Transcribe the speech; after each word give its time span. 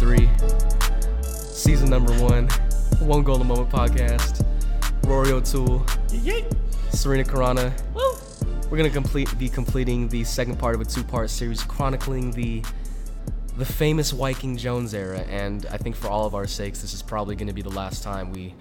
23, 0.00 0.30
season 1.22 1.90
number 1.90 2.10
one, 2.22 2.48
One 3.00 3.22
Golden 3.22 3.46
Moment 3.46 3.68
podcast. 3.68 4.46
Rory 5.04 5.30
O'Toole, 5.30 5.80
Surina 6.90 7.22
Karana. 7.22 7.70
We're 8.70 8.78
gonna 8.78 8.88
complete 8.88 9.36
be 9.38 9.50
completing 9.50 10.08
the 10.08 10.24
second 10.24 10.58
part 10.58 10.74
of 10.74 10.80
a 10.80 10.86
two-part 10.86 11.28
series 11.28 11.62
chronicling 11.62 12.30
the 12.30 12.62
the 13.58 13.66
famous 13.66 14.10
Wyking 14.10 14.56
Jones 14.56 14.94
era, 14.94 15.18
and 15.28 15.66
I 15.66 15.76
think 15.76 15.96
for 15.96 16.08
all 16.08 16.24
of 16.24 16.34
our 16.34 16.46
sakes, 16.46 16.80
this 16.80 16.94
is 16.94 17.02
probably 17.02 17.36
gonna 17.36 17.52
be 17.52 17.62
the 17.62 17.68
last 17.68 18.02
time 18.02 18.32
we 18.32 18.54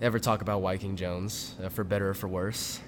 ever 0.00 0.18
talk 0.18 0.40
about 0.40 0.62
Wyking 0.62 0.96
Jones, 0.96 1.54
uh, 1.62 1.68
for 1.68 1.84
better 1.84 2.08
or 2.08 2.14
for 2.14 2.28
worse. 2.28 2.80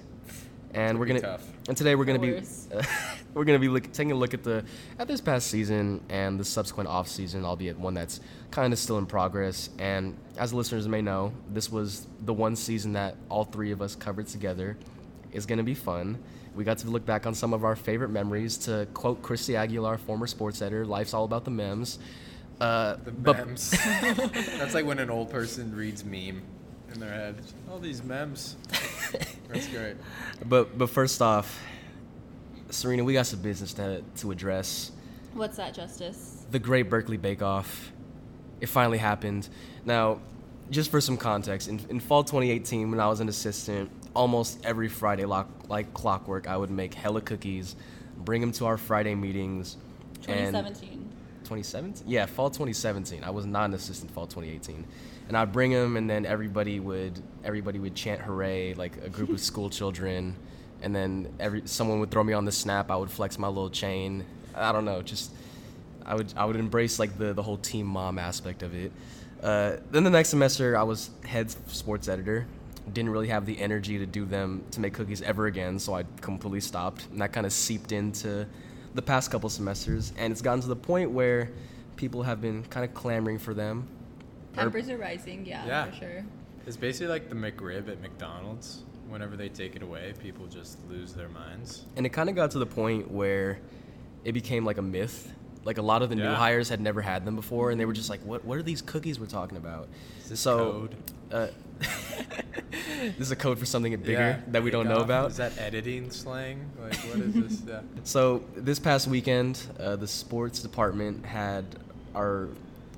And 0.75 0.99
we're 0.99 1.05
gonna 1.05 1.21
tough. 1.21 1.43
and 1.69 1.75
today 1.77 1.95
we're 1.95 2.05
gonna 2.05 2.19
For 2.19 2.25
be 2.25 2.33
worse. 2.33 2.67
we're 3.33 3.45
gonna 3.45 3.59
be 3.59 3.69
look, 3.69 3.91
taking 3.93 4.11
a 4.11 4.15
look 4.15 4.33
at 4.33 4.43
the 4.43 4.63
at 4.99 5.07
this 5.07 5.21
past 5.21 5.47
season 5.47 6.01
and 6.09 6.39
the 6.39 6.43
subsequent 6.45 6.89
off 6.89 7.07
season, 7.07 7.45
albeit 7.45 7.79
one 7.79 7.93
that's 7.93 8.19
kind 8.51 8.73
of 8.73 8.79
still 8.79 8.97
in 8.97 9.05
progress. 9.05 9.69
And 9.79 10.17
as 10.37 10.53
listeners 10.53 10.87
may 10.87 11.01
know, 11.01 11.31
this 11.51 11.71
was 11.71 12.07
the 12.25 12.33
one 12.33 12.55
season 12.55 12.93
that 12.93 13.15
all 13.29 13.45
three 13.45 13.71
of 13.71 13.81
us 13.81 13.95
covered 13.95 14.27
together. 14.27 14.77
Is 15.31 15.45
gonna 15.45 15.63
be 15.63 15.73
fun. 15.75 16.17
We 16.55 16.63
got 16.63 16.77
to 16.79 16.87
look 16.89 17.05
back 17.05 17.25
on 17.27 17.33
some 17.35 17.53
of 17.53 17.65
our 17.65 17.75
favorite 17.75 18.09
memories. 18.09 18.57
To 18.59 18.87
quote 18.93 19.21
Christy 19.21 19.57
Aguilar, 19.57 19.97
former 19.97 20.27
sports 20.27 20.61
editor, 20.61 20.85
"Life's 20.85 21.13
all 21.13 21.25
about 21.25 21.43
the 21.43 21.51
memes." 21.51 21.99
Uh, 22.61 22.95
The 23.03 23.11
but- 23.11 23.45
memes. 23.47 23.71
That's 24.01 24.73
like 24.73 24.85
when 24.85 24.99
an 24.99 25.09
old 25.09 25.29
person 25.29 25.75
reads 25.75 26.05
meme 26.05 26.41
in 26.95 27.01
their 27.01 27.13
head. 27.13 27.35
All 27.69 27.77
these 27.77 28.03
memes. 28.03 28.55
That's 29.49 29.67
great. 29.67 29.97
But 30.45 30.77
but 30.77 30.89
first 30.89 31.21
off, 31.21 31.61
Surina, 32.69 33.05
we 33.05 33.13
got 33.13 33.27
some 33.27 33.41
business 33.41 33.73
to 33.73 34.01
to 34.17 34.31
address. 34.31 34.91
What's 35.33 35.57
that, 35.57 35.73
Justice? 35.73 36.45
the 36.51 36.59
Great 36.59 36.89
Berkeley 36.89 37.17
Bake 37.17 37.41
Off. 37.41 37.91
It 38.61 38.67
finally 38.69 38.97
happened. 38.97 39.49
Now, 39.83 40.21
just 40.69 40.89
for 40.89 41.01
some 41.01 41.17
context, 41.17 41.67
in, 41.67 41.81
in 41.89 41.99
fall 41.99 42.23
2018, 42.23 42.89
when 42.89 42.99
I 42.99 43.07
was 43.07 43.19
an 43.19 43.27
assistant, 43.27 43.91
almost 44.13 44.63
every 44.63 44.87
Friday, 44.87 45.25
like, 45.25 45.47
like 45.67 45.93
clockwork, 45.93 46.47
I 46.47 46.55
would 46.55 46.69
make 46.69 46.93
hella 46.93 47.19
cookies, 47.19 47.75
bring 48.17 48.39
them 48.39 48.51
to 48.53 48.65
our 48.67 48.77
Friday 48.77 49.15
meetings. 49.15 49.75
and- 50.27 50.55
2017. 50.55 51.09
2017? 51.43 52.07
Yeah, 52.07 52.25
fall 52.25 52.49
2017. 52.49 53.23
I 53.23 53.29
was 53.31 53.45
not 53.45 53.65
an 53.65 53.73
assistant 53.73 54.11
fall 54.11 54.25
2018. 54.27 54.85
And 55.27 55.35
I'd 55.35 55.51
bring 55.51 55.71
them, 55.71 55.97
and 55.97 56.09
then 56.09 56.25
everybody 56.25 56.79
would 56.79 57.21
everybody 57.43 57.79
would 57.79 57.95
chant 57.95 58.21
hooray, 58.21 58.73
like 58.73 58.97
a 59.03 59.09
group 59.09 59.29
of 59.29 59.39
school 59.51 59.69
children. 59.69 60.35
And 60.81 60.95
then 60.95 61.33
every 61.39 61.63
someone 61.65 61.99
would 61.99 62.11
throw 62.11 62.23
me 62.23 62.33
on 62.33 62.45
the 62.45 62.51
snap. 62.51 62.91
I 62.91 62.95
would 62.95 63.09
flex 63.09 63.39
my 63.39 63.47
little 63.47 63.69
chain. 63.69 64.25
I 64.53 64.71
don't 64.71 64.85
know, 64.85 65.01
just 65.01 65.31
I 66.05 66.15
would 66.15 66.33
I 66.37 66.45
would 66.45 66.55
embrace 66.55 66.99
like 66.99 67.17
the 67.17 67.33
the 67.33 67.43
whole 67.43 67.57
team 67.57 67.87
mom 67.87 68.19
aspect 68.19 68.61
of 68.61 68.75
it. 68.75 68.91
Uh, 69.41 69.77
then 69.91 70.03
the 70.03 70.09
next 70.09 70.29
semester, 70.29 70.77
I 70.77 70.83
was 70.83 71.09
head 71.25 71.51
sports 71.69 72.07
editor. 72.07 72.47
Didn't 72.93 73.09
really 73.09 73.27
have 73.27 73.45
the 73.45 73.59
energy 73.59 73.97
to 73.97 74.05
do 74.05 74.25
them 74.25 74.63
to 74.71 74.79
make 74.79 74.93
cookies 74.93 75.21
ever 75.23 75.47
again, 75.47 75.79
so 75.79 75.95
I 75.95 76.03
completely 76.21 76.61
stopped. 76.61 77.07
And 77.11 77.19
that 77.21 77.33
kind 77.33 77.45
of 77.45 77.53
seeped 77.53 77.91
into 77.91 78.47
the 78.93 79.01
past 79.01 79.31
couple 79.31 79.49
semesters, 79.49 80.13
and 80.17 80.31
it's 80.31 80.41
gotten 80.41 80.61
to 80.61 80.67
the 80.67 80.75
point 80.75 81.11
where 81.11 81.49
people 81.95 82.23
have 82.23 82.41
been 82.41 82.63
kind 82.63 82.85
of 82.85 82.93
clamoring 82.93 83.39
for 83.39 83.53
them. 83.53 83.87
Or- 84.57 84.61
Tempers 84.63 84.89
are 84.89 84.97
rising, 84.97 85.45
yeah, 85.45 85.65
Yeah. 85.65 85.91
for 85.91 85.95
sure. 85.97 86.25
It's 86.67 86.77
basically 86.77 87.07
like 87.07 87.29
the 87.29 87.35
McRib 87.35 87.89
at 87.89 88.01
McDonald's. 88.01 88.81
Whenever 89.07 89.35
they 89.37 89.49
take 89.49 89.75
it 89.75 89.83
away, 89.83 90.13
people 90.19 90.47
just 90.47 90.77
lose 90.89 91.13
their 91.13 91.29
minds. 91.29 91.83
And 91.95 92.05
it 92.07 92.09
kind 92.09 92.27
of 92.27 92.35
got 92.35 92.51
to 92.51 92.59
the 92.59 92.65
point 92.65 93.11
where 93.11 93.59
it 94.23 94.31
became 94.31 94.65
like 94.65 94.79
a 94.79 94.81
myth. 94.81 95.31
Like 95.63 95.77
a 95.77 95.81
lot 95.83 96.01
of 96.01 96.09
the 96.09 96.15
new 96.15 96.27
hires 96.29 96.69
had 96.69 96.79
never 96.81 97.01
had 97.01 97.25
them 97.25 97.35
before, 97.35 97.71
and 97.71 97.79
they 97.79 97.85
were 97.85 97.93
just 97.93 98.09
like, 98.09 98.19
"What? 98.21 98.45
What 98.45 98.57
are 98.59 98.63
these 98.63 98.81
cookies 98.83 99.19
we're 99.19 99.25
talking 99.25 99.57
about?" 99.57 99.87
Is 100.23 100.29
this 100.29 100.39
so, 100.39 100.57
code? 100.57 100.95
Uh, 101.31 101.47
this 103.01 103.19
is 103.19 103.31
a 103.31 103.35
code 103.35 103.57
for 103.59 103.65
something 103.65 103.91
bigger 103.97 104.11
Yeah, 104.11 104.39
that 104.49 104.63
we 104.63 104.69
don't 104.71 104.87
know 104.87 104.97
about. 104.99 105.31
Is 105.31 105.37
that 105.37 105.57
editing 105.57 106.11
slang? 106.11 106.69
Like, 106.79 106.95
what 106.97 107.19
is 107.19 107.33
this? 107.33 107.61
Yeah. 107.67 107.81
So 108.03 108.43
this 108.55 108.79
past 108.79 109.07
weekend, 109.07 109.59
uh, 109.79 109.95
the 109.95 110.07
sports 110.07 110.59
department 110.61 111.25
had 111.25 111.65
our 112.13 112.49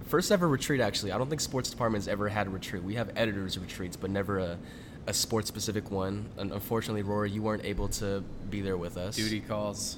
first 0.08 0.32
ever 0.32 0.48
retreat. 0.48 0.82
Actually, 0.82 1.12
I 1.12 1.18
don't 1.18 1.30
think 1.30 1.42
sports 1.42 1.70
departments 1.70 2.08
ever 2.08 2.30
had 2.30 2.48
a 2.48 2.50
retreat. 2.50 2.84
We 2.84 2.96
have 2.96 3.12
editors 3.16 3.58
retreats, 3.58 3.96
but 3.96 4.10
never 4.10 4.40
a, 4.40 4.58
a 5.08 5.14
sports 5.14 5.48
specific 5.48 5.92
one. 5.92 6.26
And 6.38 6.52
unfortunately, 6.52 7.04
Rory, 7.04 7.32
you 7.32 7.42
weren't 7.42 7.66
able 7.66 7.88
to 7.90 8.24
be 8.50 8.62
there 8.62 8.78
with 8.78 8.98
us. 8.98 9.16
Duty 9.16 9.40
calls. 9.42 9.98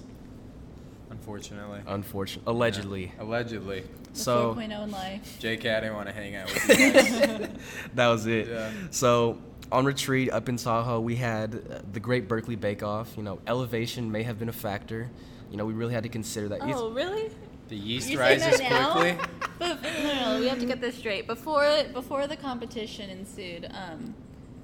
Unfortunately. 1.09 1.81
Unfortunately, 1.87 2.51
allegedly. 2.51 3.11
Yeah. 3.17 3.23
Allegedly. 3.23 3.83
The 4.13 4.19
So 4.19 4.53
4.0 4.55 4.83
in 4.83 4.91
life. 4.91 5.37
JK, 5.41 5.75
I 5.75 5.79
didn't 5.79 5.95
want 5.95 6.07
to 6.07 6.13
hang 6.13 6.35
out 6.35 6.45
with 6.53 6.69
you 6.79 7.47
that 7.95 8.07
was 8.07 8.25
it. 8.27 8.47
Yeah. 8.47 8.71
So 8.91 9.39
on 9.71 9.85
retreat 9.85 10.31
up 10.31 10.49
in 10.49 10.57
Tahoe, 10.57 10.99
we 10.99 11.15
had 11.15 11.55
uh, 11.55 11.79
the 11.93 11.99
Great 11.99 12.27
Berkeley 12.27 12.55
Bake 12.55 12.83
Off. 12.83 13.11
You 13.17 13.23
know, 13.23 13.39
elevation 13.47 14.11
may 14.11 14.23
have 14.23 14.37
been 14.39 14.49
a 14.49 14.53
factor. 14.53 15.09
You 15.51 15.57
know, 15.57 15.65
we 15.65 15.73
really 15.73 15.93
had 15.93 16.03
to 16.03 16.09
consider 16.09 16.47
that. 16.49 16.57
It's- 16.57 16.75
Oh, 16.77 16.91
really? 16.91 17.31
The 17.69 17.77
yeast 17.77 18.09
You're 18.09 18.19
rises 18.19 18.59
that 18.59 18.69
now? 18.69 18.93
quickly. 18.93 19.25
No, 19.59 19.73
no, 19.73 20.35
no, 20.35 20.39
we 20.39 20.47
have 20.47 20.59
to 20.59 20.65
get 20.65 20.79
this 20.79 20.95
straight. 20.97 21.27
Before 21.27 21.83
before 21.91 22.27
the 22.27 22.37
competition 22.37 23.09
ensued, 23.09 23.69
um, 23.73 24.15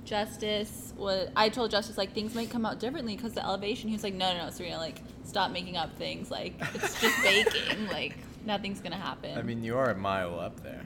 Justice 0.05 0.93
was. 0.95 1.27
I 1.35 1.49
told 1.49 1.69
Justice 1.71 1.97
like 1.97 2.13
things 2.13 2.33
might 2.33 2.49
come 2.49 2.65
out 2.65 2.79
differently 2.79 3.17
because 3.17 3.33
the 3.33 3.45
elevation. 3.45 3.89
He 3.89 3.95
was 3.95 4.03
like, 4.03 4.13
no, 4.13 4.31
no, 4.31 4.45
no, 4.45 4.51
Surina, 4.51 4.77
like 4.77 5.01
stop 5.25 5.51
making 5.51 5.75
up 5.75 5.97
things. 5.97 6.31
Like 6.31 6.53
it's 6.73 7.01
just 7.01 7.21
baking. 7.23 7.87
Like 7.87 8.15
nothing's 8.45 8.79
gonna 8.79 8.95
happen. 8.95 9.37
I 9.37 9.41
mean, 9.41 9.65
you 9.65 9.77
are 9.77 9.91
a 9.91 9.97
mile 9.97 10.39
up 10.39 10.63
there. 10.63 10.81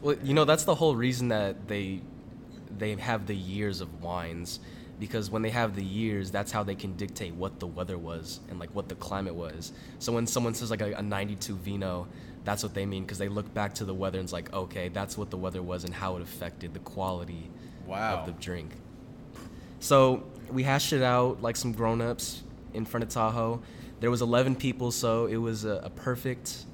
Well, 0.00 0.16
you 0.22 0.34
know 0.34 0.44
that's 0.44 0.64
the 0.64 0.76
whole 0.76 0.94
reason 0.94 1.28
that 1.28 1.66
they 1.66 2.00
they 2.78 2.94
have 2.94 3.26
the 3.26 3.34
years 3.34 3.80
of 3.80 4.02
wines 4.02 4.60
because 4.98 5.30
when 5.30 5.42
they 5.42 5.50
have 5.50 5.74
the 5.76 5.84
years, 5.84 6.30
that's 6.30 6.50
how 6.52 6.62
they 6.62 6.74
can 6.74 6.94
dictate 6.96 7.34
what 7.34 7.60
the 7.60 7.66
weather 7.66 7.96
was 7.98 8.40
and 8.50 8.58
like 8.58 8.70
what 8.74 8.88
the 8.88 8.94
climate 8.96 9.34
was. 9.34 9.72
So 9.98 10.12
when 10.12 10.26
someone 10.26 10.54
says 10.54 10.70
like 10.70 10.80
a, 10.80 10.92
a 10.94 11.02
92 11.02 11.54
vino, 11.56 12.06
that's 12.44 12.62
what 12.62 12.74
they 12.74 12.86
mean 12.86 13.02
because 13.04 13.18
they 13.18 13.28
look 13.28 13.52
back 13.54 13.74
to 13.74 13.84
the 13.84 13.94
weather 13.94 14.18
and 14.18 14.26
it's 14.26 14.32
like 14.32 14.52
okay, 14.52 14.88
that's 14.88 15.16
what 15.18 15.30
the 15.30 15.36
weather 15.36 15.62
was 15.62 15.84
and 15.84 15.94
how 15.94 16.16
it 16.16 16.22
affected 16.22 16.72
the 16.74 16.80
quality 16.80 17.48
Wow. 17.86 18.18
of 18.18 18.26
the 18.26 18.32
drink. 18.32 18.70
So 19.80 20.24
we 20.50 20.62
hashed 20.62 20.92
it 20.92 21.02
out 21.02 21.40
like 21.42 21.56
some 21.56 21.72
grown-ups 21.72 22.42
in 22.74 22.84
front 22.84 23.04
of 23.04 23.10
Tahoe. 23.10 23.62
There 24.00 24.10
was 24.10 24.22
11 24.22 24.56
people, 24.56 24.90
so 24.92 25.26
it 25.26 25.36
was 25.36 25.64
a, 25.64 25.80
a 25.84 25.90
perfect. 25.90 26.64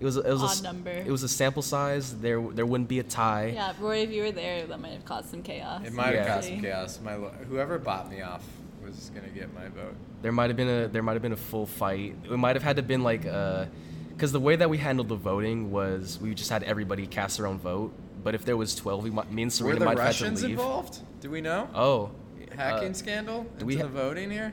It 0.00 0.04
was 0.04 0.16
a, 0.16 0.20
it 0.20 0.30
was 0.32 0.42
a 0.42 0.44
Odd 0.46 0.50
s- 0.50 0.62
number. 0.62 0.90
It 0.90 1.10
was 1.10 1.22
a 1.24 1.28
sample 1.28 1.62
size. 1.62 2.16
There 2.18 2.40
there 2.40 2.66
wouldn't 2.66 2.88
be 2.88 2.98
a 3.00 3.02
tie. 3.02 3.52
yeah, 3.54 3.72
Roy, 3.80 3.98
if 3.98 4.10
you 4.10 4.22
were 4.22 4.32
there, 4.32 4.66
that 4.66 4.80
might 4.80 4.92
have 4.92 5.04
caused 5.04 5.28
some 5.30 5.42
chaos. 5.42 5.84
It 5.86 5.92
might 5.92 6.14
have 6.14 6.26
caused 6.26 6.48
some 6.48 6.60
chaos. 6.60 7.00
My 7.02 7.14
whoever 7.14 7.78
bought 7.78 8.08
me 8.10 8.22
off 8.22 8.44
was 8.84 9.10
gonna 9.14 9.28
get 9.28 9.52
my 9.54 9.68
vote. 9.68 9.94
There 10.22 10.32
might 10.32 10.50
have 10.50 10.56
been 10.56 10.68
a 10.68 10.88
there 10.88 11.02
might 11.02 11.14
have 11.14 11.22
been 11.22 11.32
a 11.32 11.36
full 11.36 11.66
fight. 11.66 12.14
It 12.24 12.30
might 12.36 12.54
have 12.56 12.62
had 12.62 12.76
to 12.76 12.82
been 12.82 13.02
like 13.02 13.26
uh, 13.26 13.66
because 14.10 14.30
the 14.32 14.40
way 14.40 14.54
that 14.56 14.70
we 14.70 14.78
handled 14.78 15.08
the 15.08 15.16
voting 15.16 15.70
was 15.72 16.18
we 16.20 16.34
just 16.34 16.50
had 16.50 16.62
everybody 16.62 17.06
cast 17.06 17.36
their 17.38 17.46
own 17.46 17.58
vote. 17.58 17.92
But 18.22 18.34
if 18.34 18.44
there 18.44 18.56
was 18.56 18.74
12, 18.74 19.04
we 19.04 19.10
might, 19.10 19.30
me 19.32 19.42
and 19.42 19.52
Were 19.60 19.72
Surina 19.74 19.78
the 19.78 19.84
might 19.84 19.90
have 19.92 19.98
had 20.00 20.06
Russians 20.06 20.40
to 20.40 20.48
leave. 20.48 20.58
involved? 20.58 20.98
Do 21.20 21.30
we 21.30 21.40
know? 21.40 21.68
Oh, 21.72 22.10
Hacking 22.56 22.90
uh, 22.90 22.94
scandal 22.94 23.46
into 23.54 23.64
we 23.64 23.76
ha- 23.76 23.82
the 23.84 23.88
voting 23.88 24.28
here? 24.28 24.52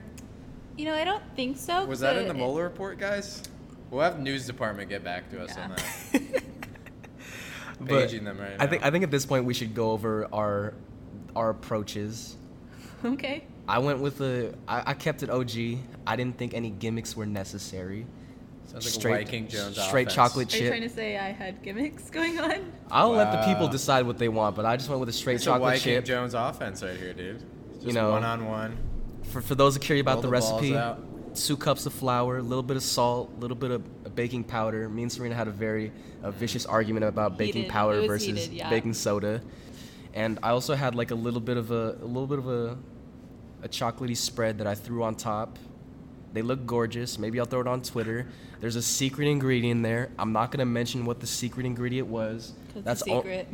You 0.77 0.85
know, 0.85 0.93
I 0.93 1.03
don't 1.03 1.23
think 1.35 1.57
so. 1.57 1.83
Was 1.85 1.99
that 2.01 2.15
in 2.15 2.23
but 2.27 2.33
the 2.33 2.35
it- 2.35 2.37
Mueller 2.43 2.63
report, 2.63 2.99
guys? 2.99 3.41
We'll 3.91 4.01
have 4.01 4.19
news 4.19 4.45
department 4.45 4.89
get 4.89 5.03
back 5.03 5.29
to 5.31 5.43
us 5.43 5.55
on 5.57 5.69
that. 5.71 6.43
but 7.79 8.07
Paging 8.07 8.23
them 8.23 8.39
right 8.39 8.55
I 8.59 8.67
think. 8.67 8.83
I 8.83 8.91
think 8.91 9.03
at 9.03 9.11
this 9.11 9.25
point 9.25 9.45
we 9.45 9.53
should 9.53 9.73
go 9.75 9.91
over 9.91 10.27
our 10.33 10.73
our 11.35 11.49
approaches. 11.49 12.35
Okay. 13.03 13.43
I 13.67 13.79
went 13.79 13.99
with 13.99 14.17
the 14.17 14.55
I, 14.67 14.83
I 14.87 14.93
kept 14.93 15.23
it 15.23 15.29
OG. 15.29 15.51
I 16.07 16.15
didn't 16.15 16.37
think 16.37 16.53
any 16.53 16.69
gimmicks 16.69 17.15
were 17.15 17.25
necessary. 17.25 18.05
Sounds 18.65 18.85
like 18.85 18.93
straight- 18.93 19.27
a 19.27 19.31
Wyking 19.31 19.47
Jones 19.47 19.79
straight 19.79 20.07
offense. 20.07 20.15
chocolate 20.15 20.53
Are 20.53 20.57
you 20.57 20.69
trying 20.69 20.81
to 20.81 20.89
say 20.89 21.17
I 21.17 21.31
had 21.31 21.61
gimmicks 21.61 22.09
going 22.09 22.39
on? 22.39 22.71
I'll 22.91 23.11
let 23.11 23.31
the 23.31 23.45
people 23.45 23.67
decide 23.67 24.07
what 24.07 24.17
they 24.17 24.27
want, 24.27 24.55
but 24.55 24.65
I 24.65 24.75
just 24.75 24.89
went 24.89 24.99
with 24.99 25.09
a 25.09 25.13
straight 25.13 25.35
It's 25.35 25.43
a 25.43 25.47
chocolate 25.47 25.75
Wyking 25.75 25.83
chip. 25.83 26.05
Jones 26.05 26.33
offense 26.33 26.81
right 26.81 26.97
here, 26.97 27.13
dude. 27.13 27.43
Just 27.73 27.85
You 27.87 27.93
know, 27.93 28.11
one 28.11 28.23
on 28.23 28.45
one. 28.47 28.77
For, 29.23 29.41
for 29.41 29.55
those 29.55 29.75
that 29.75 29.81
curious 29.81 30.01
about 30.01 30.15
Roll 30.15 30.21
the, 30.23 30.27
the 30.27 30.31
recipe, 30.31 30.75
out. 30.75 31.03
Two 31.35 31.57
cups 31.57 31.85
of 31.85 31.93
flour, 31.93 32.37
a 32.37 32.41
little 32.41 32.63
bit 32.63 32.77
of 32.77 32.83
salt, 32.83 33.31
a 33.37 33.39
little 33.39 33.57
bit 33.57 33.71
of 33.71 34.15
baking 34.15 34.45
powder. 34.45 34.87
Me 34.89 35.03
and 35.03 35.11
Surina 35.11 35.33
had 35.33 35.47
a 35.47 35.51
very 35.51 35.91
uh, 36.23 36.31
vicious 36.31 36.65
argument 36.65 37.05
about 37.05 37.37
baking 37.37 37.69
powder 37.69 38.05
versus 38.07 38.27
heated, 38.27 38.53
yeah. 38.53 38.69
baking 38.69 38.93
soda. 38.93 39.41
And 40.13 40.39
I 40.41 40.51
also 40.51 40.75
had 40.75 40.95
like 40.95 41.11
a 41.11 41.15
little 41.15 41.41
bit 41.41 41.57
of 41.57 41.71
a, 41.71 41.97
a 42.01 42.05
little 42.05 42.27
bit 42.27 42.39
of 42.39 42.47
a, 42.47 42.77
a 43.63 43.67
chocolatey 43.67 44.15
spread 44.15 44.59
that 44.59 44.67
I 44.67 44.75
threw 44.75 45.03
on 45.03 45.15
top. 45.15 45.59
They 46.31 46.41
look 46.41 46.65
gorgeous. 46.65 47.19
Maybe 47.19 47.39
I'll 47.39 47.45
throw 47.45 47.61
it 47.61 47.67
on 47.67 47.81
Twitter. 47.81 48.27
There's 48.61 48.77
a 48.77 48.81
secret 48.81 49.27
ingredient 49.27 49.83
there. 49.83 50.11
I'm 50.17 50.31
not 50.31 50.51
gonna 50.51 50.65
mention 50.65 51.05
what 51.05 51.19
the 51.19 51.27
secret 51.27 51.65
ingredient 51.65 52.07
was. 52.07 52.53
That's 52.75 53.01
it's 53.01 53.09
a 53.09 53.13
all- 53.13 53.21
secret. 53.21 53.47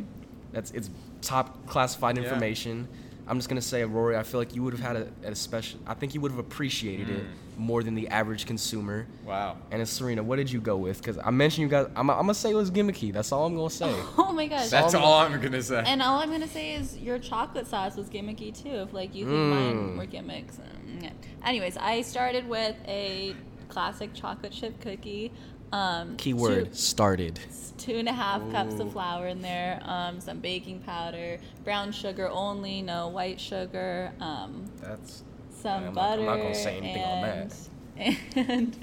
that's 0.52 0.70
it's 0.70 0.90
top 1.20 1.66
classified 1.66 2.16
Yeah. 2.16 2.24
information. 2.24 2.86
I'm 3.26 3.38
just 3.38 3.48
gonna 3.48 3.62
say, 3.62 3.84
Rory, 3.84 4.16
I 4.16 4.22
feel 4.24 4.40
like 4.40 4.54
you 4.54 4.62
would 4.62 4.72
have 4.74 4.82
had 4.82 4.96
a, 4.96 5.08
a 5.30 5.34
special. 5.34 5.78
I 5.86 5.94
think 5.94 6.14
you 6.14 6.20
would 6.20 6.30
have 6.32 6.40
appreciated 6.40 7.08
it 7.08 7.24
more 7.56 7.82
than 7.82 7.94
the 7.94 8.08
average 8.08 8.46
consumer. 8.46 9.06
Wow. 9.24 9.56
And 9.70 9.80
it's 9.80 9.98
Surina. 10.00 10.22
What 10.22 10.36
did 10.36 10.50
you 10.50 10.60
go 10.60 10.76
with? 10.76 10.98
Because 10.98 11.18
I 11.22 11.30
mentioned 11.30 11.62
you 11.62 11.68
guys. 11.68 11.86
I'm, 11.94 12.10
I'm 12.10 12.16
gonna 12.18 12.34
say 12.34 12.50
it 12.50 12.54
was 12.54 12.70
gimmicky. 12.70 13.12
That's 13.12 13.30
all 13.30 13.46
I'm 13.46 13.54
gonna 13.54 13.70
say. 13.70 13.94
Oh 14.18 14.32
my 14.32 14.46
gosh. 14.48 14.68
That's 14.70 14.94
all 14.94 15.04
all 15.04 15.20
I'm 15.20 15.40
gonna 15.40 15.62
say. 15.62 15.82
and 15.86 16.02
all 16.02 16.18
I'm 16.18 16.30
gonna 16.30 16.48
say 16.48 16.74
is 16.74 16.96
your 16.98 17.18
chocolate 17.18 17.66
sauce 17.66 17.96
was 17.96 18.08
gimmicky 18.08 18.52
too. 18.60 18.70
If 18.70 18.92
like 18.92 19.14
you 19.14 19.24
think 19.26 19.36
Mm. 19.36 19.50
mine 19.50 19.96
were 19.98 20.06
gimmicks. 20.06 20.58
um, 20.58 20.98
yeah. 21.02 21.10
Anyways, 21.44 21.76
I 21.76 22.00
started 22.02 22.48
with 22.48 22.76
a 22.88 23.36
classic 23.68 24.12
chocolate 24.14 24.52
chip 24.52 24.80
cookie. 24.80 25.32
Um, 25.72 26.16
Keyword 26.16 26.66
two- 26.70 26.74
started. 26.74 27.40
two 27.78 27.96
and 27.96 28.08
a 28.08 28.12
half 28.12 28.42
cups 28.52 28.78
of 28.78 28.92
flour 28.92 29.26
in 29.28 29.40
there, 29.42 29.80
um, 29.84 30.20
some 30.20 30.38
baking 30.38 30.80
powder, 30.80 31.38
brown 31.64 31.90
sugar 31.92 32.28
only, 32.28 32.82
no 32.82 33.08
white 33.08 33.40
sugar, 33.40 34.12
um, 34.20 34.70
That's 34.80 35.22
some 35.50 35.72
I'm 35.78 35.84
not- 35.86 35.94
butter. 35.94 36.20
I'm 36.22 36.26
not 36.26 36.36
gonna 36.36 36.54
say 36.54 36.76
anything 36.76 37.02
on 37.02 37.50
and, 37.96 38.16
And 38.36 38.76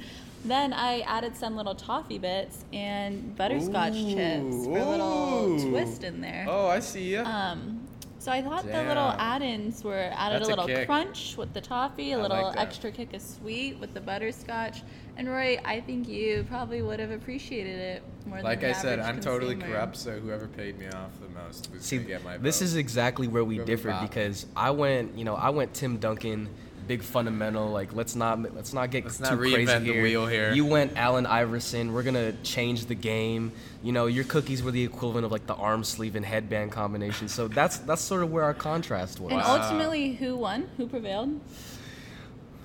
then 0.45 0.74
I 0.74 1.01
added 1.01 1.36
some 1.36 1.56
little 1.56 1.75
toffee 1.75 2.18
bits 2.18 2.63
and 2.74 3.35
butterscotch 3.35 3.94
chips 3.94 4.65
for 4.65 4.77
a 4.77 4.85
little 4.89 5.59
twist 5.69 6.03
in 6.03 6.21
there. 6.21 6.45
Oh, 6.47 6.68
I 6.68 6.80
see 6.80 7.13
ya. 7.13 7.24
Um, 7.24 7.85
so 8.19 8.31
I 8.33 8.42
thought 8.42 8.65
the 8.65 8.83
little 8.83 9.12
add-ins 9.18 9.83
were 9.83 10.09
added 10.13 10.42
That's 10.42 10.50
a 10.50 10.53
a 10.53 10.56
little 10.56 10.68
kick. 10.68 10.88
crunch 10.88 11.35
with 11.38 11.53
the 11.53 11.62
toffee, 11.62 12.12
a 12.13 12.19
I 12.19 12.21
little 12.21 12.44
like 12.44 12.57
extra 12.57 12.92
kick 12.92 13.13
of 13.13 13.21
sweet 13.21 13.80
with 13.80 13.94
the 13.94 14.01
butterscotch. 14.01 14.81
And 15.19 15.27
Roy, 15.27 15.60
I 15.66 15.81
think 15.81 16.07
you 16.07 16.45
probably 16.48 16.81
would 16.81 17.01
have 17.01 17.12
appreciated 17.12 17.77
it 17.77 18.04
more 18.25 18.42
like 18.42 18.62
than 18.62 18.69
I 18.69 18.74
the 18.74 18.80
said, 18.80 19.00
I'm 19.00 19.19
totally 19.19 19.57
corrupt. 19.57 19.98
So 19.98 20.12
whoever 20.18 20.48
paid 20.48 20.80
me 20.80 20.88
off 20.88 21.12
the 21.21 21.27
most 21.38 21.69
was 21.74 21.83
See, 21.83 21.98
gonna 21.98 22.07
get 22.07 22.24
my 22.24 22.38
vote. 22.38 22.44
this 22.44 22.62
is 22.62 22.77
exactly 22.77 23.27
where 23.27 23.44
we 23.44 23.56
Whoever 23.56 23.68
differed 23.69 24.00
because 24.01 24.45
I 24.56 24.71
went, 24.71 25.18
you 25.18 25.25
know, 25.25 25.36
I 25.36 25.50
went 25.50 25.74
Tim 25.74 25.98
Duncan, 25.98 26.48
big 26.88 27.01
fundamental. 27.04 27.68
Like, 27.69 27.94
let's 27.94 28.16
not 28.16 28.42
let's 28.56 28.71
not 28.71 28.92
get 28.92 29.04
Let's 29.04 29.18
too 29.18 29.24
not 29.25 29.38
crazy 29.39 29.57
reinvent 29.66 29.80
the 29.86 29.92
here. 29.94 30.04
wheel 30.04 30.25
here. 30.25 30.54
You 30.54 30.66
went 30.66 30.94
Allen 30.95 31.25
Iverson. 31.25 31.92
We're 31.92 32.04
gonna 32.04 32.31
change 32.44 32.86
the 32.86 32.95
game. 32.95 33.51
You 33.83 33.92
know, 33.92 34.06
your 34.06 34.24
cookies 34.24 34.63
were 34.63 34.71
the 34.71 34.86
equivalent 34.86 35.25
of 35.25 35.33
like 35.33 35.45
the 35.48 35.56
arm 35.56 35.83
sleeve 35.83 36.16
and 36.16 36.25
headband 36.25 36.71
combination. 36.71 37.27
So 37.27 37.48
that's 37.60 37.80
that's 37.80 38.01
sort 38.01 38.24
of 38.24 38.31
where 38.31 38.45
our 38.45 38.54
contrast 38.54 39.19
was. 39.19 39.33
And 39.33 39.42
Wow. 39.42 39.62
ultimately, 39.62 40.13
who 40.13 40.38
won? 40.38 40.69
Who 40.77 40.88
prevailed? 40.88 41.42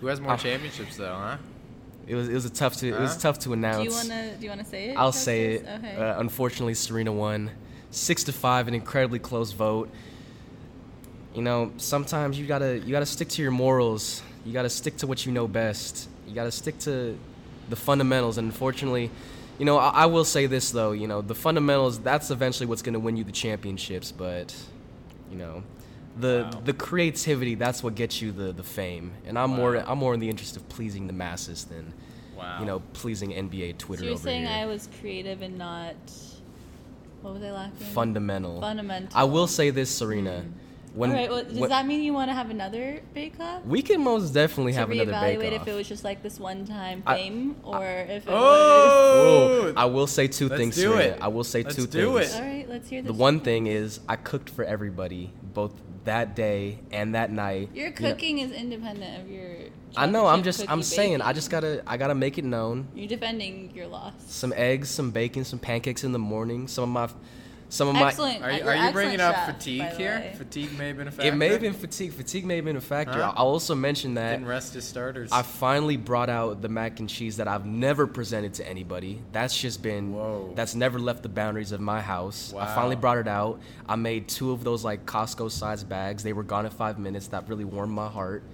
Who 0.00 0.06
has 0.06 0.20
more 0.20 0.32
Ah. 0.32 0.36
championships 0.36 0.96
though, 0.96 1.14
huh? 1.16 1.36
It 2.06 2.14
was 2.14 2.28
it 2.28 2.34
was 2.34 2.44
a 2.44 2.50
tough 2.50 2.76
to 2.78 2.88
it 2.88 3.00
was 3.00 3.16
tough 3.16 3.38
to 3.40 3.52
announce. 3.52 3.78
Do 3.78 3.84
you 3.84 3.90
wanna 3.90 4.36
do 4.36 4.44
you 4.44 4.50
wanna 4.50 4.64
say 4.64 4.90
it? 4.90 4.96
I'll 4.96 5.12
say 5.12 5.54
it. 5.54 5.66
Okay. 5.66 5.96
Uh, 5.96 6.20
unfortunately, 6.20 6.74
Surina 6.74 7.14
won, 7.14 7.50
six 7.90 8.24
to 8.24 8.32
five, 8.32 8.68
an 8.68 8.74
incredibly 8.74 9.18
close 9.18 9.52
vote. 9.52 9.90
You 11.34 11.42
know, 11.42 11.72
sometimes 11.78 12.38
you 12.38 12.46
gotta 12.46 12.78
you 12.78 12.92
gotta 12.92 13.06
stick 13.06 13.28
to 13.30 13.42
your 13.42 13.50
morals. 13.50 14.22
You 14.44 14.52
gotta 14.52 14.70
stick 14.70 14.98
to 14.98 15.06
what 15.06 15.24
you 15.24 15.32
know 15.32 15.48
best. 15.48 16.08
You 16.28 16.34
gotta 16.34 16.52
stick 16.52 16.78
to 16.80 17.18
the 17.70 17.76
fundamentals. 17.76 18.36
And 18.36 18.46
unfortunately, 18.46 19.10
you 19.58 19.64
know, 19.64 19.78
I, 19.78 19.88
I 19.88 20.06
will 20.06 20.24
say 20.24 20.46
this 20.46 20.70
though. 20.70 20.92
You 20.92 21.06
know, 21.06 21.22
the 21.22 21.34
fundamentals 21.34 21.98
that's 21.98 22.30
eventually 22.30 22.66
what's 22.66 22.82
gonna 22.82 22.98
win 22.98 23.16
you 23.16 23.24
the 23.24 23.32
championships. 23.32 24.12
But, 24.12 24.54
you 25.30 25.38
know. 25.38 25.62
The, 26.16 26.48
Wow. 26.52 26.60
the 26.64 26.72
creativity 26.72 27.54
that's 27.56 27.82
what 27.82 27.96
gets 27.96 28.22
you 28.22 28.30
the, 28.30 28.52
the 28.52 28.62
fame 28.62 29.12
and 29.26 29.36
I'm 29.36 29.50
more 29.50 29.76
I'm 29.76 29.98
more 29.98 30.14
in 30.14 30.20
the 30.20 30.28
interest 30.30 30.56
of 30.56 30.68
pleasing 30.68 31.06
the 31.08 31.12
masses 31.12 31.64
than 31.64 31.92
Wow. 32.36 32.60
you 32.60 32.66
know 32.66 32.80
pleasing 32.92 33.30
NBA 33.32 33.78
Twitter 33.78 34.00
so 34.02 34.04
you're 34.06 34.14
over 34.14 34.22
saying 34.22 34.42
here. 34.46 34.50
I 34.62 34.66
was 34.66 34.88
creative 35.00 35.42
and 35.42 35.58
not 35.58 35.96
what 37.22 37.34
was 37.34 37.42
I 37.42 37.50
lacking? 37.52 37.86
fundamental. 37.86 38.60
Fundamental. 38.60 39.08
I 39.18 39.24
will 39.24 39.46
say 39.46 39.70
this, 39.70 39.98
Surina. 39.98 40.42
Hmm. 40.42 40.48
When, 40.94 41.10
All 41.10 41.16
right. 41.16 41.28
Well, 41.30 41.42
does 41.42 41.58
when- 41.58 41.70
that 41.70 41.86
mean 41.86 42.02
you 42.04 42.12
want 42.12 42.28
to 42.30 42.34
have 42.34 42.50
another 42.50 43.00
bake 43.14 43.40
off? 43.40 43.64
we 43.64 43.82
can 43.82 44.00
most 44.04 44.32
definitely 44.32 44.74
have 44.74 44.90
another 44.92 45.06
bake 45.10 45.14
off. 45.38 45.42
reevaluate 45.42 45.52
if 45.60 45.66
it 45.66 45.72
was 45.72 45.88
just 45.88 46.04
like 46.04 46.22
this 46.22 46.38
one 46.38 46.64
time 46.66 47.02
I- 47.06 47.16
fame, 47.16 47.56
or 47.64 47.82
if 47.84 48.28
it 48.28 48.30
was. 48.30 48.34
Oh, 48.36 49.72
I 49.76 49.86
will 49.86 50.06
say 50.06 50.28
2 50.28 50.48
Let's 50.48 50.60
things. 50.60 50.76
do 50.76 50.92
Surina. 50.92 50.98
it. 51.00 51.18
I 51.20 51.28
will 51.28 51.42
say 51.44 51.62
Let's 51.64 51.74
two 51.76 51.86
do 51.88 52.18
things. 52.18 52.32
it. 52.34 52.36
All 52.40 52.46
right, 52.46 52.68
let's 52.68 52.88
hear 52.88 53.02
this. 53.02 53.08
The 53.10 53.14
one 53.18 53.40
thing 53.40 53.66
is, 53.66 53.98
I 54.08 54.14
cooked 54.16 54.50
for 54.50 54.64
everybody, 54.64 55.32
both 55.54 55.72
that 56.04 56.34
day 56.36 56.78
and 56.92 57.14
that 57.14 57.30
night. 57.30 57.70
Your 57.74 57.88
You 57.88 57.90
know- 57.92 58.10
cooking 58.10 58.38
is 58.38 58.52
independent 58.52 59.22
of 59.22 59.30
your. 59.30 59.54
I 59.96 60.06
know. 60.06 60.26
I'm 60.26 60.42
just. 60.42 60.60
I'm 60.62 60.78
cookie 60.80 60.82
saying. 60.82 61.20
I 61.20 61.32
just 61.32 61.50
gotta. 61.50 61.82
I 61.86 61.96
gotta 61.96 62.14
make 62.14 62.36
it 62.38 62.44
known. 62.44 62.88
You're 62.94 63.08
defending 63.08 63.70
your 63.74 63.86
loss. 63.86 64.12
Some 64.26 64.52
eggs, 64.56 64.88
some 64.90 65.10
bacon, 65.10 65.44
some 65.44 65.58
pancakes 65.58 66.02
in 66.04 66.12
the 66.12 66.18
morning. 66.18 66.66
Some 66.68 66.96
of 66.96 67.10
my, 67.12 67.20
some 67.74 67.88
of 67.88 67.94
my. 67.94 68.08
Excellent. 68.08 68.40
Are 68.42 68.52
you, 68.52 68.64
You're 68.64 68.74
you 68.76 68.92
bringing 68.92 69.20
up 69.20 69.34
chef, 69.34 69.56
fatigue 69.56 69.88
here? 69.96 70.20
way. 70.20 70.34
Fatigue 70.38 70.78
may 70.78 70.88
have 70.88 70.96
been 70.96 71.08
a 71.08 71.10
factor. 71.10 71.26
It 71.26 71.34
may 71.34 71.48
have 71.48 71.60
been 71.60 71.72
fatigue. 71.72 72.12
Fatigue 72.12 72.44
may 72.44 72.56
have 72.56 72.64
been 72.64 72.76
a 72.76 72.80
factor. 72.80 73.20
Huh? 73.20 73.32
I'll 73.36 73.48
also 73.48 73.74
mention 73.74 74.14
that 74.14 74.32
Didn't 74.32 74.46
rest 74.46 74.74
his 74.74 74.84
starters. 74.84 75.32
I 75.32 75.42
finally 75.42 75.96
brought 75.96 76.30
out 76.30 76.62
the 76.62 76.68
mac 76.68 77.00
and 77.00 77.08
cheese 77.08 77.38
that 77.38 77.48
I've 77.48 77.66
never 77.66 78.06
presented 78.06 78.54
to 78.54 78.68
anybody. 78.68 79.20
That's 79.32 79.58
just 79.60 79.82
been 79.82 80.12
Whoa. 80.12 80.52
that's 80.54 80.76
never 80.76 81.00
left 81.00 81.24
the 81.24 81.28
boundaries 81.28 81.72
of 81.72 81.80
my 81.80 82.00
house. 82.00 82.52
Wow. 82.52 82.62
I 82.62 82.74
finally 82.74 82.96
brought 82.96 83.18
it 83.18 83.28
out. 83.28 83.60
I 83.88 83.96
made 83.96 84.28
two 84.28 84.52
of 84.52 84.62
those 84.62 84.84
like 84.84 85.04
Costco 85.04 85.50
sized 85.50 85.88
bags. 85.88 86.22
They 86.22 86.32
were 86.32 86.44
gone 86.44 86.66
in 86.66 86.70
five 86.70 86.98
minutes. 87.00 87.26
That 87.28 87.48
really 87.48 87.64
warmed 87.64 87.92
my 87.92 88.08
heart. 88.08 88.44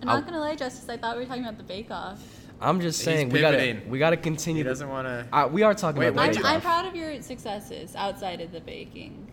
I'm 0.00 0.08
I- 0.08 0.14
not 0.14 0.24
gonna 0.24 0.40
lie, 0.40 0.56
Justice. 0.56 0.88
I 0.88 0.96
thought 0.96 1.16
we 1.16 1.22
were 1.24 1.28
talking 1.28 1.44
about 1.44 1.58
the 1.58 1.64
bake 1.64 1.90
off. 1.90 2.22
I'm 2.60 2.80
just 2.80 3.00
saying 3.00 3.30
we 3.30 3.40
gotta 3.40 3.80
we 3.88 3.98
gotta 3.98 4.16
continue. 4.16 4.62
to- 4.64 4.68
doesn't 4.68 4.88
want 4.88 5.06
to. 5.06 5.26
Uh, 5.32 5.48
we 5.48 5.62
are 5.62 5.74
talking 5.74 6.00
Wait, 6.00 6.08
about 6.08 6.32
the 6.34 6.40
I'm, 6.40 6.46
I'm 6.56 6.60
proud 6.60 6.86
of 6.86 6.94
your 6.94 7.20
successes 7.22 7.94
outside 7.96 8.40
of 8.40 8.52
the 8.52 8.60
baking. 8.60 9.26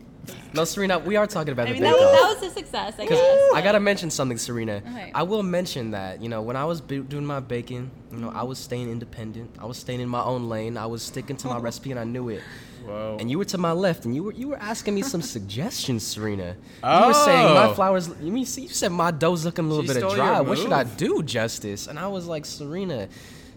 No, 0.53 0.63
Surina, 0.63 1.01
we 1.03 1.15
are 1.15 1.25
talking 1.27 1.53
about 1.53 1.67
I 1.67 1.73
the 1.73 1.79
mean, 1.79 1.83
bake 1.83 1.91
that 1.93 1.99
was, 1.99 2.39
that 2.41 2.41
was 2.41 2.51
a 2.51 2.53
success, 2.53 2.93
I 2.99 3.05
'Cause 3.07 3.17
guess. 3.17 3.53
I 3.53 3.61
gotta 3.61 3.79
mention 3.79 4.09
something, 4.09 4.37
Surina. 4.37 4.77
Okay. 4.85 5.11
I 5.15 5.23
will 5.23 5.43
mention 5.43 5.91
that 5.91 6.21
you 6.21 6.29
know 6.29 6.41
when 6.41 6.55
I 6.57 6.65
was 6.65 6.81
b- 6.81 6.99
doing 6.99 7.25
my 7.25 7.39
baking, 7.39 7.91
you 8.11 8.17
know 8.17 8.29
I 8.33 8.43
was 8.43 8.59
staying 8.59 8.89
independent. 8.89 9.51
I 9.59 9.65
was 9.65 9.77
staying 9.77 9.99
in 10.01 10.09
my 10.09 10.21
own 10.23 10.47
lane. 10.49 10.77
I 10.77 10.85
was 10.85 11.01
sticking 11.03 11.35
to 11.37 11.47
my 11.47 11.57
recipe, 11.67 11.91
and 11.91 11.99
I 11.99 12.03
knew 12.05 12.29
it. 12.29 12.41
Whoa. 12.87 13.17
And 13.19 13.29
you 13.29 13.37
were 13.37 13.45
to 13.45 13.57
my 13.57 13.71
left, 13.73 14.05
and 14.05 14.15
you 14.15 14.23
were 14.23 14.31
you 14.33 14.47
were 14.47 14.57
asking 14.57 14.95
me 14.95 15.01
some 15.01 15.21
suggestions, 15.35 16.03
Surina. 16.15 16.55
You 16.83 17.07
were 17.07 17.13
saying 17.13 17.53
my 17.53 17.67
Oh. 17.67 17.73
flowers. 17.73 18.09
You 18.21 18.31
mean 18.31 18.45
see, 18.45 18.63
you 18.63 18.69
said 18.69 18.91
my 18.91 19.11
dough's 19.11 19.45
looking 19.45 19.65
a 19.65 19.67
little 19.67 19.83
She 19.83 19.93
bit 19.93 20.03
of 20.03 20.15
dry. 20.15 20.41
What 20.41 20.57
should 20.57 20.71
I 20.73 20.83
do, 20.83 21.21
Justice? 21.23 21.87
And 21.87 21.99
I 21.99 22.07
was 22.07 22.27
like, 22.27 22.43
Surina, 22.43 23.09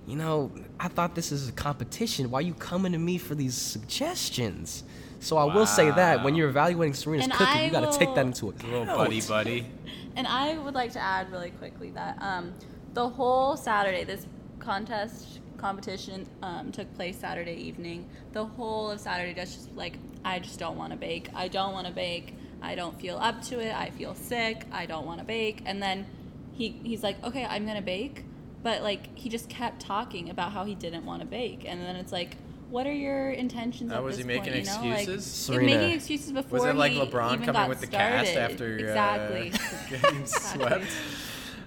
you 0.06 0.16
know, 0.16 0.50
I 0.78 0.88
thought 0.88 1.14
this 1.14 1.30
is 1.32 1.48
a 1.48 1.52
competition. 1.52 2.30
Why 2.30 2.40
are 2.40 2.42
you 2.42 2.54
coming 2.54 2.92
to 2.92 2.98
me 2.98 3.18
for 3.18 3.34
these 3.34 3.54
suggestions? 3.54 4.82
So 5.22 5.36
I 5.36 5.44
will 5.44 5.66
say 5.66 5.90
that 5.90 6.24
when 6.24 6.34
you're 6.34 6.48
evaluating 6.48 6.94
Surina's 6.94 7.24
And 7.24 7.32
cooking, 7.32 7.46
I 7.46 7.64
you 7.66 7.70
got 7.70 7.92
to 7.92 7.98
take 7.98 8.14
that 8.14 8.24
into 8.24 8.48
account. 8.48 8.72
little 8.72 8.96
buddy, 8.96 9.20
buddy. 9.20 9.66
And 10.16 10.26
I 10.26 10.56
would 10.58 10.74
like 10.74 10.92
to 10.92 10.98
add 10.98 11.30
really 11.30 11.50
quickly 11.50 11.90
that 11.90 12.16
um, 12.22 12.54
the 12.94 13.06
whole 13.08 13.54
Saturday, 13.56 14.04
this 14.04 14.26
contest 14.60 15.40
competition 15.60 16.26
um, 16.42 16.72
took 16.72 16.92
place 16.96 17.16
Saturday 17.18 17.54
evening. 17.54 18.08
The 18.32 18.44
whole 18.44 18.90
of 18.90 19.00
Saturday, 19.00 19.34
just 19.34 19.54
just 19.54 19.74
like 19.76 19.98
I 20.24 20.38
just 20.38 20.58
don't 20.58 20.76
want 20.76 20.92
to 20.92 20.98
bake. 20.98 21.28
I 21.34 21.48
don't 21.48 21.72
want 21.72 21.86
to 21.86 21.92
bake. 21.92 22.34
I 22.62 22.74
don't 22.74 22.98
feel 23.00 23.16
up 23.18 23.42
to 23.44 23.60
it. 23.60 23.74
I 23.74 23.90
feel 23.90 24.14
sick. 24.14 24.66
I 24.72 24.86
don't 24.86 25.06
want 25.06 25.18
to 25.20 25.24
bake. 25.24 25.62
And 25.66 25.82
then 25.82 26.06
he 26.52 26.70
he's 26.82 27.02
like, 27.02 27.22
okay, 27.24 27.44
I'm 27.44 27.66
gonna 27.66 27.82
bake, 27.82 28.24
but 28.62 28.82
like 28.82 29.16
he 29.16 29.28
just 29.28 29.48
kept 29.48 29.80
talking 29.80 30.30
about 30.30 30.52
how 30.52 30.64
he 30.64 30.74
didn't 30.74 31.04
want 31.06 31.20
to 31.22 31.26
bake, 31.26 31.64
and 31.66 31.80
then 31.82 31.96
it's 31.96 32.12
like. 32.12 32.36
What 32.70 32.86
are 32.86 32.92
your 32.92 33.30
intentions 33.30 33.90
Uh, 33.90 33.96
at 33.96 34.02
was 34.04 34.16
this 34.16 34.24
he 34.24 34.28
making 34.28 34.52
point, 34.52 34.64
you 34.64 34.72
know? 34.72 34.88
Like, 34.94 35.08
excuses? 35.08 35.48
making 35.50 35.66
Surina. 35.80 35.92
excuses 35.96 36.30
before 36.30 36.60
Was 36.60 36.68
it 36.68 36.76
like 36.76 36.92
he 36.92 37.00
LeBron 37.00 37.32
even 37.32 37.38
coming 37.46 37.52
got 37.52 37.68
with 37.68 37.80
the 37.80 37.88
cast 37.88 38.30
started. 38.30 38.52
after 38.52 38.64
uh, 38.64 38.78
exactly 38.78 39.50
getting 39.90 40.20
Exactly. 40.20 40.60
swept? 40.60 40.86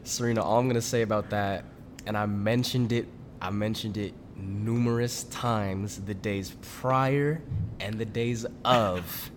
Surina, 0.06 0.42
all 0.46 0.60
I'm 0.60 0.68
gonna 0.70 0.80
say 0.82 1.02
about 1.02 1.30
that, 1.32 1.66
and 2.06 2.16
I 2.18 2.26
mentioned 2.26 2.94
it, 2.94 3.08
I 3.44 3.50
mentioned 3.50 3.98
it 3.98 4.14
numerous 4.38 5.26
times 5.26 6.00
the 6.02 6.14
days 6.14 6.56
prior 6.62 7.42
and 7.82 8.00
the 8.00 8.06
days 8.06 8.46
of. 8.64 9.32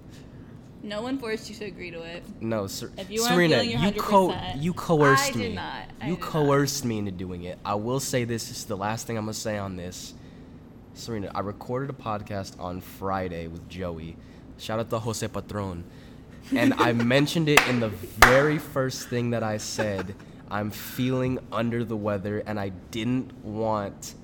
No 0.82 1.02
one 1.02 1.18
forced 1.18 1.50
you 1.50 1.56
to 1.56 1.64
agree 1.64 1.90
to 1.90 2.02
it. 2.02 2.22
No, 2.40 2.68
Ser- 2.68 2.92
If 2.96 3.10
you 3.10 3.20
Surina, 3.20 3.66
you 3.66 4.00
co- 4.00 4.28
100%, 4.28 4.62
you 4.62 4.72
coerced 4.72 5.34
me. 5.34 5.54
not. 5.54 5.90
I 6.00 6.06
you 6.06 6.14
did 6.14 6.20
not. 6.20 6.30
coerced 6.30 6.84
me 6.84 6.98
into 6.98 7.10
doing 7.10 7.42
it. 7.42 7.58
I 7.64 7.74
will 7.74 7.98
say 7.98 8.22
this, 8.22 8.46
this 8.48 8.58
is 8.58 8.64
the 8.66 8.76
last 8.76 9.08
thing 9.08 9.18
I'm 9.18 9.24
gonna 9.24 9.34
say 9.34 9.58
on 9.58 9.74
this. 9.74 10.14
Surina, 10.94 11.32
I 11.34 11.40
recorded 11.40 11.90
a 11.90 11.92
podcast 11.92 12.58
on 12.60 12.80
Friday 12.80 13.48
with 13.48 13.68
Joey. 13.68 14.16
Shout 14.56 14.78
out 14.78 14.88
to 14.90 15.00
Jose 15.00 15.26
Patron. 15.26 15.82
And 16.54 16.74
I 16.74 16.92
mentioned 17.16 17.48
it 17.48 17.66
in 17.66 17.80
the 17.80 17.88
very 17.88 18.58
first 18.58 19.08
thing 19.08 19.30
that 19.30 19.42
I 19.42 19.56
said. 19.56 20.14
I'm 20.50 20.70
feeling 20.70 21.38
under 21.52 21.84
the 21.84 21.96
weather 21.96 22.42
and 22.46 22.58
I 22.58 22.70
didn't 22.90 23.32
want 23.44 24.14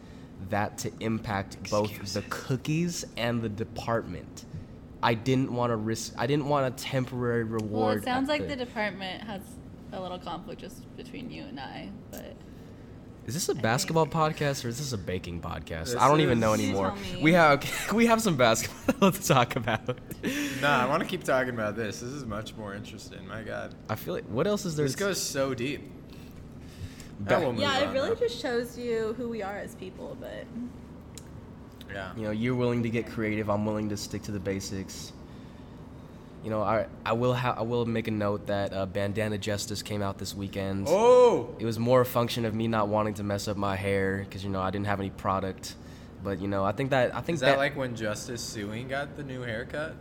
that 0.51 0.79
to 0.79 0.93
impact 1.01 1.71
both 1.71 2.13
the 2.13 2.23
cookies 2.29 3.05
and 3.17 3.43
the 3.43 3.49
department. 3.49 4.45
I 5.03 5.15
didn't 5.15 5.53
want 5.53 5.71
to 5.71 5.77
risk 5.77 6.15
I 6.17 6.27
didn't 6.27 6.47
want 6.49 6.67
a 6.73 6.83
temporary 6.83 7.45
reward. 7.45 7.71
Well, 7.71 7.91
it 7.91 8.05
sounds 8.05 8.29
like 8.29 8.47
the 8.49 8.57
department 8.57 9.23
has 9.25 9.41
a 9.93 10.01
little 10.01 10.19
conflict 10.19 10.61
just 10.61 10.97
between 10.97 11.31
you 11.31 11.43
and 11.43 11.59
I, 11.59 11.91
but 12.11 12.37
Is 13.27 13.35
this 13.35 13.49
a 13.49 13.55
basketball 13.55 14.07
podcast 14.07 14.65
or 14.65 14.69
is 14.69 14.79
this 14.79 14.93
a 14.93 14.99
baking 14.99 15.41
podcast? 15.41 15.87
This 15.87 15.97
I 15.97 16.09
don't 16.09 16.21
even 16.21 16.39
know 16.41 16.55
anymore. 16.55 16.95
We 17.21 17.33
have 17.33 17.65
we 17.93 18.07
have 18.07 18.23
some 18.23 18.37
basketball 18.37 19.11
to 19.13 19.23
talk 19.23 19.57
about. 19.57 19.99
Nah, 20.61 20.85
I 20.85 20.87
want 20.87 21.03
to 21.03 21.09
keep 21.09 21.25
talking 21.25 21.55
about 21.55 21.77
this. 21.77 22.01
This 22.01 22.11
is 22.11 22.25
much 22.25 22.55
more 22.55 22.75
interesting. 22.75 23.27
My 23.27 23.43
God, 23.43 23.75
I 23.89 23.97
feel 23.97 24.15
like 24.15 24.25
what 24.25 24.47
else 24.47 24.65
is 24.65 24.77
there? 24.77 24.87
this 24.87 24.95
goes 24.95 25.21
so 25.21 25.53
deep. 25.55 25.91
Ba- 27.25 27.37
Ah, 27.37 27.41
we'll 27.41 27.53
move 27.53 27.61
Yeah, 27.61 27.79
it 27.79 27.93
really 27.93 28.09
though. 28.11 28.15
just 28.15 28.41
shows 28.41 28.79
you 28.79 29.15
who 29.17 29.29
we 29.29 29.43
are 29.43 29.57
as 29.57 29.75
people. 29.75 30.17
But 30.21 30.45
Yeah. 31.93 32.13
You 32.17 32.23
know, 32.23 32.31
you're 32.31 32.55
willing 32.55 32.83
to 32.85 32.91
get 32.91 33.07
creative. 33.07 33.51
I'm 33.51 33.67
willing 33.67 33.89
to 33.91 33.97
stick 33.97 34.23
to 34.23 34.33
the 34.33 34.41
basics. 34.41 35.13
You 36.43 36.51
know, 36.51 36.63
I 36.63 36.87
I 37.07 37.13
will 37.13 37.35
ha- 37.35 37.55
I 37.57 37.63
will 37.63 37.87
make 37.87 38.09
a 38.09 38.11
note 38.11 38.47
that 38.47 38.73
uh, 38.73 38.87
Bandana 38.87 39.39
Justice 39.39 39.81
came 39.83 40.03
out 40.03 40.19
this 40.19 40.35
weekend. 40.35 40.87
Oh. 40.89 41.55
It 41.61 41.65
was 41.65 41.79
more 41.79 42.01
a 42.01 42.05
function 42.07 42.45
of 42.45 42.55
me 42.55 42.67
not 42.67 42.89
wanting 42.89 43.15
to 43.15 43.23
mess 43.23 43.47
up 43.47 43.57
my 43.57 43.77
hair 43.77 44.19
because 44.29 44.43
you 44.43 44.51
know 44.51 44.61
I 44.61 44.71
didn't 44.71 44.87
have 44.87 44.99
any 44.99 45.11
product. 45.11 45.77
But 46.25 46.41
you 46.41 46.49
know, 46.49 46.65
I 46.65 46.73
think 46.73 46.91
that 46.91 47.15
I 47.15 47.21
think 47.21 47.35
Is 47.37 47.41
that 47.43 47.59
like 47.59 47.77
when 47.77 47.95
Justice 47.95 48.43
Sueing 48.57 48.89
got 48.89 49.17
the 49.17 49.23
new 49.23 49.43
haircut? 49.43 49.95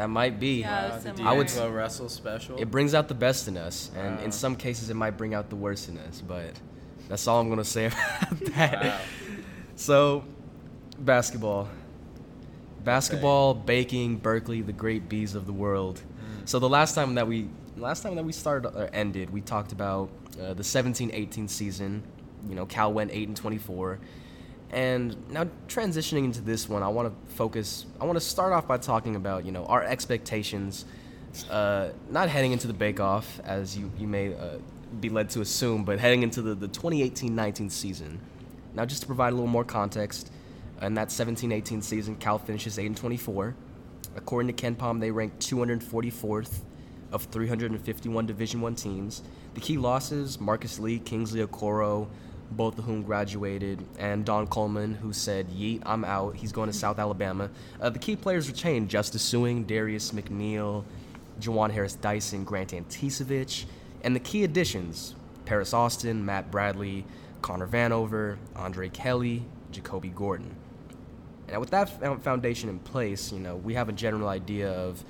That 0.00 0.08
might 0.08 0.40
be. 0.40 0.60
Yeah, 0.60 0.88
Wow, 0.88 0.96
the 0.96 1.02
similar. 1.02 1.28
I 1.28 1.36
would- 1.36 1.46
D'Angelo 1.48 1.70
Russell 1.70 2.08
special. 2.08 2.56
It 2.56 2.70
brings 2.70 2.94
out 2.94 3.08
the 3.08 3.14
best 3.14 3.48
in 3.48 3.58
us, 3.58 3.90
and 3.94 4.16
Wow. 4.16 4.24
in 4.24 4.32
some 4.32 4.56
cases, 4.56 4.88
it 4.88 4.94
might 4.94 5.18
bring 5.18 5.34
out 5.34 5.50
the 5.50 5.56
worst 5.56 5.90
in 5.90 5.98
us. 5.98 6.22
But 6.26 6.52
that's 7.06 7.26
all 7.28 7.38
I'm 7.38 7.50
gonna 7.50 7.64
say 7.66 7.84
about 8.32 8.40
that. 8.54 8.82
Wow. 8.82 8.98
So, 9.76 10.24
basketball, 10.98 11.68
basketball, 12.82 13.52
baking, 13.52 14.16
Berkeley, 14.16 14.62
the 14.62 14.72
great 14.72 15.06
bees 15.10 15.34
of 15.34 15.44
the 15.44 15.52
world. 15.52 16.00
Mm. 16.00 16.48
So 16.48 16.58
the 16.58 16.68
last 16.68 16.94
time 16.94 17.14
that 17.16 17.28
we 17.28 17.48
last 17.76 18.02
time 18.02 18.14
that 18.16 18.24
we 18.24 18.32
started 18.32 18.70
or 18.74 18.88
ended, 18.94 19.28
we 19.28 19.42
talked 19.42 19.72
about 19.72 20.08
uh, 20.40 20.54
the 20.54 20.62
17-18 20.62 21.48
season. 21.48 22.02
You 22.48 22.54
know, 22.54 22.64
Cal 22.64 22.90
went 22.90 23.10
eight 23.12 23.28
and 23.28 23.36
24. 23.36 23.98
And 24.72 25.16
now 25.30 25.48
transitioning 25.66 26.24
into 26.24 26.40
this 26.40 26.68
one, 26.68 26.82
I 26.82 26.88
want 26.88 27.08
to 27.08 27.34
focus. 27.34 27.86
I 28.00 28.04
want 28.04 28.16
to 28.16 28.24
start 28.24 28.52
off 28.52 28.68
by 28.68 28.78
talking 28.78 29.16
about 29.16 29.44
you 29.44 29.50
know 29.50 29.64
our 29.66 29.82
expectations, 29.82 30.84
uh, 31.50 31.88
not 32.08 32.28
heading 32.28 32.52
into 32.52 32.68
the 32.68 32.72
Bake 32.72 33.00
Off 33.00 33.40
as 33.44 33.76
you 33.76 33.90
you 33.98 34.06
may 34.06 34.34
uh, 34.34 34.58
be 35.00 35.08
led 35.08 35.28
to 35.30 35.40
assume, 35.40 35.84
but 35.84 35.98
heading 35.98 36.22
into 36.22 36.40
the 36.40 36.54
the 36.54 36.68
2018-19 36.68 37.70
season. 37.70 38.20
Now, 38.72 38.84
just 38.84 39.00
to 39.00 39.06
provide 39.08 39.32
a 39.32 39.36
little 39.36 39.48
more 39.48 39.64
context, 39.64 40.30
in 40.80 40.94
that 40.94 41.08
17-18 41.08 41.82
season, 41.82 42.14
Cal 42.16 42.38
finishes 42.38 42.78
8 42.78 42.86
and 42.86 42.96
24. 42.96 43.56
According 44.14 44.54
to 44.54 44.70
KenPom, 44.70 45.00
they 45.00 45.10
ranked 45.10 45.40
244th 45.40 46.60
of 47.10 47.24
351 47.24 48.26
Division 48.26 48.60
One 48.60 48.76
teams. 48.76 49.22
The 49.54 49.60
key 49.60 49.76
losses: 49.76 50.40
Marcus 50.40 50.78
Lee, 50.78 51.00
Kingsley 51.00 51.44
Okoroh, 51.44 52.08
both 52.50 52.78
of 52.78 52.84
whom 52.84 53.02
graduated, 53.02 53.84
and 53.98 54.24
Don 54.24 54.46
Coleman, 54.46 54.94
who 54.94 55.12
said, 55.12 55.48
"Yeet, 55.50 55.82
I'm 55.86 56.04
out. 56.04 56.36
He's 56.36 56.52
going 56.52 56.68
to 56.68 56.76
South 56.76 56.98
Alabama." 56.98 57.50
Uh, 57.80 57.90
the 57.90 57.98
key 57.98 58.16
players 58.16 58.48
retained: 58.48 58.88
Justice 58.88 59.22
Sueing, 59.22 59.66
Darius 59.66 60.12
McNeil, 60.12 60.84
Juwan 61.40 61.70
Harris 61.70 61.94
Dyson, 61.94 62.44
Grant 62.44 62.70
Anticevich, 62.70 63.64
and 64.02 64.14
the 64.14 64.20
key 64.20 64.44
additions: 64.44 65.14
Paris 65.44 65.72
Austin, 65.72 66.24
Matt 66.24 66.50
Bradley, 66.50 67.04
Connor 67.42 67.66
Vanover, 67.66 68.36
Andre 68.56 68.88
Kelly, 68.88 69.44
Jacoby 69.72 70.08
Gordon. 70.08 70.54
And 71.48 71.60
with 71.60 71.70
that 71.70 72.22
foundation 72.22 72.68
in 72.68 72.78
place, 72.78 73.32
you 73.32 73.40
know, 73.40 73.56
we 73.56 73.74
have 73.74 73.88
a 73.88 73.92
general 73.92 74.28
idea 74.28 74.70
of 74.70 75.04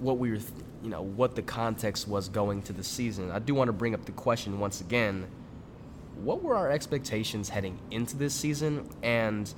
what 0.00 0.18
we 0.18 0.30
were, 0.30 0.36
th- 0.36 0.50
you 0.82 0.90
know, 0.90 1.02
what 1.02 1.34
the 1.34 1.42
context 1.42 2.06
was 2.06 2.28
going 2.28 2.62
to 2.62 2.72
the 2.72 2.84
season. 2.84 3.30
I 3.30 3.38
do 3.38 3.54
want 3.54 3.68
to 3.68 3.72
bring 3.72 3.94
up 3.94 4.04
the 4.04 4.12
question 4.12 4.60
once 4.60 4.80
again: 4.80 5.26
What 6.22 6.42
were 6.42 6.54
our 6.56 6.70
expectations 6.70 7.48
heading 7.48 7.78
into 7.90 8.16
this 8.16 8.34
season, 8.34 8.88
and 9.02 9.52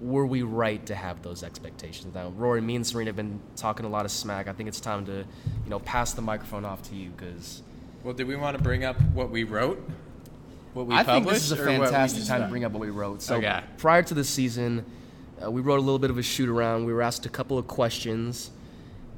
were 0.00 0.26
we 0.26 0.42
right 0.42 0.84
to 0.86 0.94
have 0.94 1.22
those 1.22 1.42
expectations? 1.42 2.14
Now, 2.14 2.28
Rory, 2.30 2.60
me 2.60 2.76
and 2.76 2.84
Surina 2.84 3.06
have 3.06 3.16
been 3.16 3.40
talking 3.56 3.84
a 3.86 3.88
lot 3.88 4.04
of 4.04 4.10
smack. 4.10 4.48
I 4.48 4.52
think 4.52 4.68
it's 4.68 4.80
time 4.80 5.04
to, 5.06 5.12
you 5.12 5.70
know, 5.70 5.78
pass 5.80 6.12
the 6.12 6.22
microphone 6.22 6.64
off 6.64 6.82
to 6.90 6.94
you 6.94 7.10
because 7.10 7.62
Well, 8.04 8.14
did 8.14 8.26
we 8.26 8.36
want 8.36 8.56
to 8.56 8.62
bring 8.62 8.84
up 8.84 9.00
what 9.12 9.30
we 9.30 9.44
wrote? 9.44 9.80
What 10.74 10.86
we 10.86 10.94
I 10.94 10.98
think 11.04 11.24
published? 11.24 11.50
this 11.50 11.52
is 11.52 11.52
a 11.52 11.62
or 11.62 11.66
what 11.66 11.80
we 11.80 11.86
fantastic 11.86 12.24
time 12.24 12.42
to 12.42 12.48
bring 12.48 12.64
up 12.64 12.72
what 12.72 12.80
we 12.80 12.90
wrote. 12.90 13.20
So 13.22 13.36
Okay. 13.36 13.60
prior 13.76 14.02
to 14.02 14.14
the 14.14 14.24
season, 14.24 14.84
uh, 15.44 15.50
we 15.50 15.60
wrote 15.60 15.78
a 15.78 15.82
little 15.82 15.98
bit 15.98 16.10
of 16.10 16.18
a 16.18 16.22
shoot 16.22 16.48
around. 16.48 16.84
We 16.86 16.92
were 16.92 17.02
asked 17.02 17.26
a 17.26 17.28
couple 17.28 17.58
of 17.58 17.66
questions, 17.68 18.50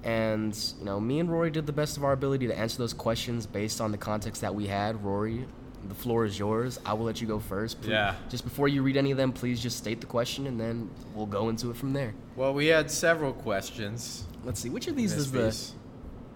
and 0.02 0.54
you 0.78 0.84
know, 0.84 0.98
me 1.00 1.20
and 1.20 1.30
Rory 1.30 1.50
did 1.50 1.66
the 1.66 1.72
best 1.72 1.96
of 1.96 2.04
our 2.04 2.12
ability 2.12 2.46
to 2.48 2.58
answer 2.58 2.78
those 2.78 2.92
questions 2.92 3.46
based 3.46 3.80
on 3.80 3.92
the 3.92 3.98
context 3.98 4.40
that 4.42 4.54
we 4.54 4.66
had. 4.66 5.02
Rory, 5.04 5.46
the 5.88 5.94
floor 5.94 6.24
is 6.24 6.38
yours. 6.38 6.78
I 6.84 6.92
will 6.94 7.04
let 7.06 7.20
you 7.20 7.26
go 7.26 7.38
first. 7.38 7.80
Please- 7.80 7.90
Yeah. 7.90 8.14
Just 8.28 8.44
before 8.44 8.68
you 8.68 8.82
read 8.82 8.96
any 8.96 9.10
of 9.10 9.16
them, 9.16 9.32
please 9.32 9.60
just 9.62 9.76
state 9.78 10.00
the 10.00 10.06
question, 10.06 10.46
and 10.46 10.58
then 10.60 10.90
we'll 11.14 11.26
go 11.26 11.48
into 11.48 11.70
it 11.70 11.76
from 11.76 11.92
there. 11.92 12.14
Well, 12.36 12.52
we 12.54 12.66
had 12.66 12.90
several 12.90 13.32
questions. 13.32 14.24
Let's 14.44 14.60
see 14.60 14.70
which 14.70 14.86
of 14.88 14.96
these 14.96 15.12
is 15.14 15.30
the. 15.32 15.54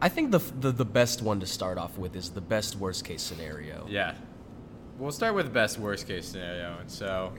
I 0.01 0.09
think 0.09 0.31
the, 0.31 0.39
the 0.61 0.71
the 0.71 0.85
best 0.85 1.23
one 1.23 1.41
to 1.41 1.47
start 1.47 1.77
off 1.77 1.99
with 1.99 2.15
is 2.15 2.31
the 2.31 2.41
best 2.41 2.77
worst 2.77 3.05
case 3.05 3.21
scenario. 3.23 3.87
Yeah. 3.89 4.15
We'll 4.99 5.13
start 5.13 5.35
with 5.35 5.47
the 5.47 5.53
best 5.53 5.79
worst 5.79 6.07
case 6.07 6.27
scenario. 6.27 6.77
And 6.81 6.91
so 6.91 7.33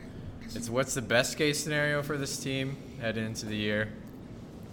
it's 0.55 0.69
what's 0.69 0.93
the 0.93 1.01
best 1.01 1.37
case 1.37 1.61
scenario 1.63 2.01
for 2.03 2.17
this 2.17 2.37
team 2.37 2.77
heading 3.01 3.25
into 3.25 3.45
the 3.45 3.55
year? 3.55 3.93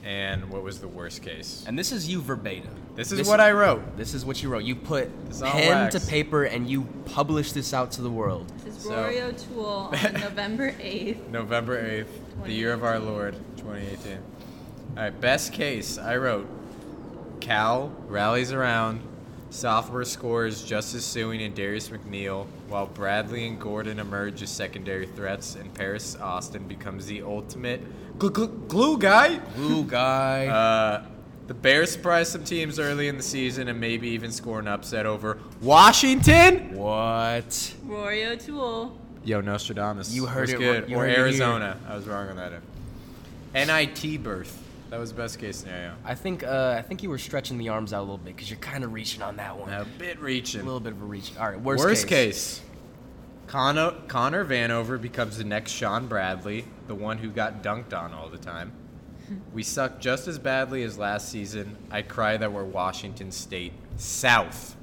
And 0.07 0.49
what 0.51 0.63
was 0.63 0.79
the 0.81 0.87
worst 0.87 1.21
case? 1.23 1.65
And 1.67 1.77
this 1.77 1.91
is 1.91 2.09
you 2.09 2.23
verbatim. 2.23 2.71
This 2.95 3.11
is 3.11 3.27
what 3.27 3.41
I 3.41 3.51
wrote. 3.51 3.97
This 3.97 4.15
is 4.15 4.25
what 4.25 4.41
you 4.41 4.49
wrote. 4.49 4.63
You 4.63 4.77
put 4.77 5.11
It's 5.29 5.43
on 5.43 5.51
pen 5.51 5.91
to 5.91 6.01
paper 6.01 6.45
and 6.45 6.71
you 6.71 6.83
published 7.07 7.55
this 7.55 7.75
out 7.75 7.91
to 7.93 8.03
the 8.03 8.11
world. 8.11 8.47
this 8.65 8.77
is 8.77 8.85
So- 8.85 8.95
Rory 8.95 9.21
O'Toole 9.21 9.67
on 9.93 10.13
November 10.13 10.73
eighth. 10.81 11.27
November 11.29 11.83
8th, 11.83 12.45
the 12.45 12.53
year 12.53 12.73
of 12.73 12.85
our 12.85 13.01
Lord, 13.01 13.35
2018. 13.57 14.13
All 14.97 15.03
right, 15.03 15.21
best 15.21 15.53
case, 15.53 15.99
I 15.99 16.17
wrote 16.19 16.47
Cal 17.41 17.89
rallies 18.07 18.53
around, 18.53 19.01
sophomore 19.51 20.05
scores 20.05 20.63
Justice 20.63 21.05
Sueing 21.05 21.45
and 21.45 21.53
Darius 21.55 21.89
McNeil, 21.89 22.47
while 22.69 22.87
Bradley 22.87 23.47
and 23.49 23.61
Gordon 23.61 23.99
emerge 23.99 24.41
as 24.41 24.51
secondary 24.51 25.07
threats, 25.07 25.57
and 25.57 25.75
Paris 25.75 26.17
Austin 26.17 26.69
becomes 26.69 27.07
the 27.07 27.23
ultimate 27.23 27.83
glue, 28.19 28.31
glue, 28.31 28.49
glue 28.69 28.99
guy. 28.99 29.39
Blue 29.57 29.85
guy. 29.85 30.47
Uh, 30.47 31.05
the 31.47 31.55
Bears 31.55 31.91
surprise 31.93 32.29
some 32.29 32.45
teams 32.45 32.79
early 32.79 33.09
in 33.09 33.17
the 33.17 33.23
season 33.23 33.69
and 33.69 33.79
maybe 33.81 34.09
even 34.09 34.33
score 34.33 34.59
an 34.59 34.67
upset 34.69 35.07
over 35.07 35.39
Washington. 35.63 36.75
what? 36.75 37.75
Rory 37.85 38.25
O'Toole. 38.27 38.97
Yo, 39.25 39.41
Nostradamus. 39.41 40.13
You 40.15 40.27
heard 40.27 40.43
was 40.43 40.53
it- 40.53 40.59
good. 40.59 40.89
you 40.91 40.97
or 40.97 41.01
heard 41.01 41.11
it. 41.11 41.19
Arizona. 41.19 41.79
I 41.89 41.97
was 41.97 42.07
wrong 42.07 42.29
on 42.29 42.37
that. 42.37 42.53
NIT 43.55 44.23
berth. 44.23 44.63
That 44.91 45.01
was 45.01 45.13
best 45.13 45.41
case 45.41 45.57
scenario. 45.59 45.95
I 46.05 46.15
think 46.15 46.45
uh, 46.45 46.75
I 46.79 46.83
think 46.83 47.03
you 47.03 47.11
were 47.11 47.19
stretching 47.19 47.59
the 47.59 47.71
arms 47.71 47.93
out 47.93 48.01
a 48.01 48.03
little 48.03 48.19
bit 48.19 48.37
because 48.37 48.49
you're 48.49 48.59
kind 48.61 48.85
of 48.85 48.93
reaching 48.93 49.21
on 49.21 49.37
that 49.37 49.57
one. 49.59 49.73
A 49.73 49.85
bit 49.99 50.21
reaching. 50.21 50.61
A 50.61 50.65
little 50.65 50.79
bit 50.79 50.93
of 50.93 51.03
a 51.03 51.05
reach. 51.05 51.33
All 51.37 51.49
right, 51.49 51.61
worst, 51.61 51.83
case. 51.83 51.89
Worst, 51.89 52.07
case. 52.09 52.61
Connor, 53.47 53.93
Connor 54.09 54.45
Vanover 54.45 55.01
becomes 55.01 55.39
the 55.39 55.45
next 55.45 55.71
Shawn 55.73 56.09
Bradley, 56.09 56.67
the 56.89 56.95
one 56.95 57.19
who 57.19 57.31
got 57.31 57.63
dunked 57.63 57.97
on 57.97 58.13
all 58.13 58.29
the 58.29 58.39
time. 58.39 58.73
We 59.53 59.63
suck 59.63 60.01
just 60.01 60.29
as 60.29 60.39
badly 60.39 60.83
as 60.83 60.99
last 60.99 61.29
season. 61.29 61.77
I 61.91 62.03
cry 62.03 62.37
that 62.37 62.53
we're 62.53 62.65
Washington 62.65 63.33
State 63.33 63.73
South. 63.97 64.77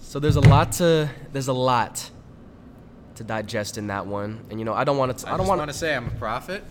So 0.00 0.18
there's 0.18 0.36
a 0.36 0.40
lot 0.40 0.72
to 0.72 1.10
there's 1.32 1.48
a 1.48 1.52
lot 1.52 2.10
to 3.16 3.24
digest 3.24 3.78
in 3.78 3.86
that 3.88 4.06
one, 4.06 4.44
and 4.50 4.58
you 4.58 4.64
know 4.64 4.74
I 4.74 4.84
don't 4.84 4.96
want 4.96 5.18
to 5.18 5.28
I, 5.28 5.34
I, 5.34 5.36
don't 5.36 5.46
want 5.46 5.70
to 5.70 5.76
say 5.76 5.94
I'm 5.94 6.06
a 6.06 6.12
prophet. 6.12 6.64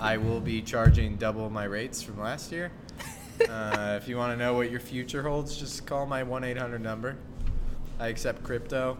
I 0.00 0.16
will 0.16 0.40
be 0.40 0.60
charging 0.62 1.16
double 1.16 1.48
my 1.50 1.64
rates 1.64 2.02
from 2.02 2.18
last 2.20 2.52
year. 2.52 2.72
Uh, 3.48 3.96
if 4.02 4.08
you 4.08 4.16
want 4.16 4.32
to 4.32 4.36
know 4.36 4.52
what 4.54 4.68
your 4.68 4.80
future 4.80 5.22
holds, 5.22 5.56
just 5.56 5.86
call 5.86 6.04
my 6.06 6.24
1 6.24 6.42
800 6.42 6.80
number. 6.80 7.16
I 8.00 8.08
accept 8.08 8.42
crypto 8.42 8.98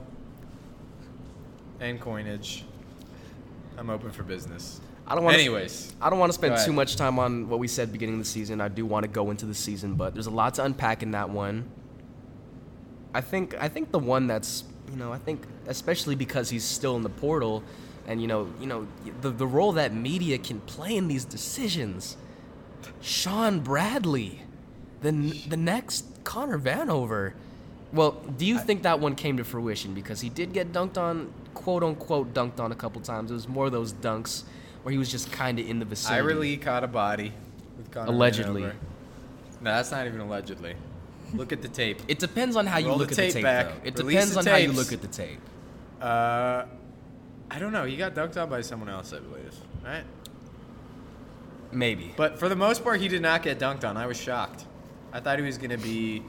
and 1.80 2.00
coinage. 2.00 2.64
I'm 3.76 3.90
open 3.90 4.10
for 4.10 4.22
business. 4.22 4.80
I 5.06 5.14
don't 5.14 5.24
want 5.24 5.36
Anyways, 5.36 5.94
I 6.02 6.10
don't 6.10 6.18
want 6.18 6.30
to 6.30 6.34
spend 6.34 6.58
too 6.64 6.72
much 6.72 6.96
time 6.96 7.18
on 7.18 7.48
what 7.48 7.58
we 7.58 7.66
said 7.66 7.92
beginning 7.92 8.16
of 8.16 8.20
the 8.20 8.26
season. 8.26 8.60
I 8.60 8.68
do 8.68 8.84
want 8.84 9.04
to 9.04 9.08
go 9.08 9.30
into 9.30 9.46
the 9.46 9.54
season, 9.54 9.94
but 9.94 10.12
there's 10.12 10.26
a 10.26 10.30
lot 10.30 10.54
to 10.54 10.64
unpack 10.64 11.02
in 11.02 11.12
that 11.12 11.30
one. 11.30 11.64
I 13.14 13.22
think 13.22 13.54
I 13.58 13.68
think 13.68 13.90
the 13.90 13.98
one 13.98 14.26
that's 14.26 14.64
you 14.90 14.96
know 14.96 15.12
I 15.12 15.18
think 15.18 15.46
especially 15.66 16.14
because 16.14 16.50
he's 16.50 16.64
still 16.64 16.94
in 16.96 17.02
the 17.02 17.08
portal, 17.08 17.62
and 18.06 18.20
you 18.20 18.26
know 18.26 18.52
you 18.60 18.66
know 18.66 18.86
the 19.22 19.30
the 19.30 19.46
role 19.46 19.72
that 19.72 19.94
media 19.94 20.36
can 20.36 20.60
play 20.60 20.94
in 20.94 21.08
these 21.08 21.24
decisions. 21.24 22.18
Shawn 23.00 23.60
Bradley, 23.60 24.42
the 25.00 25.12
the 25.48 25.56
next 25.56 26.04
Connor 26.24 26.58
Vanover. 26.58 27.32
Well, 27.94 28.10
do 28.36 28.44
you 28.44 28.58
think 28.58 28.82
that 28.82 29.00
one 29.00 29.14
came 29.14 29.38
to 29.38 29.44
fruition 29.44 29.94
because 29.94 30.20
he 30.20 30.28
did 30.28 30.52
get 30.52 30.74
dunked 30.74 30.98
on, 30.98 31.32
quote 31.58 31.82
unquote 31.82 32.32
dunked 32.32 32.60
on 32.60 32.72
a 32.72 32.76
couple 32.76 33.00
times. 33.00 33.30
It 33.30 33.34
was 33.34 33.48
more 33.48 33.66
of 33.66 33.72
those 33.72 33.92
dunks 33.92 34.44
where 34.82 34.92
he 34.92 34.98
was 34.98 35.10
just 35.10 35.30
kind 35.32 35.58
of 35.58 35.68
in 35.68 35.78
the 35.80 35.84
vicinity. 35.84 36.22
Ira 36.22 36.34
Lee 36.34 36.56
caught 36.56 36.84
a 36.84 36.88
body 36.88 37.32
Allegedly. 37.94 38.62
No, 38.62 38.72
that's 39.60 39.90
not 39.90 40.06
even 40.06 40.20
allegedly. 40.20 40.74
Look 41.34 41.52
at 41.52 41.62
the 41.62 41.68
tape. 41.68 42.00
It 42.08 42.18
depends 42.18 42.56
on 42.56 42.66
how 42.66 42.78
you 42.78 42.88
Roll 42.88 42.98
look 42.98 43.08
the 43.08 43.14
at 43.14 43.16
the 43.16 43.22
tape 43.22 43.32
tape, 43.34 43.42
back. 43.42 43.66
though. 43.66 43.88
It 43.88 43.96
depends 43.96 44.36
on 44.36 44.46
how 44.46 44.56
you 44.56 44.72
look 44.72 44.92
at 44.92 45.02
the 45.02 45.08
tape. 45.08 45.40
Uh, 46.00 46.64
I 47.50 47.58
don't 47.58 47.72
know. 47.72 47.84
He 47.84 47.96
got 47.96 48.14
dunked 48.14 48.40
on 48.40 48.48
by 48.48 48.60
someone 48.60 48.88
else, 48.88 49.12
I 49.12 49.18
believe. 49.18 49.54
Right? 49.84 50.04
Maybe. 51.72 52.14
But 52.16 52.38
for 52.38 52.48
the 52.48 52.56
most 52.56 52.82
part, 52.82 53.00
he 53.00 53.08
did 53.08 53.20
not 53.20 53.42
get 53.42 53.58
dunked 53.58 53.86
on. 53.88 53.96
I 53.96 54.06
was 54.06 54.18
shocked. 54.18 54.64
I 55.12 55.20
thought 55.20 55.38
he 55.38 55.44
was 55.44 55.58
going 55.58 55.70
to 55.70 55.78
be 55.78 56.22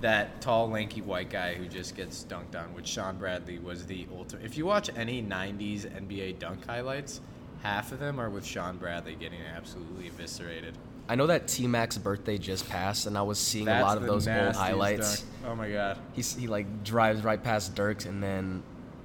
that 0.00 0.40
tall, 0.40 0.68
lanky 0.68 1.00
white 1.00 1.30
guy 1.30 1.54
who 1.54 1.66
just 1.66 1.96
gets 1.96 2.24
dunked 2.24 2.54
on, 2.54 2.74
which 2.74 2.86
Shawn 2.86 3.16
Bradley 3.18 3.58
was 3.58 3.86
the 3.86 4.06
ultimate. 4.14 4.44
If 4.44 4.56
you 4.58 4.66
watch 4.66 4.90
any 4.96 5.22
90s 5.22 5.86
NBA 5.86 6.38
dunk 6.38 6.66
highlights, 6.66 7.20
half 7.62 7.92
of 7.92 7.98
them 7.98 8.20
are 8.20 8.28
with 8.30 8.44
Shawn 8.44 8.76
Bradley 8.76 9.14
getting 9.14 9.40
absolutely 9.56 10.08
eviscerated. 10.08 10.76
I 11.08 11.14
know 11.14 11.28
that 11.28 11.46
T 11.46 11.66
Mac's 11.68 11.98
birthday 11.98 12.36
just 12.36 12.68
passed, 12.68 13.06
and 13.06 13.16
I 13.16 13.22
was 13.22 13.38
seeing 13.38 13.66
That's 13.66 13.80
a 13.82 13.86
lot 13.86 13.96
of 13.96 14.02
those 14.04 14.26
old 14.26 14.56
highlights. 14.56 15.20
dunk. 15.20 15.32
Oh 15.46 15.54
my 15.54 15.70
god. 15.70 15.98
He's, 16.14 16.34
he 16.34 16.46
like 16.48 16.82
drives 16.84 17.22
right 17.22 17.42
past 17.42 17.74
Dirks 17.76 18.06
and 18.06 18.20
then 18.22 18.62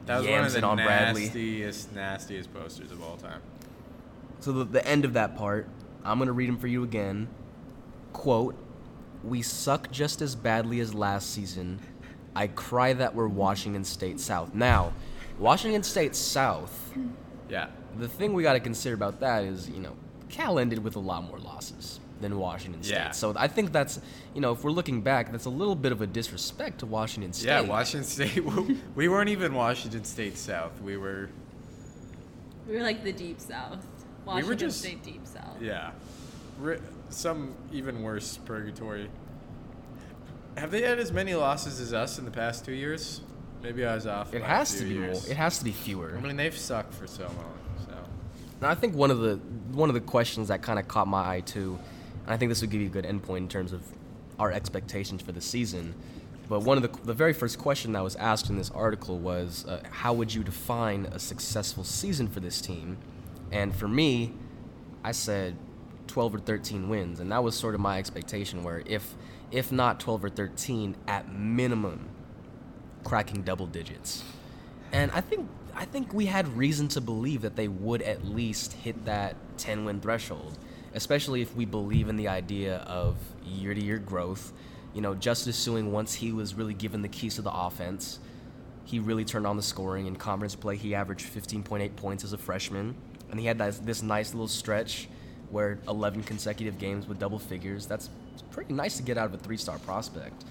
That 0.07 0.17
was 0.17 0.25
one 0.25 0.33
yams 0.33 0.55
of 0.55 0.61
the 0.61 0.67
Bradley. 0.75 1.25
nastiest, 1.25 1.93
nastiest 1.93 2.53
posters 2.53 2.91
of 2.91 3.03
all 3.03 3.17
time. 3.17 3.41
So 4.39 4.51
the, 4.51 4.63
the 4.65 4.85
end 4.87 5.05
of 5.05 5.13
that 5.13 5.37
part, 5.37 5.69
I'm 6.03 6.17
gonna 6.17 6.31
read 6.31 6.49
them 6.49 6.57
for 6.57 6.67
you 6.67 6.83
again. 6.83 7.27
Quote: 8.13 8.55
"We 9.23 9.41
suck 9.41 9.91
just 9.91 10.21
as 10.21 10.35
badly 10.35 10.79
as 10.79 10.93
last 10.93 11.31
season. 11.31 11.79
I 12.35 12.47
cry 12.47 12.93
that 12.93 13.13
we're 13.13 13.27
Washington 13.27 13.83
State 13.83 14.19
South. 14.19 14.53
Now, 14.55 14.93
Washington 15.39 15.83
State 15.83 16.15
South. 16.15 16.93
Yeah. 17.49 17.67
The 17.97 18.07
thing 18.07 18.33
we 18.33 18.41
got 18.43 18.53
to 18.53 18.59
consider 18.61 18.95
about 18.95 19.19
that 19.19 19.43
is, 19.43 19.69
you 19.69 19.81
know, 19.81 19.93
Cal 20.29 20.57
ended 20.59 20.81
with 20.81 20.95
a 20.95 20.99
lot 20.99 21.23
more 21.25 21.39
losses 21.39 21.99
than 22.21 22.37
Washington 22.39 22.81
State. 22.83 22.93
Yeah. 22.95 23.11
So 23.11 23.33
I 23.35 23.47
think 23.49 23.73
that's, 23.73 23.99
you 24.33 24.39
know, 24.39 24.53
if 24.53 24.63
we're 24.63 24.71
looking 24.71 25.01
back, 25.01 25.31
that's 25.31 25.45
a 25.45 25.49
little 25.49 25.75
bit 25.75 25.91
of 25.91 26.01
a 26.01 26.07
disrespect 26.07 26.79
to 26.79 26.85
Washington 26.85 27.33
State. 27.33 27.47
Yeah, 27.47 27.61
Washington 27.61 28.07
State. 28.07 28.45
we 28.95 29.09
weren't 29.09 29.29
even 29.29 29.53
Washington 29.53 30.05
State 30.05 30.37
South. 30.37 30.79
We 30.81 30.95
were, 30.95 31.29
We 32.67 32.77
were 32.77 32.83
like 32.83 33.03
the 33.03 33.11
deep 33.11 33.41
south. 33.41 33.79
We 34.25 34.31
were 34.33 34.35
Washington 34.35 34.57
just- 34.59 34.79
State 34.79 35.03
deep 35.03 35.25
south. 35.27 35.61
yeah, 35.61 35.91
Ri- 36.59 36.79
some 37.13 37.55
even 37.71 38.01
worse 38.01 38.37
purgatory. 38.37 39.09
Have 40.57 40.71
they 40.71 40.81
had 40.81 40.99
as 40.99 41.11
many 41.11 41.33
losses 41.33 41.79
as 41.79 41.93
us 41.93 42.19
in 42.19 42.25
the 42.25 42.31
past 42.31 42.65
two 42.65 42.73
years? 42.73 43.21
Maybe 43.63 43.85
I 43.85 43.95
was 43.95 44.07
off. 44.07 44.33
It 44.33 44.41
has 44.41 44.75
to 44.77 44.83
be 44.83 44.95
years. 44.95 45.29
It 45.29 45.37
has 45.37 45.59
to 45.59 45.63
be 45.63 45.71
fewer. 45.71 46.15
I 46.17 46.19
mean, 46.19 46.35
they've 46.35 46.57
sucked 46.57 46.93
for 46.93 47.07
so 47.07 47.23
long. 47.23 47.57
So 47.85 47.93
And 48.57 48.67
I 48.67 48.75
think 48.75 48.95
one 48.95 49.11
of 49.11 49.19
the 49.19 49.35
one 49.71 49.89
of 49.89 49.93
the 49.93 50.01
questions 50.01 50.47
that 50.47 50.61
kind 50.61 50.79
of 50.79 50.87
caught 50.87 51.07
my 51.07 51.35
eye 51.35 51.41
too, 51.41 51.79
and 52.25 52.33
I 52.33 52.37
think 52.37 52.49
this 52.49 52.61
would 52.61 52.71
give 52.71 52.81
you 52.81 52.87
a 52.87 52.91
good 52.91 53.05
endpoint 53.05 53.37
in 53.37 53.47
terms 53.47 53.71
of 53.71 53.83
our 54.39 54.51
expectations 54.51 55.21
for 55.21 55.31
the 55.31 55.41
season. 55.41 55.93
But 56.49 56.61
one 56.61 56.75
of 56.77 56.83
the 56.83 57.05
the 57.05 57.13
very 57.13 57.33
first 57.33 57.59
question 57.59 57.91
that 57.93 58.03
was 58.03 58.15
asked 58.15 58.49
in 58.49 58.57
this 58.57 58.71
article 58.71 59.19
was, 59.19 59.65
uh, 59.67 59.81
how 59.89 60.13
would 60.13 60.33
you 60.33 60.43
define 60.43 61.05
a 61.05 61.19
successful 61.19 61.83
season 61.83 62.27
for 62.27 62.39
this 62.39 62.59
team? 62.61 62.97
And 63.51 63.75
for 63.75 63.87
me, 63.87 64.33
I 65.03 65.11
said 65.11 65.55
12 66.11 66.35
or 66.35 66.39
13 66.39 66.89
wins, 66.89 67.19
and 67.19 67.31
that 67.31 67.43
was 67.43 67.55
sort 67.55 67.73
of 67.73 67.81
my 67.81 67.97
expectation. 67.97 68.63
Where 68.63 68.83
if 68.85 69.15
if 69.49 69.71
not 69.71 69.99
12 69.99 70.25
or 70.25 70.29
13, 70.29 70.95
at 71.07 71.33
minimum, 71.33 72.09
cracking 73.03 73.41
double 73.41 73.65
digits. 73.65 74.23
And 74.91 75.09
I 75.11 75.21
think 75.21 75.49
I 75.73 75.85
think 75.85 76.13
we 76.13 76.25
had 76.25 76.47
reason 76.57 76.89
to 76.89 77.01
believe 77.01 77.41
that 77.41 77.55
they 77.55 77.69
would 77.69 78.01
at 78.01 78.25
least 78.25 78.73
hit 78.73 79.05
that 79.05 79.35
10 79.57 79.85
win 79.85 80.01
threshold, 80.01 80.57
especially 80.93 81.41
if 81.41 81.55
we 81.55 81.63
believe 81.63 82.09
in 82.09 82.17
the 82.17 82.27
idea 82.27 82.77
of 82.79 83.15
year 83.45 83.73
to 83.73 83.81
year 83.81 83.97
growth. 83.97 84.51
You 84.93 85.01
know, 85.01 85.15
Justice 85.15 85.65
Sueing 85.65 85.91
once 85.91 86.13
he 86.13 86.33
was 86.33 86.53
really 86.55 86.73
given 86.73 87.01
the 87.01 87.07
keys 87.07 87.35
to 87.35 87.41
the 87.41 87.53
offense, 87.53 88.19
he 88.83 88.99
really 88.99 89.23
turned 89.23 89.47
on 89.47 89.55
the 89.55 89.63
scoring 89.63 90.07
in 90.07 90.17
conference 90.17 90.55
play. 90.55 90.75
He 90.75 90.93
averaged 90.93 91.25
15.8 91.33 91.95
points 91.95 92.25
as 92.25 92.33
a 92.33 92.37
freshman, 92.37 92.95
and 93.29 93.39
he 93.39 93.45
had 93.45 93.57
that, 93.59 93.85
this 93.85 94.03
nice 94.03 94.33
little 94.33 94.49
stretch 94.49 95.07
where 95.51 95.77
11 95.87 96.23
consecutive 96.23 96.79
games 96.79 97.07
with 97.07 97.19
double 97.19 97.39
figures. 97.39 97.85
That's 97.85 98.09
pretty 98.51 98.73
nice 98.73 98.97
to 98.97 99.03
get 99.03 99.17
out 99.17 99.25
of 99.25 99.33
a 99.33 99.37
three-star 99.37 99.79
prospect. 99.79 100.45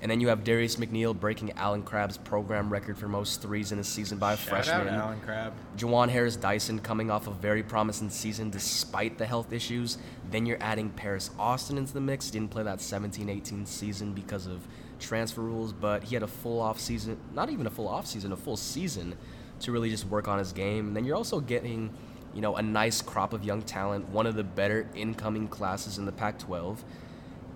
And 0.00 0.10
then 0.10 0.20
you 0.20 0.28
have 0.28 0.44
Darius 0.44 0.76
McNeil 0.76 1.18
breaking 1.18 1.52
Allen 1.52 1.82
Crabbe's 1.82 2.18
program 2.18 2.70
record 2.70 2.98
for 2.98 3.08
most 3.08 3.40
threes 3.40 3.72
in 3.72 3.78
a 3.78 3.84
season 3.84 4.18
by 4.18 4.34
a 4.34 4.36
shout 4.36 4.64
freshman. 4.66 4.88
out 4.88 5.04
Allen 5.04 5.20
Crabbe. 5.24 5.54
Juwan 5.78 6.10
Harris 6.10 6.36
Dyson 6.36 6.78
coming 6.78 7.10
off 7.10 7.26
a 7.26 7.30
very 7.30 7.62
promising 7.62 8.10
season 8.10 8.50
despite 8.50 9.16
the 9.16 9.24
health 9.24 9.50
issues. 9.52 9.96
Then 10.30 10.44
you're 10.44 10.62
adding 10.62 10.90
Paris 10.90 11.30
Austin 11.38 11.78
into 11.78 11.94
the 11.94 12.02
mix. 12.02 12.30
Didn't 12.30 12.50
play 12.50 12.62
that 12.64 12.82
17 12.82 13.30
18 13.30 13.64
season 13.64 14.12
because 14.12 14.46
of 14.46 14.66
transfer 15.00 15.40
rules, 15.40 15.72
but 15.72 16.04
he 16.04 16.14
had 16.14 16.22
a 16.22 16.28
full 16.28 16.60
off 16.60 16.78
season, 16.78 17.16
not 17.32 17.48
even 17.48 17.66
a 17.66 17.70
full 17.70 17.88
off 17.88 18.06
season, 18.06 18.32
a 18.32 18.36
full 18.36 18.58
season 18.58 19.16
to 19.60 19.72
really 19.72 19.88
just 19.88 20.06
work 20.06 20.28
on 20.28 20.38
his 20.38 20.52
game. 20.52 20.88
And 20.88 20.96
then 20.96 21.04
you're 21.06 21.16
also 21.16 21.40
getting, 21.40 21.90
you 22.34 22.40
know, 22.40 22.56
a 22.56 22.62
nice 22.62 23.00
crop 23.00 23.32
of 23.32 23.44
young 23.44 23.62
talent, 23.62 24.08
one 24.08 24.26
of 24.26 24.34
the 24.34 24.44
better 24.44 24.88
incoming 24.94 25.48
classes 25.48 25.98
in 25.98 26.06
the 26.06 26.12
Pac 26.12 26.38
12. 26.38 26.84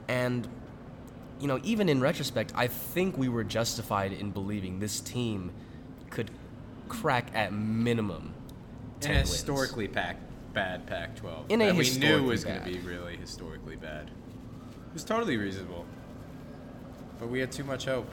And 0.08 0.48
you 1.40 1.46
know, 1.46 1.60
even 1.62 1.88
in 1.88 2.00
retrospect, 2.00 2.52
I 2.54 2.66
think 2.66 3.16
we 3.16 3.28
were 3.28 3.44
justified 3.44 4.12
in 4.12 4.30
believing 4.30 4.80
this 4.80 5.00
team 5.00 5.52
could 6.10 6.30
crack 6.88 7.30
at 7.34 7.52
minimum 7.52 8.32
In 8.96 9.00
10 9.00 9.10
a 9.10 9.18
wins. 9.18 9.32
historically 9.32 9.88
pack, 9.88 10.16
bad 10.52 10.86
Pac-12 10.86 11.50
In 11.50 11.60
a 11.60 11.66
that 11.66 11.72
we 11.72 11.78
knew 11.78 11.82
historically 11.84 12.26
was 12.26 12.44
going 12.44 12.58
to 12.58 12.64
be 12.64 12.78
really 12.80 13.16
historically 13.16 13.76
bad. 13.76 14.06
It 14.08 14.94
was 14.94 15.04
totally 15.04 15.36
reasonable, 15.36 15.84
but 17.18 17.28
we 17.28 17.40
had 17.40 17.52
too 17.52 17.64
much 17.64 17.84
hope. 17.84 18.08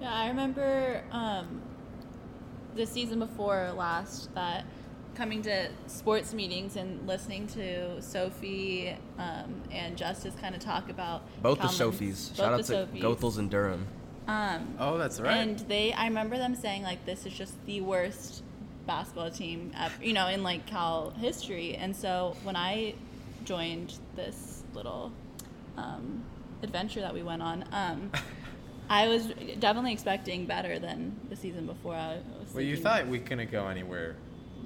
Yeah, 0.00 0.12
I 0.12 0.28
remember 0.28 1.02
um, 1.12 1.62
the 2.74 2.86
season 2.86 3.18
before 3.18 3.72
last 3.76 4.34
that 4.34 4.64
coming 5.14 5.42
to 5.42 5.68
sports 5.86 6.32
meetings 6.34 6.76
and 6.76 7.06
listening 7.06 7.46
to 7.48 8.00
Sophie 8.02 8.96
um, 9.18 9.62
and 9.70 9.96
Justice 9.96 10.34
kind 10.40 10.54
of 10.54 10.60
talk 10.60 10.90
about 10.90 11.22
Both 11.42 11.60
the 11.60 11.68
Sophies. 11.68 12.28
both 12.30 12.36
Shout 12.36 12.52
out 12.52 12.56
the 12.66 12.86
to 12.86 12.86
Sophies. 12.86 13.02
Goethals 13.02 13.38
and 13.38 13.50
Durham. 13.50 13.86
Um, 14.26 14.74
Oh, 14.78 14.98
that's 14.98 15.20
right. 15.20 15.36
And 15.36 15.58
they, 15.60 15.92
I 15.92 16.06
remember 16.06 16.36
them 16.38 16.54
saying 16.54 16.82
like, 16.82 17.04
"This 17.04 17.26
is 17.26 17.32
just 17.32 17.54
the 17.66 17.80
worst 17.82 18.42
basketball 18.86 19.30
team, 19.30 19.72
ever, 19.78 20.02
you 20.02 20.12
know, 20.14 20.28
in 20.28 20.42
like 20.42 20.66
Cal 20.66 21.10
history." 21.10 21.76
And 21.76 21.94
so 21.94 22.36
when 22.42 22.56
I 22.56 22.94
joined 23.44 23.94
this 24.16 24.62
little 24.72 25.12
um, 25.76 26.24
adventure 26.62 27.00
that 27.02 27.12
we 27.12 27.22
went 27.22 27.42
on, 27.42 27.64
um, 27.72 28.10
I 28.88 29.08
was 29.08 29.26
definitely 29.60 29.92
expecting 29.92 30.46
better 30.46 30.78
than 30.78 31.18
the 31.28 31.36
season 31.36 31.66
before. 31.66 31.94
I 31.94 32.18
was 32.38 32.54
well, 32.54 32.64
you 32.64 32.76
thought 32.76 33.06
we 33.06 33.18
couldn't 33.18 33.50
go 33.50 33.68
anywhere. 33.68 34.16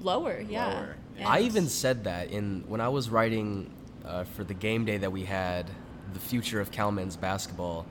Lower, 0.01 0.39
yeah. 0.39 0.67
Lower, 0.67 0.95
yeah. 1.17 1.27
I 1.29 1.41
even 1.41 1.67
said 1.67 2.03
that 2.05 2.31
in 2.31 2.63
when 2.67 2.81
I 2.81 2.89
was 2.89 3.09
writing 3.09 3.71
uh, 4.05 4.23
for 4.23 4.43
the 4.43 4.53
game 4.53 4.85
day 4.85 4.97
that 4.97 5.11
we 5.11 5.25
had, 5.25 5.69
the 6.13 6.19
future 6.19 6.59
of 6.59 6.71
Cal 6.71 6.91
men's 6.91 7.15
basketball. 7.15 7.85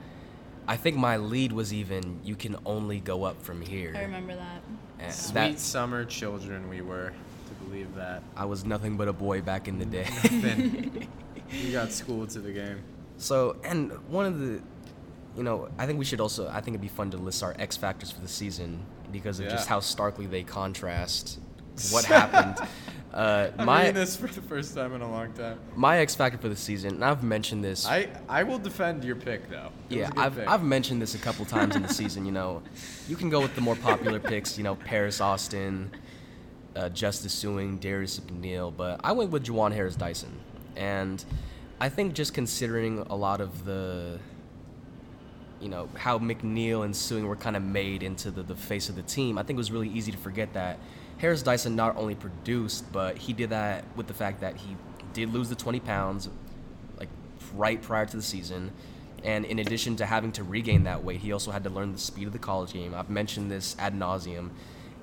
I 0.67 0.77
think 0.77 0.97
my 0.97 1.17
lead 1.17 1.51
was 1.51 1.73
even 1.73 2.19
you 2.23 2.35
can 2.35 2.55
only 2.65 2.99
go 2.99 3.23
up 3.23 3.41
from 3.41 3.61
here. 3.61 3.93
I 3.95 4.03
remember 4.03 4.35
that. 4.35 4.61
And 4.99 5.13
Sweet 5.13 5.33
that 5.33 5.59
summer 5.59 6.05
children 6.05 6.69
we 6.69 6.81
were 6.81 7.11
to 7.47 7.65
believe 7.65 7.95
that. 7.95 8.21
I 8.35 8.45
was 8.45 8.65
nothing 8.65 8.97
but 8.97 9.07
a 9.07 9.13
boy 9.13 9.41
back 9.41 9.67
in 9.67 9.79
the 9.79 9.85
day. 9.85 10.07
then 10.31 11.07
you 11.51 11.71
got 11.71 11.91
schooled 11.91 12.29
to 12.31 12.39
the 12.39 12.51
game. 12.51 12.83
So, 13.17 13.57
and 13.63 13.91
one 14.09 14.25
of 14.25 14.39
the, 14.39 14.61
you 15.35 15.43
know, 15.43 15.69
I 15.77 15.85
think 15.85 15.99
we 15.99 16.05
should 16.05 16.21
also, 16.21 16.47
I 16.47 16.61
think 16.61 16.69
it'd 16.69 16.81
be 16.81 16.87
fun 16.87 17.11
to 17.11 17.17
list 17.17 17.41
our 17.43 17.55
X 17.57 17.75
factors 17.75 18.11
for 18.11 18.21
the 18.21 18.27
season 18.27 18.85
because 19.11 19.39
of 19.39 19.49
just 19.49 19.67
how 19.67 19.79
starkly 19.79 20.27
they 20.27 20.43
contrast 20.43 21.39
what 21.91 22.05
happened. 22.05 22.67
Uh, 23.11 23.49
I'm 23.57 23.65
my 23.65 23.89
this 23.89 24.15
for 24.15 24.27
the 24.27 24.41
first 24.41 24.75
time 24.75 24.93
in 24.93 25.01
a 25.01 25.09
long 25.09 25.33
time. 25.33 25.59
my 25.75 25.97
X 25.97 26.13
factor 26.13 26.37
for 26.37 26.47
the 26.47 26.55
season, 26.55 26.93
and 26.93 27.03
I've 27.03 27.23
mentioned 27.23 27.63
this. 27.63 27.87
I 27.87 28.07
I 28.29 28.43
will 28.43 28.59
defend 28.59 29.03
your 29.03 29.15
pick 29.15 29.49
though. 29.49 29.71
It 29.89 29.97
yeah, 29.97 30.11
I've, 30.15 30.35
pick. 30.35 30.47
I've 30.47 30.61
mentioned 30.61 31.01
this 31.01 31.15
a 31.15 31.17
couple 31.17 31.43
times 31.45 31.75
in 31.75 31.81
the 31.81 31.93
season. 31.93 32.23
You 32.23 32.31
know, 32.31 32.61
you 33.07 33.15
can 33.15 33.31
go 33.31 33.41
with 33.41 33.55
the 33.55 33.61
more 33.61 33.75
popular 33.75 34.19
picks. 34.19 34.59
You 34.59 34.63
know, 34.63 34.75
Paris 34.75 35.21
Austin, 35.21 35.89
uh, 36.75 36.89
Justice 36.89 37.43
Sueing, 37.43 37.79
Darius 37.79 38.19
McNeil, 38.19 38.71
but 38.75 39.01
I 39.03 39.11
went 39.13 39.31
with 39.31 39.43
Juwan 39.43 39.73
Harris 39.73 39.95
Dyson, 39.95 40.39
and 40.75 41.25
I 41.81 41.89
think 41.89 42.13
just 42.13 42.33
considering 42.35 42.99
a 43.09 43.15
lot 43.15 43.41
of 43.41 43.65
the, 43.65 44.19
you 45.59 45.69
know, 45.69 45.89
how 45.95 46.19
McNeil 46.19 46.85
and 46.85 46.93
Sueing 46.93 47.25
were 47.25 47.35
kind 47.35 47.55
of 47.55 47.63
made 47.63 48.03
into 48.03 48.29
the, 48.31 48.43
the 48.43 48.55
face 48.55 48.87
of 48.87 48.95
the 48.95 49.01
team, 49.01 49.37
I 49.37 49.43
think 49.43 49.57
it 49.57 49.61
was 49.61 49.71
really 49.71 49.89
easy 49.89 50.11
to 50.11 50.17
forget 50.17 50.53
that 50.53 50.77
Harris 51.19 51.43
Dyson 51.43 51.75
not 51.75 51.97
only 51.97 52.15
produced, 52.15 52.91
but 52.91 53.17
he 53.17 53.33
did 53.33 53.49
that 53.51 53.83
with 53.95 54.07
the 54.07 54.13
fact 54.13 54.41
that 54.41 54.55
he 54.55 54.75
did 55.13 55.31
lose 55.33 55.49
the 55.49 55.55
20 55.55 55.79
pounds, 55.81 56.29
like 56.97 57.09
right 57.53 57.81
prior 57.81 58.05
to 58.05 58.17
the 58.17 58.23
season. 58.23 58.71
And 59.23 59.43
in 59.43 59.59
addition 59.59 59.97
to 59.97 60.05
having 60.05 60.31
to 60.33 60.43
regain 60.45 60.85
that 60.85 61.03
weight, 61.03 61.19
he 61.19 61.33
also 61.33 61.51
had 61.51 61.65
to 61.65 61.69
learn 61.69 61.91
the 61.91 61.99
speed 61.99 62.27
of 62.27 62.33
the 62.33 62.39
college 62.39 62.71
game. 62.71 62.93
I've 62.95 63.09
mentioned 63.09 63.51
this 63.51 63.75
ad 63.77 63.93
nauseum. 63.93 64.51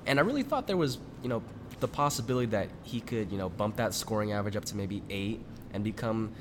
And 0.07 0.19
I 0.19 0.23
really 0.23 0.41
thought 0.41 0.65
there 0.65 0.77
was, 0.77 0.97
you 1.21 1.29
know, 1.29 1.43
the 1.81 1.87
possibility 1.87 2.47
that 2.47 2.69
he 2.83 2.99
could, 2.99 3.31
you 3.31 3.37
know, 3.37 3.49
bump 3.49 3.75
that 3.75 3.93
scoring 3.93 4.31
average 4.31 4.55
up 4.55 4.65
to 4.65 4.75
maybe 4.75 5.03
eight 5.11 5.41
and 5.71 5.83
become 5.83 6.31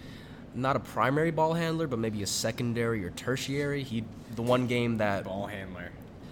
not 0.55 0.77
a 0.77 0.81
primary 0.81 1.31
ball 1.31 1.53
handler, 1.53 1.87
but 1.87 1.99
maybe 1.99 2.23
a 2.23 2.27
secondary 2.27 3.05
or 3.05 3.11
tertiary. 3.11 3.83
He, 3.83 4.05
the 4.35 4.43
one 4.43 4.67
game 4.67 4.97
that 4.99 5.25
ball 5.25 5.47
handler. 5.47 5.91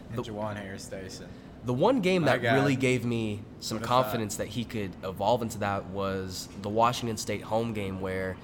And 0.09 0.19
The- 0.19 0.23
Juwan 0.23 0.57
Harris 0.57 0.87
Dyson. 0.87 1.29
The 1.65 1.73
one 1.73 2.01
game 2.01 2.25
that 2.25 2.43
really 2.43 2.77
gave 2.77 3.05
me 3.05 3.41
some 3.61 3.81
confidence 3.81 4.37
that 4.37 4.49
he 4.49 4.65
could 4.65 4.93
evolve 5.03 5.43
into 5.43 5.59
that 5.59 5.87
was 5.87 6.49
the 6.61 6.69
Washington 6.69 7.17
State 7.17 7.43
home 7.43 7.73
game 7.73 8.01
where 8.01 8.37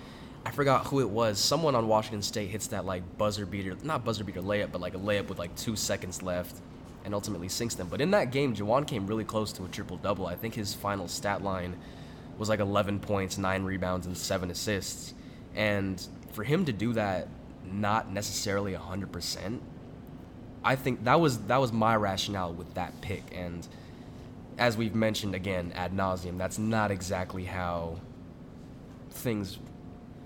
I 0.44 0.50
forgot 0.50 0.86
who 0.86 1.00
it 1.00 1.10
was. 1.10 1.38
Someone 1.38 1.74
on 1.74 1.86
Washington 1.86 2.22
State 2.22 2.48
hits 2.48 2.68
that 2.68 2.86
like 2.86 3.02
buzzer 3.18 3.44
beater, 3.44 3.76
not 3.82 4.04
buzzer 4.04 4.24
beater 4.24 4.40
layup, 4.40 4.72
but 4.72 4.80
like 4.80 4.94
a 4.94 4.98
layup 4.98 5.28
with 5.28 5.38
like 5.38 5.54
two 5.54 5.76
seconds 5.76 6.22
left 6.22 6.56
and 7.04 7.14
ultimately 7.14 7.48
sinks 7.48 7.74
them. 7.74 7.88
But 7.88 8.00
in 8.00 8.10
that 8.12 8.30
game, 8.30 8.54
Juwan 8.54 8.86
came 8.86 9.06
really 9.06 9.24
close 9.24 9.52
to 9.54 9.64
a 9.64 9.68
triple 9.68 9.98
double. 9.98 10.26
I 10.26 10.34
think 10.34 10.54
his 10.54 10.72
final 10.72 11.08
stat 11.08 11.42
line 11.42 11.76
was 12.38 12.48
like 12.48 12.60
11 12.60 13.00
points, 13.00 13.36
9 13.36 13.64
rebounds, 13.64 14.06
and 14.06 14.16
7 14.16 14.50
assists. 14.50 15.12
And 15.54 16.06
for 16.32 16.42
him 16.42 16.64
to 16.64 16.72
do 16.72 16.94
that, 16.94 17.28
not 17.70 18.10
necessarily 18.10 18.72
100%, 18.72 19.60
I 20.62 20.76
think 20.76 21.04
that 21.04 21.20
was 21.20 21.38
that 21.42 21.60
was 21.60 21.72
my 21.72 21.96
rationale 21.96 22.52
with 22.52 22.74
that 22.74 23.00
pick. 23.00 23.22
And 23.32 23.66
as 24.58 24.76
we've 24.76 24.94
mentioned 24.94 25.34
again 25.34 25.72
ad 25.74 25.92
nauseum, 25.92 26.38
that's 26.38 26.58
not 26.58 26.90
exactly 26.90 27.44
how 27.44 27.98
things 29.10 29.58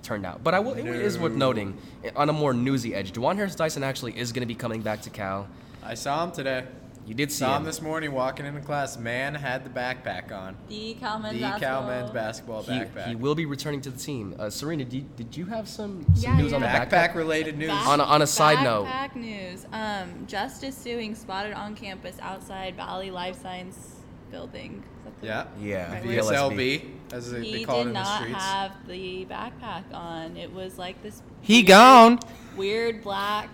turned 0.03 0.27
out. 0.27 0.45
But 0.45 0.55
I 0.55 0.61
will, 0.61 0.75
it 0.75 0.87
is 0.87 1.19
worth 1.19 1.33
noting 1.33 1.77
on 2.15 2.29
a 2.29 2.33
more 2.33 2.53
newsy 2.53 2.95
edge, 2.95 3.13
Juwan 3.13 3.37
Harris 3.37 3.55
Dyson 3.55 3.83
actually 3.83 4.17
is 4.19 4.33
going 4.33 4.43
to 4.43 4.47
be 4.47 4.55
coming 4.55 4.83
back 4.83 5.03
to 5.03 5.11
Cal. 5.11 5.49
I 5.83 5.95
saw 5.95 6.25
him 6.25 6.31
today. 6.31 6.65
You 7.07 7.13
did 7.15 7.31
see 7.31 7.41
Saw 7.41 7.57
him 7.57 7.63
him. 7.63 7.67
this 7.67 7.83
morning 7.83 8.13
walking 8.13 8.47
into 8.47 8.61
class. 8.63 8.97
Man 8.97 9.35
had 9.35 9.63
the 9.63 9.69
backpack 9.69 10.33
on. 10.33 10.57
The 10.69 10.95
Cal 10.95 11.19
men's 11.19 11.35
The 11.35 11.41
basketball. 11.43 11.81
Cal 11.83 11.87
men's 11.87 12.11
basketball 12.11 12.63
He, 12.63 12.71
backpack. 12.73 13.09
he 13.09 13.15
will 13.15 13.35
be 13.35 13.45
returning 13.45 13.83
to 13.83 13.91
the 13.91 13.99
team. 13.99 14.35
Uh, 14.39 14.45
Surina, 14.45 14.89
did, 14.89 15.15
did 15.17 15.37
you 15.37 15.45
have 15.47 15.69
some, 15.69 16.05
some 16.15 16.23
Yeah, 16.23 16.37
news 16.39 16.55
on 16.55 16.63
the 16.63 16.67
yeah. 16.67 16.85
backpack? 16.87 17.11
backpack 17.11 17.15
related 17.15 17.59
news. 17.59 17.69
Back- 17.69 17.87
On 17.89 18.01
a- 18.01 18.05
on 18.05 18.23
a 18.23 18.27
side 18.27 18.65
note. 18.65 18.87
Backpack 18.87 19.17
news. 19.17 19.67
Um, 19.73 20.27
Justice 20.27 20.83
Sueing 20.83 21.15
spotted 21.15 21.53
on 21.53 21.75
campus 21.77 22.17
outside 22.23 22.75
Valley 22.77 23.11
Life 23.11 23.41
Science 23.43 23.97
Building. 24.31 24.83
Is 25.07 25.21
the- 25.21 25.27
Yeah. 25.27 25.45
Yeah, 25.61 25.93
Right. 25.93 26.03
VSLB, 26.05 26.91
as 27.13 27.31
they, 27.31 27.41
they 27.41 27.47
He 27.59 27.65
call 27.67 27.77
it 27.83 27.85
did 27.85 27.89
in 27.89 27.95
the 27.95 28.01
not 28.01 28.27
have 28.29 28.73
the 28.89 29.27
backpack 29.27 29.85
on. 29.93 30.39
It 30.39 30.53
was 30.55 30.79
like 30.79 31.03
this 31.03 31.23
he 31.43 31.57
weird- 31.59 31.67
gone. 31.67 32.19
weird 32.57 33.03
black 33.03 33.51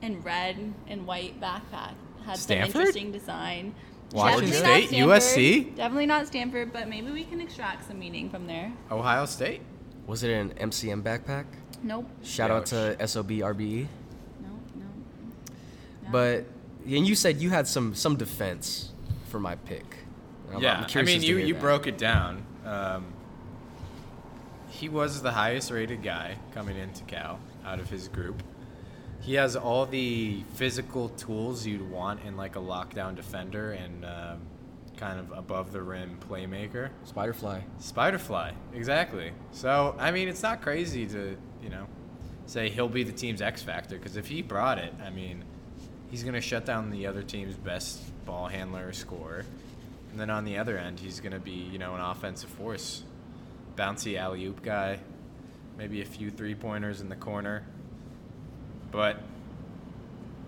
and 0.00 0.24
red 0.24 0.72
and 0.88 1.06
white 1.06 1.38
backpack. 1.38 1.92
Had 2.26 2.36
Stanford? 2.38 2.72
some 2.72 2.80
interesting 2.80 3.12
design. 3.12 3.74
Washington 4.12 4.50
Definitely 4.50 4.86
State? 4.86 4.88
Stanford. 4.88 5.22
USC? 5.72 5.76
Definitely 5.76 6.06
not 6.06 6.26
Stanford, 6.26 6.72
but 6.72 6.88
maybe 6.88 7.10
we 7.10 7.24
can 7.24 7.40
extract 7.40 7.86
some 7.86 7.98
meaning 7.98 8.30
from 8.30 8.46
there. 8.46 8.72
Ohio 8.90 9.26
State. 9.26 9.62
Was 10.06 10.22
it 10.22 10.30
an 10.30 10.50
MCM 10.70 11.02
backpack? 11.02 11.44
Nope. 11.82 12.08
Shout 12.22 12.50
Yeah, 12.50 12.56
out 12.56 12.66
to 12.66 13.06
SOB 13.08 13.30
RBE. 13.30 13.86
No, 14.42 14.48
no. 14.76 14.84
no. 16.04 16.10
But 16.10 16.46
and 16.84 17.06
you 17.06 17.14
said 17.16 17.38
you 17.40 17.50
had 17.50 17.66
some 17.66 17.94
some 17.94 18.16
defense 18.16 18.92
for 19.28 19.40
my 19.40 19.56
pick. 19.56 19.84
I'm- 20.52 20.62
yeah, 20.62 20.86
I'm 20.88 20.98
I 20.98 21.02
mean, 21.02 21.22
you, 21.22 21.38
you 21.38 21.54
that. 21.54 21.60
broke 21.60 21.86
it 21.88 21.98
down. 21.98 22.44
Um, 22.64 23.06
he 24.68 24.88
was 24.88 25.22
the 25.22 25.32
highest 25.32 25.70
rated 25.72 26.02
guy 26.02 26.36
coming 26.54 26.76
into 26.76 27.02
Cal 27.04 27.40
out 27.64 27.80
of 27.80 27.90
his 27.90 28.06
group. 28.08 28.42
He 29.26 29.34
has 29.34 29.56
all 29.56 29.86
the 29.86 30.44
physical 30.54 31.08
tools 31.08 31.66
you'd 31.66 31.90
want 31.90 32.22
in 32.22 32.36
like 32.36 32.54
a 32.54 32.60
lockdown 32.60 33.16
defender 33.16 33.72
and 33.72 34.04
um, 34.04 34.40
kind 34.96 35.18
of 35.18 35.36
above 35.36 35.72
the 35.72 35.82
rim 35.82 36.16
playmaker. 36.28 36.90
Spiderfly. 37.12 37.60
Spiderfly, 37.80 38.52
exactly. 38.72 39.32
So 39.50 39.96
I 39.98 40.12
mean, 40.12 40.28
it's 40.28 40.44
not 40.44 40.62
crazy 40.62 41.06
to 41.06 41.36
you 41.60 41.68
know 41.68 41.88
say 42.46 42.68
he'll 42.68 42.88
be 42.88 43.02
the 43.02 43.10
team's 43.10 43.42
X 43.42 43.64
factor 43.64 43.96
because 43.96 44.16
if 44.16 44.28
he 44.28 44.42
brought 44.42 44.78
it, 44.78 44.94
I 45.04 45.10
mean, 45.10 45.42
he's 46.08 46.22
gonna 46.22 46.40
shut 46.40 46.64
down 46.64 46.90
the 46.90 47.08
other 47.08 47.24
team's 47.24 47.56
best 47.56 48.00
ball 48.26 48.46
handler 48.46 48.86
or 48.86 48.92
scorer, 48.92 49.44
and 50.12 50.20
then 50.20 50.30
on 50.30 50.44
the 50.44 50.56
other 50.56 50.78
end, 50.78 51.00
he's 51.00 51.18
gonna 51.18 51.40
be 51.40 51.50
you 51.50 51.80
know 51.80 51.96
an 51.96 52.00
offensive 52.00 52.50
force, 52.50 53.02
bouncy 53.74 54.16
alley 54.16 54.44
oop 54.44 54.62
guy, 54.62 55.00
maybe 55.76 56.00
a 56.00 56.06
few 56.06 56.30
three 56.30 56.54
pointers 56.54 57.00
in 57.00 57.08
the 57.08 57.16
corner, 57.16 57.64
but 58.90 59.20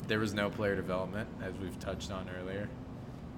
there 0.07 0.19
was 0.19 0.35
no 0.35 0.51
player 0.51 0.75
development 0.75 1.29
as 1.43 1.55
we've 1.55 1.79
touched 1.79 2.11
on 2.11 2.29
earlier. 2.41 2.69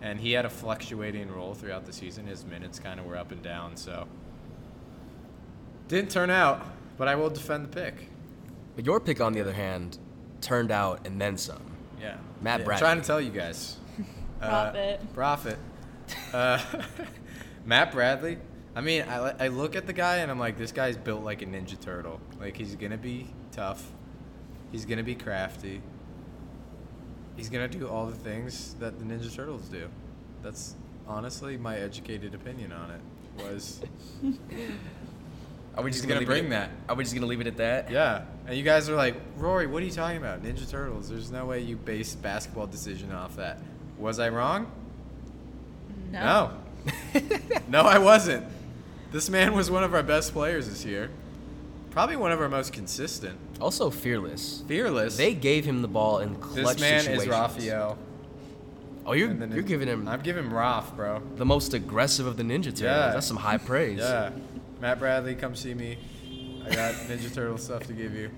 And 0.03 0.19
he 0.19 0.33
had 0.33 0.47
a 0.47 0.51
fluctuating 0.51 1.31
role 1.31 1.55
throughout 1.55 1.85
the 1.85 1.93
season. 1.93 2.27
His 2.27 2.45
minutes 2.47 2.79
kind 2.79 2.99
of 2.99 3.07
were 3.07 3.17
up 3.17 3.33
and 3.33 3.43
down, 3.43 3.77
so 3.77 4.07
didn't 5.89 6.11
turn 6.11 6.31
out. 6.31 6.65
But 6.97 7.09
I 7.09 7.17
will 7.17 7.31
defend 7.31 7.65
the 7.65 7.69
pick. 7.69 8.09
But 8.77 8.87
your 8.87 9.01
pick, 9.01 9.21
on 9.21 9.33
the 9.33 9.41
other 9.41 9.53
hand, 9.53 9.99
turned 10.41 10.71
out 10.71 11.07
and 11.07 11.21
then 11.21 11.37
some. 11.37 11.63
Yeah, 12.01 12.17
Matt 12.41 12.61
yeah, 12.61 12.71
I'm 12.71 12.79
trying 12.79 13.01
to 13.01 13.07
tell 13.07 13.21
you 13.21 13.31
guys. 13.31 13.77
Profit. 14.41 15.01
Uh, 15.01 15.07
profit. 15.15 15.59
Uh, 16.33 16.61
Matt 17.65 17.93
Bradley. 17.93 18.39
I 18.75 18.81
mean, 18.81 19.03
I, 19.03 19.35
I 19.39 19.49
look 19.49 19.77
at 19.77 19.87
the 19.87 19.93
guy 19.93 20.19
and 20.19 20.31
I'm 20.31 20.41
like, 20.41 20.57
this 20.59 20.73
guy's 20.73 20.97
built 20.97 21.23
like 21.23 21.43
a 21.43 21.47
Ninja 21.47 21.79
Turtle. 21.79 22.21
Like 22.41 22.57
he's 22.57 22.75
gonna 22.75 22.97
be 22.97 23.29
tough. 23.53 23.93
He's 24.73 24.85
gonna 24.85 25.03
be 25.03 25.15
crafty. 25.15 25.83
He's 27.37 27.49
gonna 27.49 27.69
do 27.69 27.89
all 27.89 28.07
the 28.07 28.17
things 28.17 28.75
that 28.81 28.99
the 28.99 29.05
Ninja 29.05 29.35
Turtles 29.35 29.69
do. 29.69 29.89
That's 30.43 30.75
honestly 31.07 31.57
my 31.57 31.79
educated 31.79 32.35
opinion 32.35 32.73
on 32.73 32.91
it. 32.91 33.01
Was 33.43 33.81
Are 35.77 35.85
we 35.85 35.91
He's 35.91 35.99
just 35.99 36.09
gonna 36.09 36.27
bring 36.27 36.47
it, 36.47 36.51
that. 36.51 36.71
Are 36.89 36.95
we 36.95 37.05
just 37.05 37.15
gonna 37.15 37.27
leave 37.27 37.41
it 37.41 37.47
at 37.47 37.57
that? 37.59 37.91
yeah, 37.91 38.25
and 38.47 38.57
you 38.57 38.63
guys 38.63 38.89
are 38.89 38.97
like, 38.97 39.15
Rory, 39.37 39.67
what 39.67 39.83
are 39.83 39.87
you 39.87 39.93
talking 39.93 40.17
about? 40.17 40.43
Ninja 40.43 40.69
Turtles. 40.69 41.09
There's 41.09 41.31
no 41.31 41.47
way 41.47 41.61
you 41.61 41.77
base 41.77 42.15
basketball 42.15 42.67
decision 42.67 43.13
off 43.13 43.37
that. 43.37 43.61
Was 43.99 44.19
I 44.19 44.31
wrong? 44.31 44.71
No. 46.11 46.51
No. 47.15 47.21
no, 47.69 47.83
I 47.83 47.99
wasn't. 47.99 48.47
This 49.13 49.29
man 49.29 49.55
was 49.55 49.71
one 49.71 49.85
of 49.85 49.95
our 49.95 50.03
best 50.03 50.33
players 50.33 50.69
this 50.69 50.85
year. 50.85 51.11
Probably 51.91 52.17
one 52.17 52.31
of 52.33 52.41
our 52.41 52.49
most 52.49 52.73
consistent. 52.73 53.39
Also 53.61 53.91
fearless. 53.91 54.63
Fearless. 54.69 55.17
They 55.17 55.35
gave 55.35 55.65
him 55.65 55.83
the 55.83 55.89
ball 55.89 56.19
in 56.19 56.37
clutch 56.37 56.77
this 56.77 56.81
man 56.81 57.01
situations. 57.01 57.23
is 57.25 57.29
Raphael. 57.29 57.99
Oh, 59.07 59.13
you're 59.13 59.31
And 59.31 59.51
you're 59.53 59.61
it- 59.61 59.67
giving 59.67 59.89
him 59.89 60.07
I'm 60.07 60.21
giving 60.21 60.45
Raph, 60.51 60.95
bro. 60.95 61.21
the 61.37 61.45
most 61.47 61.75
aggressive 61.75 62.27
of 62.27 62.37
the 62.37 62.43
Ninja 62.43 62.65
Turtles. 62.67 62.81
Yeah. 62.83 63.11
That's 63.13 63.27
some 63.27 63.37
high 63.39 63.59
praise. 63.59 63.99
Yeah. 64.03 64.31
Matt 64.81 64.99
Bradley, 64.99 65.35
come 65.35 65.55
see 65.57 65.75
me. 65.75 65.99
I 66.65 66.75
got 66.75 66.95
Ninja 66.95 67.33
Turtle 67.35 67.59
stuff 67.59 67.87
to 67.89 67.93
give 67.93 68.15
you. 68.15 68.31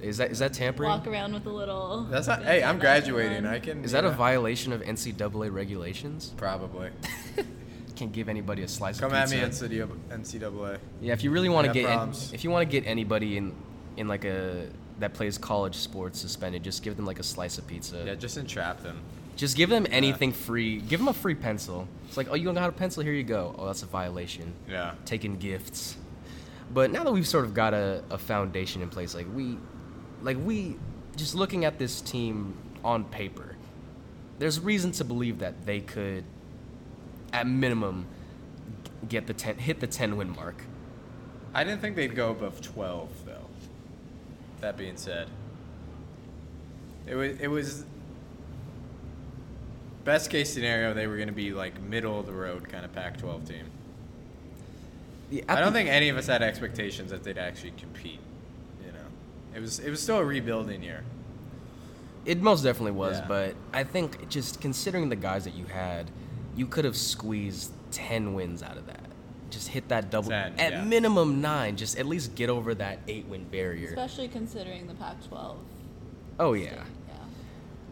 Is 0.00 0.16
that 0.18 0.30
is 0.30 0.38
that 0.40 0.52
tampering? 0.54 0.88
Walk 0.90 1.06
around 1.06 1.32
with 1.34 1.46
a 1.46 1.50
little. 1.52 2.04
That's 2.10 2.26
not. 2.26 2.42
Hey, 2.44 2.62
I'm 2.62 2.78
graduating. 2.78 3.46
I 3.46 3.58
can. 3.60 3.84
Is 3.84 3.92
you 3.92 4.00
that 4.00 4.04
a 4.04 4.10
violation 4.10 4.72
of 4.72 4.80
NCAA 4.82 5.52
regulations? 5.52 6.32
Probably. 6.36 6.90
Can't 7.96 8.12
give 8.12 8.28
anybody 8.28 8.62
a 8.62 8.68
slice 8.68 8.98
Come 8.98 9.12
of 9.12 9.18
pizza. 9.20 9.36
Come 9.36 9.44
at 9.44 9.70
me, 9.70 9.78
NCAA. 9.78 9.98
NCAA. 10.10 10.78
Yeah, 11.00 11.12
if 11.12 11.24
you 11.24 11.30
really 11.30 11.48
want 11.48 11.66
to 11.66 11.72
get 11.72 11.86
problems. 11.86 12.32
if 12.32 12.44
you 12.44 12.50
want 12.50 12.68
to 12.68 12.80
get 12.80 12.88
anybody 12.88 13.36
in 13.36 13.54
in 13.96 14.08
like 14.08 14.24
a 14.24 14.68
that 14.98 15.14
plays 15.14 15.38
college 15.38 15.74
sports 15.74 16.20
suspended, 16.20 16.62
just 16.62 16.82
give 16.82 16.96
them 16.96 17.06
like 17.06 17.18
a 17.18 17.22
slice 17.22 17.58
of 17.58 17.66
pizza. 17.66 18.02
Yeah, 18.04 18.14
just 18.14 18.36
entrap 18.36 18.82
them. 18.82 19.00
Just 19.36 19.56
give 19.56 19.70
them 19.70 19.86
anything 19.90 20.32
free. 20.32 20.80
Give 20.80 21.00
them 21.00 21.08
a 21.08 21.12
free 21.14 21.34
pencil. 21.34 21.88
It's 22.06 22.16
like, 22.16 22.28
oh, 22.30 22.34
you 22.34 22.44
don't 22.44 22.54
got 22.54 22.68
a 22.68 22.72
pencil? 22.72 23.02
Here 23.02 23.14
you 23.14 23.22
go. 23.22 23.54
Oh, 23.58 23.66
that's 23.66 23.82
a 23.82 23.86
violation. 23.86 24.52
Yeah. 24.68 24.94
Taking 25.04 25.36
gifts. 25.36 25.96
But 26.72 26.90
now 26.90 27.04
that 27.04 27.12
we've 27.12 27.26
sort 27.26 27.44
of 27.44 27.54
got 27.54 27.74
a, 27.74 28.02
a 28.10 28.18
foundation 28.18 28.82
in 28.82 28.88
place, 28.88 29.14
like 29.14 29.26
we, 29.34 29.58
like 30.22 30.36
we, 30.42 30.76
just 31.16 31.34
looking 31.34 31.64
at 31.64 31.78
this 31.78 32.00
team 32.00 32.54
on 32.84 33.04
paper, 33.04 33.56
there's 34.38 34.60
reason 34.60 34.92
to 34.92 35.04
believe 35.04 35.38
that 35.40 35.66
they 35.66 35.80
could, 35.80 36.24
at 37.32 37.46
minimum, 37.46 38.06
get 39.08 39.26
the 39.26 39.34
ten, 39.34 39.56
hit 39.58 39.80
the 39.80 39.86
ten 39.86 40.16
win 40.16 40.34
mark. 40.34 40.62
I 41.54 41.64
didn't 41.64 41.80
think 41.80 41.96
they'd 41.96 42.14
go 42.14 42.30
above 42.30 42.60
12, 42.62 43.08
though. 43.26 43.46
That 44.60 44.76
being 44.76 44.96
said, 44.96 45.28
it 47.06 47.14
was 47.14 47.40
it 47.40 47.48
was 47.48 47.84
best 50.04 50.30
case 50.30 50.52
scenario. 50.52 50.94
They 50.94 51.06
were 51.06 51.16
going 51.16 51.28
to 51.28 51.34
be 51.34 51.52
like 51.52 51.80
middle 51.82 52.18
of 52.20 52.26
the 52.26 52.32
road 52.32 52.68
kind 52.68 52.84
of 52.84 52.92
Pac-12 52.92 53.48
team. 53.48 53.66
Yeah, 55.30 55.42
I 55.48 55.60
don't 55.60 55.72
think 55.72 55.88
any 55.88 56.10
of 56.10 56.16
us 56.16 56.26
had 56.26 56.42
expectations 56.42 57.10
that 57.10 57.24
they'd 57.24 57.38
actually 57.38 57.72
compete. 57.72 58.20
You 58.86 58.92
know, 58.92 58.98
it 59.56 59.60
was 59.60 59.78
it 59.80 59.90
was 59.90 60.00
still 60.00 60.18
a 60.18 60.24
rebuilding 60.24 60.82
year. 60.82 61.02
It 62.24 62.40
most 62.40 62.62
definitely 62.62 62.92
was, 62.92 63.18
Yeah. 63.18 63.26
but 63.26 63.54
I 63.72 63.82
think 63.82 64.28
just 64.28 64.60
considering 64.60 65.08
the 65.08 65.16
guys 65.16 65.42
that 65.44 65.54
you 65.54 65.64
had, 65.64 66.08
you 66.56 66.66
could 66.66 66.84
have 66.84 66.96
squeezed 66.96 67.72
ten 67.90 68.34
wins 68.34 68.62
out 68.62 68.76
of 68.76 68.86
that. 68.86 69.00
Just 69.50 69.68
hit 69.68 69.88
that 69.88 70.10
double 70.10 70.30
10, 70.30 70.54
at 70.58 70.72
yeah. 70.72 70.84
minimum 70.84 71.42
nine. 71.42 71.76
Just 71.76 71.98
at 71.98 72.06
least 72.06 72.34
get 72.34 72.48
over 72.48 72.74
that 72.74 73.00
eight 73.06 73.26
win 73.26 73.44
barrier. 73.44 73.88
Especially 73.88 74.26
considering 74.28 74.86
the 74.86 74.94
Pac-12. 74.94 75.56
Oh 76.40 76.54
yeah, 76.54 76.84
Yeah. 77.08 77.14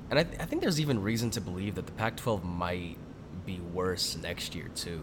and 0.09 0.19
I, 0.19 0.23
th- 0.23 0.41
I 0.41 0.47
think 0.47 0.63
there's 0.63 0.81
even 0.81 1.03
reason 1.03 1.29
to 1.33 1.41
believe 1.43 1.75
that 1.75 1.85
the 1.85 1.93
Pac-12 1.93 2.43
might 2.45 2.97
be 3.45 3.61
worse 3.75 4.17
next 4.17 4.55
year 4.55 4.69
too, 4.75 5.03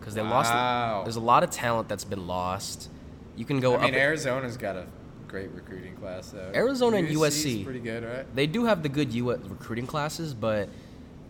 because 0.00 0.14
they 0.14 0.22
lost. 0.22 0.52
Wow. 0.52 1.02
There's 1.04 1.14
a 1.16 1.20
lot 1.20 1.44
of 1.44 1.50
talent 1.50 1.88
that's 1.88 2.04
been 2.04 2.26
lost. 2.26 2.88
You 3.36 3.44
can 3.44 3.60
go 3.60 3.76
I 3.76 3.84
mean. 3.84 3.94
Arizona's 3.94 4.56
got 4.56 4.74
a 4.76 4.86
great 5.28 5.50
recruiting 5.52 5.94
class 5.96 6.30
though. 6.30 6.50
Arizona 6.54 6.96
and 6.98 7.08
USC. 7.08 7.64
pretty 7.64 7.80
good, 7.80 8.02
right? 8.04 8.34
They 8.34 8.46
do 8.48 8.64
have 8.64 8.82
the 8.82 8.88
good 8.88 9.12
U.S. 9.12 9.38
recruiting 9.48 9.86
classes, 9.86 10.34
but 10.34 10.68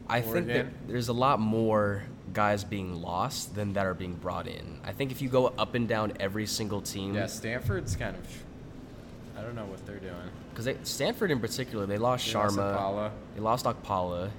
I 0.08 0.20
think 0.20 0.46
that 0.48 0.66
there's 0.86 1.08
a 1.08 1.12
lot 1.12 1.40
more 1.40 2.02
guys 2.32 2.64
being 2.64 3.00
lost 3.00 3.54
than 3.54 3.72
that 3.74 3.86
are 3.86 3.94
being 3.94 4.14
brought 4.14 4.46
in. 4.46 4.78
I 4.84 4.92
think 4.92 5.10
if 5.12 5.22
you 5.22 5.28
go 5.28 5.46
up 5.58 5.74
and 5.74 5.88
down 5.88 6.12
every 6.20 6.46
single 6.46 6.82
team, 6.82 7.14
Yeah, 7.14 7.26
Stanford's 7.26 7.96
kind 7.96 8.16
of. 8.16 8.26
I 9.38 9.42
don't 9.42 9.54
know 9.54 9.64
what 9.66 9.84
they're 9.86 9.98
doing. 9.98 10.14
because 10.54 10.68
Stanford 10.88 11.30
in 11.30 11.40
particular, 11.40 11.86
they 11.86 11.98
lost 11.98 12.26
They 12.26 12.32
Sharma, 12.32 12.76
Apala. 12.76 13.10
they 13.34 13.40
lost 13.40 13.64
Okpala. 13.64 14.30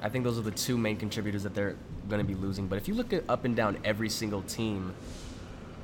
I 0.00 0.08
think 0.08 0.24
those 0.24 0.38
are 0.38 0.42
the 0.42 0.50
two 0.50 0.76
main 0.78 0.96
contributors 0.96 1.42
that 1.44 1.54
they're 1.54 1.76
going 2.08 2.20
to 2.20 2.26
be 2.26 2.34
losing. 2.34 2.66
But 2.66 2.76
if 2.76 2.88
you 2.88 2.94
look 2.94 3.12
at 3.12 3.24
up 3.28 3.44
and 3.44 3.56
down 3.56 3.78
every 3.84 4.08
single 4.10 4.42
team 4.42 4.94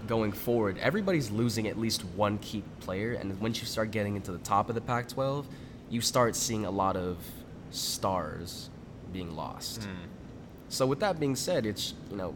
going 0.07 0.33
forward, 0.33 0.77
everybody's 0.79 1.31
losing 1.31 1.67
at 1.69 1.79
least 1.79 2.05
one 2.17 2.39
key 2.39 2.63
player. 2.81 3.13
And 3.15 3.39
once 3.41 3.61
you 3.61 3.67
start 3.67 3.91
getting 3.91 4.17
into 4.17 4.33
the 4.33 4.39
top 4.39 4.69
of 4.69 4.75
the 4.75 4.81
Pac 4.81 5.09
12, 5.09 5.47
you 5.89 6.01
start 6.01 6.37
seeing 6.37 6.65
a 6.67 6.71
lot 6.71 6.97
of 6.97 7.17
stars 7.71 8.71
being 9.13 9.35
lost. 9.37 9.85
Hmm. 9.85 9.91
So 10.69 10.87
with 10.87 11.01
that 11.01 11.19
being 11.19 11.37
said, 11.37 11.67
it's 11.67 11.95
you 12.11 12.17
know 12.17 12.35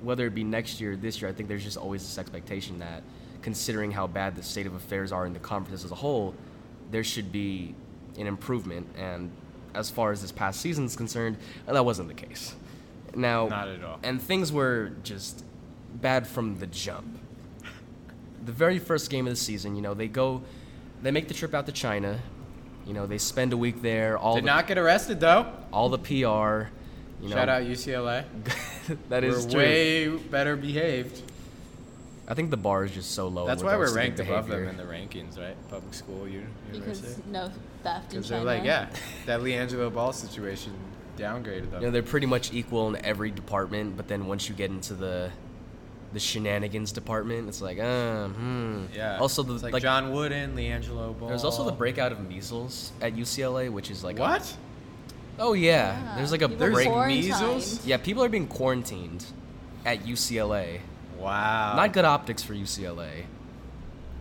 whether 0.00 0.26
it 0.26 0.34
be 0.34 0.44
next 0.44 0.80
year 0.80 0.92
or 0.92 0.96
this 0.96 1.20
year, 1.20 1.30
I 1.30 1.34
think 1.34 1.48
there's 1.48 1.64
just 1.64 1.76
always 1.76 2.02
this 2.02 2.18
expectation 2.18 2.78
that 2.78 3.02
considering 3.42 3.90
how 3.90 4.06
bad 4.06 4.36
the 4.36 4.42
state 4.42 4.66
of 4.66 4.74
affairs 4.74 5.12
are 5.12 5.26
in 5.26 5.32
the 5.32 5.38
conference 5.38 5.84
as 5.84 5.90
a 5.90 5.96
whole, 5.96 6.34
there 6.90 7.04
should 7.04 7.32
be 7.32 7.74
an 8.18 8.26
improvement. 8.26 8.86
And 8.96 9.30
as 9.74 9.90
far 9.90 10.12
as 10.12 10.22
this 10.22 10.32
past 10.32 10.60
season 10.60 10.84
is 10.84 10.96
concerned, 10.96 11.36
that 11.66 11.84
wasn't 11.84 12.08
the 12.08 12.14
case. 12.14 12.54
Now, 13.14 13.48
Not 13.48 13.68
at 13.68 13.82
all. 13.82 13.98
And 14.02 14.20
things 14.20 14.52
were 14.52 14.92
just 15.02 15.44
bad 15.94 16.26
from 16.26 16.58
the 16.58 16.66
jump. 16.66 17.18
The 18.44 18.52
very 18.52 18.78
first 18.78 19.10
game 19.10 19.26
of 19.26 19.32
the 19.32 19.36
season, 19.36 19.76
you 19.76 19.82
know, 19.82 19.94
they 19.94 20.08
go, 20.08 20.42
they 21.02 21.10
make 21.10 21.28
the 21.28 21.34
trip 21.34 21.54
out 21.54 21.66
to 21.66 21.72
China. 21.72 22.20
You 22.88 22.94
know, 22.94 23.06
they 23.06 23.18
spend 23.18 23.52
a 23.52 23.56
week 23.56 23.82
there. 23.82 24.16
All 24.16 24.36
Did 24.36 24.44
the, 24.44 24.46
not 24.46 24.66
get 24.66 24.78
arrested 24.78 25.20
though. 25.20 25.52
all 25.72 25.90
the 25.90 25.98
PR. 25.98 26.08
You 27.20 27.28
know, 27.28 27.36
Shout 27.36 27.48
out 27.50 27.62
UCLA. 27.62 28.24
that 29.10 29.24
is 29.24 29.44
we're 29.44 29.50
true. 29.50 29.60
way 29.60 30.08
better 30.16 30.56
behaved. 30.56 31.22
I 32.26 32.34
think 32.34 32.50
the 32.50 32.56
bar 32.56 32.84
is 32.84 32.92
just 32.92 33.12
so 33.12 33.28
low. 33.28 33.46
That's 33.46 33.62
why 33.62 33.76
we're 33.76 33.86
to 33.86 33.92
good 33.92 33.96
ranked 33.98 34.20
above 34.20 34.48
them 34.48 34.68
in 34.68 34.76
the 34.76 34.84
rankings, 34.84 35.38
right? 35.38 35.56
Public 35.68 35.92
school, 35.92 36.26
uni- 36.28 36.46
Because 36.72 37.18
no 37.26 37.50
theft 37.82 38.12
in 38.12 38.20
Because 38.20 38.28
they're 38.28 38.44
like, 38.44 38.64
yeah, 38.64 38.88
that 39.26 39.40
LiAngelo 39.40 39.92
Ball 39.92 40.12
situation 40.12 40.72
downgraded 41.18 41.70
them. 41.70 41.80
You 41.80 41.86
know, 41.88 41.90
they're 41.90 42.02
pretty 42.02 42.26
much 42.26 42.52
equal 42.52 42.88
in 42.94 43.04
every 43.04 43.30
department, 43.30 43.96
but 43.96 44.08
then 44.08 44.26
once 44.26 44.48
you 44.48 44.54
get 44.54 44.70
into 44.70 44.94
the 44.94 45.30
the 46.12 46.20
shenanigans 46.20 46.92
department, 46.92 47.48
it's 47.48 47.60
like, 47.60 47.78
uh, 47.78 48.28
hmm. 48.28 48.84
yeah. 48.94 49.18
Also, 49.18 49.42
the 49.42 49.54
It's 49.54 49.62
like, 49.62 49.74
like, 49.74 49.82
John 49.82 50.12
Wooden, 50.12 50.56
LiAngelo 50.56 51.18
Ball. 51.18 51.28
there's 51.28 51.44
also 51.44 51.64
the 51.64 51.72
breakout 51.72 52.12
of 52.12 52.26
measles 52.28 52.92
at 53.02 53.14
UCLA, 53.14 53.70
which 53.70 53.90
is 53.90 54.02
like 54.02 54.18
a- 54.18 54.22
What? 54.22 54.56
oh 55.38 55.52
yeah, 55.52 55.92
Yeah, 56.02 56.14
there's 56.16 56.32
like 56.32 56.42
a 56.42 56.48
people 56.48 56.70
break. 56.70 56.88
measles? 57.08 57.84
Yeah, 57.86 57.98
people 57.98 58.24
are 58.24 58.28
being 58.30 58.46
quarantined 58.48 59.24
at 59.84 60.04
UCLA. 60.04 60.80
Wow. 61.18 61.76
Not 61.76 61.92
good 61.92 62.04
optics 62.06 62.42
for 62.42 62.54
UCLA. 62.54 63.24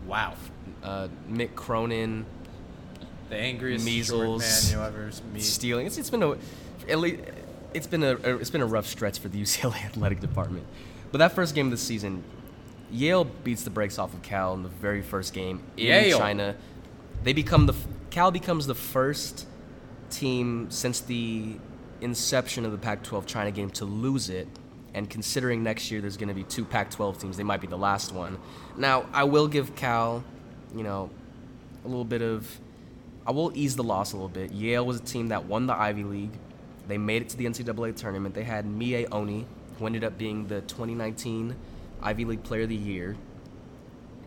Wow. 0.06 0.34
Uh, 0.84 1.08
Mick 1.30 1.56
Cronin 1.56 2.26
The 3.30 3.36
angriest 3.36 3.86
Measles, 3.86 4.41
man 4.71 4.71
you'll 4.78 4.86
ever 4.88 5.12
meet. 5.34 5.41
stealing. 5.43 5.86
It's, 5.88 5.97
it's 5.97 6.10
been 6.10 6.23
a 6.23 6.38
at 6.89 7.00
least 7.00 7.21
it's 7.73 7.88
been 7.88 8.04
a, 8.04 8.15
a 8.15 8.38
it's 8.38 8.50
been 8.50 8.62
a 8.62 8.65
rough 8.65 8.88
stretch 8.88 9.19
for 9.19 9.28
the 9.28 9.41
UCLA 9.41 9.76
athletic 9.86 10.19
department. 10.21 10.65
But 11.12 11.20
that 11.20 11.34
first 11.34 11.56
game 11.56 11.67
of 11.67 11.72
the 11.72 11.78
season, 11.78 12.24
Yale 12.91 13.26
beats 13.26 13.63
the 13.63 13.70
brakes 13.70 14.00
off 14.00 14.13
of 14.13 14.22
Cal 14.22 14.54
in 14.54 14.63
the 14.63 14.70
very 14.70 15.02
first 15.02 15.34
game 15.34 15.62
in 15.76 15.86
Yale. 15.86 16.17
China. 16.17 16.56
They 17.24 17.34
become 17.34 17.65
the 17.65 17.76
Cal 18.10 18.32
becomes 18.32 18.67
the 18.67 18.76
first 18.76 19.48
team 20.10 20.72
since 20.72 21.02
the 21.02 21.58
inception 22.00 22.65
of 22.65 22.72
the 22.72 22.78
Pac-12 22.78 23.26
China 23.26 23.52
game 23.52 23.70
to 23.72 23.86
lose 23.86 24.30
it. 24.30 24.48
And 24.93 25.10
considering 25.10 25.63
next 25.63 25.91
year 25.91 26.02
there's 26.02 26.17
going 26.17 26.30
to 26.30 26.34
be 26.34 26.43
two 26.43 26.65
Pac-12 26.65 27.20
teams, 27.20 27.38
they 27.38 27.43
might 27.43 27.62
be 27.62 27.67
the 27.67 27.78
last 27.78 28.13
one. 28.13 28.39
Now 28.78 29.06
I 29.13 29.26
will 29.26 29.48
give 29.48 29.76
Cal, 29.76 30.24
you 30.76 30.84
know, 30.84 31.10
a 31.84 31.88
little 31.88 32.06
bit 32.06 32.22
of 32.22 32.60
I 33.26 33.32
will 33.32 33.52
ease 33.56 33.76
the 33.76 33.84
loss 33.84 34.13
a 34.13 34.15
little 34.15 34.30
bit. 34.30 34.52
Yale 34.54 34.86
was 34.86 35.02
a 35.02 35.04
team 35.04 35.28
that 35.28 35.46
won 35.46 35.67
the 35.67 35.74
Ivy 35.74 36.06
League. 36.06 36.32
They 36.88 36.98
made 36.98 37.22
it 37.22 37.30
to 37.30 37.38
the 37.38 37.46
NCAA 37.46 37.96
tournament. 37.96 38.34
They 38.34 38.46
had 38.46 38.65
Miye 38.65 39.06
Oni, 39.12 39.46
who 39.78 39.86
ended 39.86 40.04
up 40.04 40.18
being 40.18 40.48
the 40.48 40.62
2019 40.62 41.56
Ivy 42.02 42.26
League 42.26 42.44
Player 42.44 42.63
of 42.63 42.70
the 42.70 42.76
Year. 42.76 43.16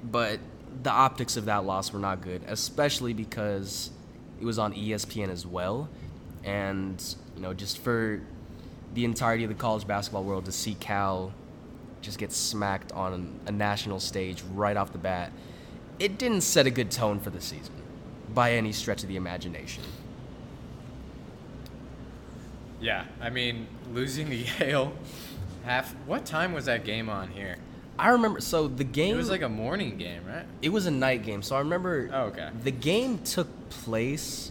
But 0.02 0.40
the 0.82 0.90
optics 0.90 1.36
of 1.36 1.44
that 1.46 1.64
loss 1.64 1.92
were 1.92 1.98
not 1.98 2.20
good, 2.22 2.42
especially 2.46 3.12
because 3.12 3.90
it 4.40 4.44
was 4.44 4.58
on 4.58 4.72
ESPN 4.74 5.28
as 5.28 5.46
well. 5.46 5.88
And, 6.44 7.02
you 7.36 7.42
know, 7.42 7.52
just 7.52 7.78
for 7.78 8.22
the 8.94 9.04
entirety 9.04 9.44
of 9.44 9.50
the 9.50 9.56
college 9.56 9.86
basketball 9.86 10.24
world 10.24 10.46
to 10.46 10.52
see 10.52 10.74
Cal 10.74 11.32
just 12.00 12.18
get 12.18 12.32
smacked 12.32 12.92
on 12.92 13.40
a 13.46 13.52
national 13.52 14.00
stage 14.00 14.42
right 14.54 14.76
off 14.76 14.92
the 14.92 14.98
bat, 14.98 15.32
it 15.98 16.18
didn't 16.18 16.40
set 16.40 16.66
a 16.66 16.70
good 16.70 16.90
tone 16.90 17.20
for 17.20 17.30
the 17.30 17.40
season 17.40 17.74
by 18.32 18.52
any 18.52 18.72
stretch 18.72 19.02
of 19.02 19.08
the 19.08 19.16
imagination. 19.16 19.84
Yeah, 22.80 23.04
I 23.20 23.28
mean, 23.28 23.66
losing 23.92 24.30
to 24.30 24.36
Yale. 24.58 24.94
Half. 25.64 25.94
What 26.06 26.24
time 26.24 26.52
was 26.52 26.64
that 26.66 26.84
game 26.84 27.08
on 27.08 27.28
here? 27.28 27.56
I 27.98 28.08
remember, 28.10 28.40
so 28.40 28.66
the 28.66 28.84
game 28.84 29.14
It 29.14 29.18
was 29.18 29.28
like 29.30 29.42
a 29.42 29.48
morning 29.48 29.98
game, 29.98 30.22
right? 30.26 30.46
it 30.62 30.70
was 30.70 30.86
a 30.86 30.90
night 30.90 31.22
game. 31.22 31.42
So 31.42 31.54
I 31.56 31.58
remember 31.58 32.08
Oh, 32.12 32.22
okay. 32.26 32.48
the 32.64 32.70
game 32.70 33.18
took 33.18 33.46
place 33.68 34.50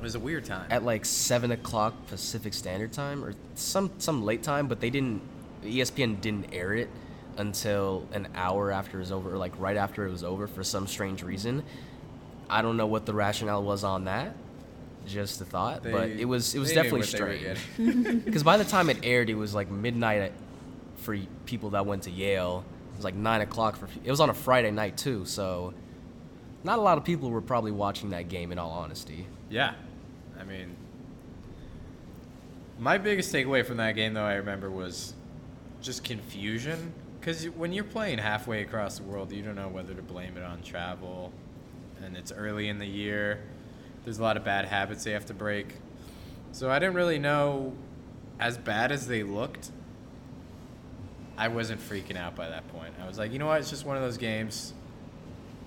It 0.00 0.02
was 0.02 0.14
a 0.16 0.18
weird 0.20 0.44
time. 0.44 0.66
at 0.70 0.82
like 0.84 1.04
seven 1.04 1.52
o'clock 1.52 1.94
Pacific 2.08 2.54
Standard 2.54 2.92
Time 2.92 3.24
or 3.24 3.34
some 3.54 3.90
some 3.98 4.24
late 4.24 4.42
time, 4.42 4.66
but 4.68 4.80
they 4.80 4.90
didn't. 4.90 5.20
ESPN 5.64 6.20
didn't 6.20 6.52
air 6.52 6.72
it 6.74 6.88
until 7.36 8.06
an 8.12 8.26
hour 8.34 8.72
after 8.72 8.96
it 8.98 9.00
was 9.00 9.12
over, 9.12 9.34
or 9.34 9.38
like 9.38 9.52
right 9.58 9.76
after 9.76 10.06
it 10.06 10.10
was 10.10 10.24
over 10.24 10.46
for 10.48 10.64
some 10.64 10.86
strange 10.88 11.22
reason. 11.22 11.62
I 12.50 12.62
don't 12.62 12.76
know 12.76 12.86
what 12.86 13.06
the 13.06 13.12
rationale 13.14 13.62
was 13.62 13.84
on 13.84 14.04
that. 14.06 14.34
Just 15.06 15.40
a 15.40 15.44
thought, 15.44 15.82
but 15.84 16.08
it 16.10 16.24
was 16.26 16.54
it 16.54 16.58
was 16.58 16.72
definitely 16.72 17.02
they 17.02 17.06
strange. 17.06 18.24
Because 18.24 18.42
by 18.52 18.56
the 18.56 18.64
time 18.64 18.90
it 18.90 18.98
aired, 19.04 19.30
it 19.30 19.34
was 19.36 19.54
like 19.54 19.70
midnight 19.70 20.20
at, 20.20 20.32
for 20.98 21.16
people 21.46 21.70
that 21.70 21.86
went 21.86 22.04
to 22.04 22.10
Yale. 22.10 22.64
It 22.92 22.96
was 22.96 23.04
like 23.04 23.14
nine 23.14 23.40
o'clock 23.40 23.76
for. 23.76 23.88
It 24.04 24.10
was 24.10 24.20
on 24.20 24.30
a 24.30 24.34
Friday 24.34 24.70
night 24.70 24.96
too, 24.96 25.24
so 25.24 25.72
not 26.64 26.78
a 26.78 26.82
lot 26.82 26.98
of 26.98 27.04
people 27.04 27.30
were 27.30 27.40
probably 27.40 27.72
watching 27.72 28.10
that 28.10 28.28
game. 28.28 28.52
In 28.52 28.58
all 28.58 28.70
honesty, 28.70 29.26
Yeah. 29.48 29.74
I 30.38 30.44
mean, 30.44 30.76
my 32.78 32.98
biggest 32.98 33.32
takeaway 33.32 33.64
from 33.66 33.78
that 33.78 33.92
game, 33.96 34.14
though, 34.14 34.24
I 34.24 34.34
remember 34.34 34.70
was 34.70 35.14
just 35.82 36.04
confusion. 36.04 36.92
Because 37.18 37.44
when 37.46 37.72
you're 37.72 37.82
playing 37.84 38.18
halfway 38.18 38.62
across 38.62 38.98
the 38.98 39.02
world, 39.02 39.32
you 39.32 39.42
don't 39.42 39.56
know 39.56 39.68
whether 39.68 39.92
to 39.94 40.02
blame 40.02 40.36
it 40.36 40.44
on 40.44 40.62
travel. 40.62 41.32
And 42.04 42.16
it's 42.16 42.30
early 42.30 42.68
in 42.68 42.78
the 42.78 42.86
year. 42.86 43.40
There's 44.04 44.18
a 44.18 44.22
lot 44.22 44.36
of 44.36 44.44
bad 44.44 44.66
habits 44.66 45.02
they 45.02 45.10
have 45.10 45.26
to 45.26 45.34
break. 45.34 45.74
So 46.52 46.70
I 46.70 46.78
didn't 46.78 46.94
really 46.94 47.18
know, 47.18 47.72
as 48.38 48.56
bad 48.56 48.92
as 48.92 49.08
they 49.08 49.24
looked, 49.24 49.70
I 51.38 51.48
wasn't 51.48 51.80
freaking 51.80 52.16
out 52.16 52.34
by 52.36 52.48
that 52.48 52.66
point. 52.72 52.92
I 53.02 53.06
was 53.06 53.16
like, 53.18 53.32
you 53.32 53.38
know 53.38 53.46
what? 53.46 53.60
It's 53.60 53.70
just 53.70 53.86
one 53.86 53.96
of 53.96 54.02
those 54.02 54.18
games. 54.18 54.74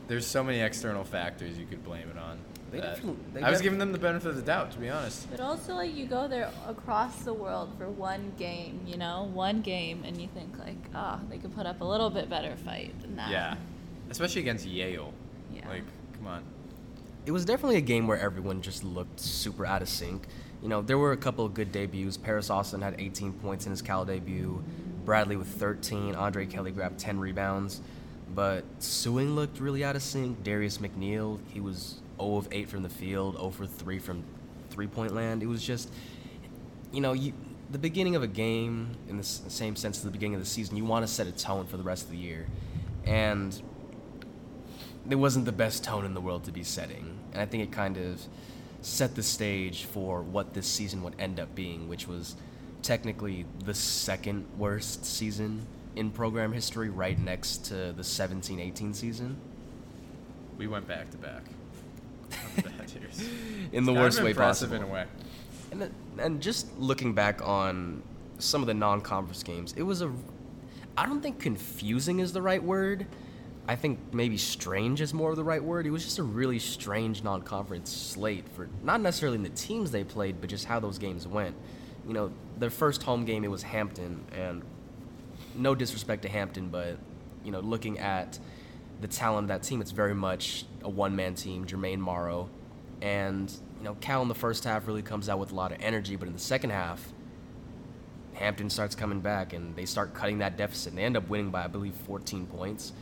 There's 0.08 0.28
so 0.28 0.44
many 0.44 0.60
external 0.60 1.04
factors 1.06 1.58
you 1.58 1.66
could 1.66 1.84
blame 1.84 2.10
it 2.10 2.18
on. 2.18 2.38
They 2.72 2.80
definitely- 2.82 3.18
they 3.34 3.42
I 3.42 3.50
was 3.50 3.62
giving 3.62 3.80
them 3.80 3.92
the 3.92 3.98
benefit 3.98 4.30
of 4.30 4.36
the 4.36 4.42
doubt, 4.42 4.72
to 4.72 4.80
be 4.80 4.90
honest. 4.90 5.30
But 5.32 5.40
also, 5.40 5.76
like, 5.76 5.96
you 5.96 6.06
go 6.06 6.28
there 6.28 6.50
across 6.68 7.24
the 7.24 7.34
world 7.34 7.70
for 7.78 7.90
one 7.90 8.34
game, 8.38 8.82
you 8.86 8.98
know, 8.98 9.30
one 9.34 9.62
game, 9.62 10.04
and 10.06 10.22
you 10.22 10.28
think, 10.34 10.58
like, 10.60 10.78
ah, 10.96 11.20
they 11.30 11.38
could 11.38 11.54
put 11.56 11.66
up 11.66 11.82
a 11.82 11.86
little 11.86 12.10
bit 12.10 12.30
better 12.30 12.56
fight 12.58 12.94
than 13.02 13.16
that. 13.18 13.30
Yeah, 13.30 13.56
especially 14.10 14.42
against 14.42 14.66
Yale. 14.66 15.14
Yeah. 15.54 15.68
Like, 15.68 15.84
come 16.18 16.28
on. 16.28 16.44
it 17.26 17.32
was 17.32 17.46
definitely 17.46 17.76
a 17.78 17.82
game 17.82 18.08
where 18.08 18.18
everyone 18.20 18.62
just 18.62 18.84
looked 18.84 19.20
super 19.20 19.66
out 19.66 19.82
of 19.82 19.90
sync. 19.90 20.26
You 20.62 20.70
know, 20.70 20.82
there 20.82 20.98
were 20.98 21.12
a 21.12 21.18
couple 21.18 21.46
of 21.46 21.54
good 21.54 21.72
debuts. 21.72 22.18
Paris 22.18 22.50
Austin 22.50 22.82
had 22.82 22.96
18 23.00 23.34
points 23.34 23.66
in 23.66 23.72
his 23.72 23.82
Cal 23.82 24.06
debut. 24.06 24.64
Bradley 25.06 25.36
with 25.36 25.48
13. 25.48 26.16
Andre 26.16 26.46
Kelly 26.46 26.72
grabbed 26.72 27.00
10 27.00 27.20
rebounds. 27.20 27.82
But 28.34 28.64
Sueing 28.80 29.36
looked 29.36 29.60
really 29.60 29.84
out 29.84 29.96
of 29.96 30.02
sync. 30.02 30.44
Darius 30.44 30.78
McNeil, 30.78 31.40
he 31.50 31.60
was 31.60 32.02
0 32.18 32.38
of 32.38 32.48
8 32.52 32.70
from 32.70 32.84
the 32.84 32.90
field, 32.90 33.36
0 33.36 33.50
for 33.50 33.66
3 33.66 34.00
from 34.00 34.24
three 34.70 34.88
point 34.88 35.14
land. 35.14 35.44
It 35.44 35.48
was 35.48 35.62
just, 35.62 35.92
you 36.92 37.02
know, 37.02 37.14
you, 37.14 37.34
the 37.70 37.78
beginning 37.78 38.16
of 38.16 38.24
a 38.24 38.28
game, 38.28 38.96
in 39.08 39.18
the 39.18 39.24
same 39.24 39.76
sense 39.76 39.98
as 39.98 40.04
the 40.04 40.12
beginning 40.12 40.36
of 40.36 40.42
the 40.42 40.48
season, 40.48 40.78
you 40.78 40.86
want 40.86 41.06
to 41.06 41.12
set 41.12 41.28
a 41.28 41.32
tone 41.32 41.68
for 41.68 41.78
the 41.78 41.84
rest 41.84 42.06
of 42.06 42.12
the 42.12 42.18
year. 42.18 42.48
And 43.06 43.62
it 45.10 45.16
wasn't 45.16 45.46
the 45.46 45.52
best 45.52 45.84
tone 45.84 46.06
in 46.06 46.14
the 46.14 46.22
world 46.22 46.46
to 46.46 46.52
be 46.52 46.64
setting. 46.64 47.20
And 47.34 47.42
I 47.42 47.46
think 47.46 47.64
it 47.64 47.72
kind 47.72 47.98
of 47.98 48.22
set 48.82 49.16
the 49.16 49.24
stage 49.24 49.86
for 49.86 50.22
what 50.22 50.54
this 50.54 50.68
season 50.68 51.04
would 51.04 51.16
end 51.20 51.40
up 51.40 51.54
being, 51.56 51.88
which 51.88 52.08
was 52.08 52.36
technically 52.82 53.46
the 53.66 53.74
second 53.74 54.46
worst 54.58 55.06
season 55.06 55.66
in 55.96 56.10
program 56.10 56.54
history, 56.54 56.90
right 56.90 57.20
next 57.20 57.66
to 57.66 57.92
the 57.94 58.04
17 58.04 58.60
18 58.60 58.94
season. 58.94 59.38
We 60.58 60.68
went 60.68 60.88
back 60.88 61.10
to 61.12 61.18
back. 61.18 61.44
In 63.72 63.86
the 63.86 63.94
worst 63.94 64.22
way 64.22 64.34
possible. 64.34 64.76
in 64.76 64.84
a 64.84 64.88
way. 64.88 65.06
And 65.72 65.82
the, 65.82 65.92
and 66.18 66.42
just 66.42 66.68
looking 66.78 67.14
back 67.14 67.46
on 67.46 68.04
some 68.40 68.62
of 68.62 68.68
the 68.68 68.74
non-conference 68.74 69.44
games, 69.44 69.74
it 69.78 69.84
was 69.84 70.02
a. 70.02 70.12
I 70.98 71.06
don't 71.06 71.22
think 71.22 71.40
confusing 71.40 72.20
is 72.20 72.34
the 72.34 72.42
right 72.42 72.62
word. 72.62 73.06
I 73.68 73.76
think 73.76 74.00
maybe 74.14 74.38
strange 74.38 75.02
is 75.02 75.14
more 75.14 75.30
of 75.32 75.38
the 75.38 75.44
right 75.44 75.64
word. 75.64 75.86
It 75.86 75.92
was 75.92 76.04
just 76.04 76.20
a 76.20 76.24
really 76.24 76.60
strange 76.60 77.24
non-conference 77.24 77.92
slate 77.92 78.48
for 78.50 78.68
not 78.84 79.02
necessarily 79.02 79.38
in 79.38 79.44
the 79.44 79.50
teams 79.50 79.92
they 79.92 80.04
played, 80.04 80.42
but 80.42 80.50
just 80.50 80.66
how 80.66 80.80
those 80.80 80.98
games 80.98 81.28
went. 81.28 81.56
You 82.08 82.14
know, 82.14 82.32
their 82.58 82.70
first 82.70 83.04
home 83.04 83.26
game 83.26 83.44
it 83.44 83.52
was 83.52 83.64
Hampton, 83.64 84.26
and 84.36 84.64
no 85.56 85.76
disrespect 85.76 86.24
to 86.24 86.30
Hampton, 86.30 86.70
but 86.70 86.98
you 87.44 87.52
know, 87.52 87.60
looking 87.60 88.00
at 88.00 88.40
the 89.02 89.08
talent 89.08 89.46
of 89.46 89.48
that 89.50 89.64
team, 89.64 89.82
it's 89.82 89.92
very 89.92 90.14
much 90.14 90.66
a 90.84 90.90
one-man 90.90 91.36
team. 91.36 91.66
Jermaine 91.66 92.04
Marrow, 92.04 92.50
and 93.02 93.52
you 93.78 93.84
know, 93.84 93.96
Cal 93.96 94.22
in 94.22 94.28
the 94.28 94.36
first 94.36 94.64
half 94.64 94.88
really 94.88 95.02
comes 95.02 95.28
out 95.28 95.40
with 95.40 95.52
a 95.52 95.56
lot 95.56 95.72
of 95.72 95.80
energy, 95.82 96.16
but 96.16 96.28
in 96.28 96.34
the 96.34 96.40
second 96.40 96.70
half, 96.70 97.14
Hampton 98.34 98.70
starts 98.70 98.96
coming 98.96 99.22
back 99.22 99.54
and 99.54 99.76
they 99.76 99.86
start 99.86 100.14
cutting 100.14 100.40
that 100.40 100.58
deficit. 100.58 100.92
And 100.92 100.98
they 100.98 101.04
end 101.04 101.18
up 101.18 101.28
winning 101.30 101.52
by, 101.52 101.64
I 101.64 101.68
believe, 101.68 101.94
14 101.94 102.46
points. 102.48 102.94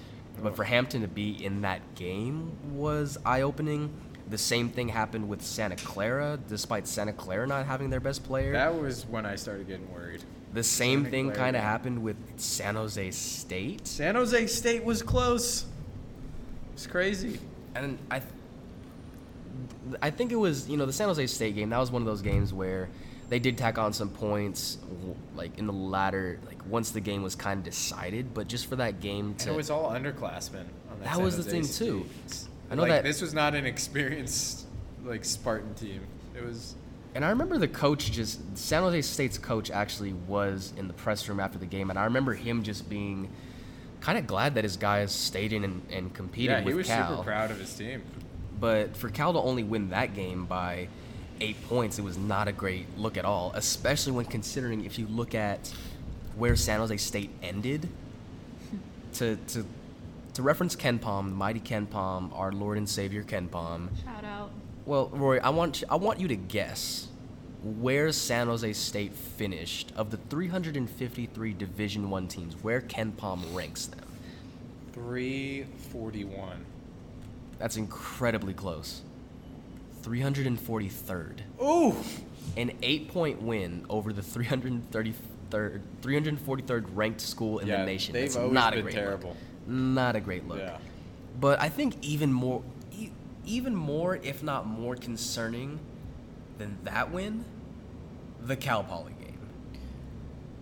But 0.41 0.51
oh. 0.51 0.55
for 0.55 0.63
Hampton 0.63 1.01
to 1.01 1.07
be 1.07 1.43
in 1.43 1.61
that 1.61 1.95
game 1.95 2.51
was 2.73 3.17
eye 3.25 3.41
opening. 3.41 3.93
The 4.29 4.37
same 4.37 4.69
thing 4.69 4.89
happened 4.89 5.27
with 5.27 5.41
Santa 5.41 5.75
Clara, 5.75 6.37
despite 6.47 6.87
Santa 6.87 7.13
Clara 7.13 7.47
not 7.47 7.65
having 7.65 7.89
their 7.89 7.99
best 7.99 8.23
player. 8.23 8.51
That 8.53 8.79
was 8.79 9.05
when 9.07 9.25
I 9.25 9.35
started 9.35 9.67
getting 9.67 9.91
worried. 9.91 10.23
the 10.53 10.63
same 10.63 10.99
Santa 11.01 11.09
thing 11.11 11.31
kind 11.31 11.55
of 11.55 11.63
happened 11.63 12.03
with 12.03 12.15
San 12.37 12.75
Jose 12.75 13.11
State. 13.11 13.87
San 13.87 14.15
Jose 14.15 14.47
State 14.47 14.83
was 14.83 15.01
close. 15.01 15.65
It's 16.73 16.85
crazy. 16.87 17.39
and 17.75 17.97
I, 18.11 18.21
I 20.01 20.09
think 20.11 20.31
it 20.31 20.35
was 20.35 20.69
you 20.69 20.77
know 20.77 20.85
the 20.85 20.93
San 20.93 21.07
Jose 21.07 21.25
State 21.27 21.55
game. 21.55 21.69
That 21.71 21.79
was 21.79 21.91
one 21.91 22.01
of 22.01 22.05
those 22.05 22.21
games 22.21 22.53
where 22.53 22.89
they 23.29 23.39
did 23.39 23.57
tack 23.57 23.77
on 23.77 23.93
some 23.93 24.09
points, 24.09 24.77
like 25.35 25.57
in 25.57 25.65
the 25.67 25.73
latter, 25.73 26.39
like 26.47 26.57
once 26.67 26.91
the 26.91 27.01
game 27.01 27.21
was 27.23 27.35
kind 27.35 27.57
of 27.59 27.63
decided. 27.63 28.33
But 28.33 28.47
just 28.47 28.67
for 28.67 28.75
that 28.77 29.01
game 29.01 29.27
And 29.29 29.39
to, 29.39 29.53
it 29.53 29.55
was 29.55 29.69
all 29.69 29.91
underclassmen. 29.91 30.65
On 30.91 30.99
that, 30.99 31.03
That 31.03 31.15
San 31.15 31.23
was 31.23 31.37
the 31.37 31.43
thing, 31.43 31.63
State. 31.63 31.85
too. 31.87 32.05
I 32.69 32.75
know 32.75 32.83
like, 32.83 32.91
that- 32.91 33.03
this 33.03 33.21
was 33.21 33.33
not 33.33 33.55
an 33.55 33.65
experienced 33.65 34.65
like 35.03 35.25
Spartan 35.25 35.73
team. 35.75 36.01
It 36.35 36.43
was 36.43 36.75
and 37.15 37.25
I 37.25 37.29
remember 37.29 37.57
the 37.57 37.67
coach 37.67 38.11
just 38.11 38.39
San 38.57 38.83
Jose 38.83 39.01
State's 39.01 39.37
coach 39.37 39.71
actually 39.71 40.13
was 40.13 40.73
in 40.77 40.87
the 40.87 40.93
press 40.93 41.27
room 41.27 41.39
after 41.39 41.57
the 41.57 41.65
game, 41.65 41.89
and 41.89 41.97
I 41.97 42.03
remember 42.05 42.33
him 42.33 42.63
just 42.63 42.89
being 42.89 43.29
kind 43.99 44.17
of 44.17 44.27
glad 44.27 44.55
that 44.55 44.63
his 44.63 44.77
guys 44.77 45.11
stayed 45.11 45.51
in 45.51 45.63
and, 45.63 45.81
and 45.91 46.13
competed 46.13 46.51
yeah. 46.51 46.63
with 46.63 46.73
He 46.73 46.77
was 46.77 46.87
Cal. 46.87 47.09
super 47.09 47.23
proud 47.23 47.51
of 47.51 47.59
his 47.59 47.73
team. 47.73 48.03
But 48.59 48.95
for 48.95 49.09
Cal 49.09 49.33
to 49.33 49.39
only 49.39 49.63
win 49.63 49.89
that 49.89 50.13
game 50.13 50.45
by 50.45 50.87
eight 51.41 51.61
points, 51.67 51.97
it 51.97 52.03
was 52.03 52.17
not 52.17 52.47
a 52.47 52.51
great 52.51 52.85
look 52.97 53.17
at 53.17 53.25
all, 53.25 53.51
especially 53.55 54.13
when 54.13 54.25
considering 54.25 54.85
if 54.85 54.99
you 54.99 55.07
look 55.07 55.33
at 55.33 55.73
where 56.35 56.55
San 56.55 56.79
Jose 56.79 56.97
State 56.97 57.31
ended. 57.41 57.89
to, 59.15 59.35
to, 59.47 59.65
to 60.33 60.41
reference 60.41 60.75
KenPom, 60.75 61.29
the 61.29 61.35
mighty 61.35 61.59
KenPom, 61.59 62.37
our 62.37 62.51
Lord 62.51 62.77
and 62.77 62.87
Savior 62.87 63.23
KenPom. 63.23 63.89
Shout 64.03 64.23
out. 64.23 64.51
Well, 64.85 65.09
Roy, 65.13 65.39
I 65.39 65.49
want, 65.49 65.83
I 65.89 65.95
want 65.95 66.19
you 66.19 66.27
to 66.29 66.35
guess 66.35 67.07
where 67.63 68.11
San 68.11 68.47
Jose 68.47 68.71
State 68.73 69.13
finished 69.13 69.91
of 69.95 70.11
the 70.11 70.17
353 70.29 71.53
Division 71.53 72.09
One 72.09 72.27
teams, 72.27 72.55
where 72.63 72.81
KenPom 72.81 73.53
ranks 73.53 73.85
them. 73.87 73.99
Three 74.93 75.65
forty-one. 75.91 76.65
That's 77.59 77.75
incredibly 77.77 78.53
close. 78.53 79.01
343rd. 80.01 81.39
Ooh. 81.61 81.95
an 82.57 82.71
eight 82.81 83.09
point 83.09 83.41
win 83.41 83.85
over 83.89 84.11
the 84.13 84.21
333rd, 84.21 85.81
343rd 86.01 86.85
ranked 86.93 87.21
school 87.21 87.59
in 87.59 87.67
yeah, 87.67 87.81
the 87.81 87.85
nation. 87.85 88.13
They've 88.13 88.23
That's 88.23 88.37
always 88.37 88.53
not 88.53 88.73
a 88.73 88.77
been 88.77 88.85
great 88.85 88.95
terrible. 88.95 89.29
look. 89.29 89.37
Not 89.69 90.15
a 90.15 90.19
great 90.19 90.47
look. 90.47 90.57
Yeah. 90.59 90.77
But 91.39 91.59
I 91.61 91.69
think 91.69 91.95
even 92.01 92.33
more, 92.33 92.63
e- 92.91 93.11
even 93.45 93.75
more, 93.75 94.15
if 94.17 94.41
not 94.43 94.65
more 94.67 94.95
concerning 94.95 95.79
than 96.57 96.77
that 96.83 97.11
win, 97.11 97.45
the 98.41 98.55
Cal 98.55 98.83
Poly 98.83 99.13
game. 99.21 99.37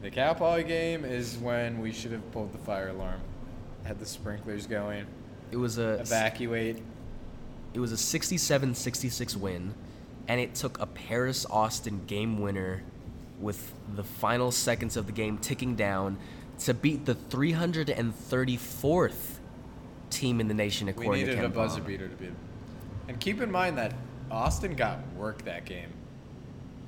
The 0.02 0.12
Cal 0.12 0.36
Poly 0.36 0.64
game 0.64 1.06
is 1.06 1.38
when 1.38 1.80
we 1.80 1.92
should 1.92 2.12
have 2.12 2.32
pulled 2.32 2.54
the 2.54 2.58
fire 2.60 2.90
alarm, 2.90 3.22
had 3.84 4.00
the 4.00 4.06
sprinklers 4.06 4.68
going, 4.68 5.06
It 5.52 5.58
was 5.58 5.78
a 5.80 5.94
evacuate. 6.02 6.84
it 7.74 7.80
was 7.80 7.92
a 7.92 7.96
67-66 7.96 9.36
win, 9.38 9.74
and 10.28 10.40
it 10.40 10.54
took 10.54 10.80
a 10.80 10.86
Paris 10.86 11.46
Austin 11.50 12.02
game 12.06 12.40
winner 12.40 12.84
with 13.40 13.74
the 13.96 14.04
final 14.04 14.52
seconds 14.52 14.98
of 14.98 15.06
the 15.06 15.12
game 15.14 15.38
ticking 15.38 15.76
down 15.76 16.18
to 16.60 16.74
beat 16.74 17.06
the 17.06 17.16
334th 17.16 19.14
team 20.10 20.40
in 20.40 20.48
the 20.48 20.54
nation 20.54 20.88
We 20.88 20.92
according 20.92 21.12
to 21.22 21.28
needed 21.28 21.36
Ken 21.36 21.46
a 21.46 21.50
buzzer 21.50 21.80
Palm. 21.80 21.88
beater 21.88 22.08
to 22.08 22.16
beat. 22.16 22.32
And 23.08 23.20
keep 23.20 23.42
in 23.42 23.52
mind 23.52 23.78
that 23.78 23.94
Austin 24.32 24.76
got 24.76 25.00
work 25.16 25.44
that 25.46 25.66
game. 25.66 25.90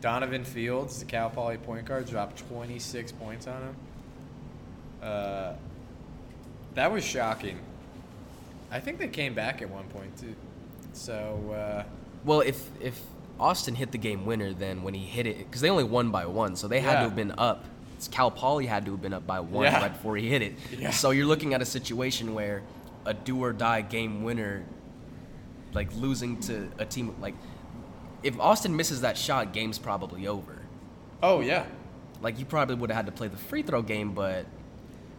Donovan 0.02 0.44
Fields, 0.46 1.00
the 1.00 1.06
Cal 1.06 1.30
Poly 1.30 1.58
point 1.58 1.86
guard, 1.86 2.08
dropped 2.08 2.38
26 2.50 3.12
points 3.14 3.48
on 3.48 3.62
him. 3.62 3.76
Uh, 5.02 5.54
that 6.76 6.92
was 6.92 7.04
shocking. 7.04 7.60
I 8.72 8.80
think 8.80 9.00
they 9.00 9.08
came 9.08 9.34
back 9.34 9.62
at 9.62 9.70
one 9.70 9.86
point 9.86 10.18
too. 10.18 10.36
So 10.94 11.54
uh, 11.54 11.84
Well, 12.24 12.42
if 12.42 12.70
if 12.82 13.02
Austin 13.40 13.76
hit 13.76 13.92
the 13.92 13.98
game 13.98 14.26
winner, 14.26 14.54
then 14.54 14.84
when 14.84 14.94
he 14.94 15.06
hit 15.06 15.26
it, 15.26 15.38
because 15.40 15.62
they 15.62 15.70
only 15.70 15.84
won 15.84 16.12
by 16.12 16.26
one, 16.26 16.56
so 16.56 16.68
they 16.68 16.80
had 16.82 16.94
to 16.96 17.00
have 17.00 17.16
been 17.16 17.34
up. 17.38 17.64
Cal 18.08 18.32
Poly 18.32 18.66
had 18.66 18.86
to 18.86 18.92
have 18.92 19.02
been 19.02 19.14
up 19.14 19.28
by 19.28 19.40
one 19.40 19.64
Yeah. 19.66 19.82
right 19.82 19.92
before 19.94 20.16
he 20.18 20.28
hit 20.30 20.42
it. 20.42 20.54
Yeah. 20.78 20.92
So 20.92 21.12
you're 21.12 21.26
looking 21.26 21.54
at 21.54 21.62
a 21.62 21.66
situation 21.66 22.34
where 22.34 22.62
a 23.06 23.14
do 23.14 23.44
or 23.44 23.52
die 23.54 23.82
game 23.82 24.24
winner, 24.24 24.64
like 25.74 25.94
losing 25.96 26.40
to 26.42 26.70
a 26.80 26.86
team 26.86 27.16
like, 27.20 27.36
if 28.24 28.40
Austin 28.40 28.76
misses 28.76 29.02
that 29.02 29.18
shot, 29.18 29.54
game's 29.54 29.78
probably 29.80 30.28
over. 30.28 30.58
oh 31.24 31.42
yeah, 31.42 31.66
Like 32.22 32.40
you 32.40 32.46
probably 32.46 32.76
would 32.76 32.90
have 32.90 32.98
had 32.98 33.06
to 33.06 33.12
play 33.12 33.28
the 33.28 33.38
free 33.38 33.62
throw 33.64 33.82
game, 33.82 34.14
but 34.14 34.46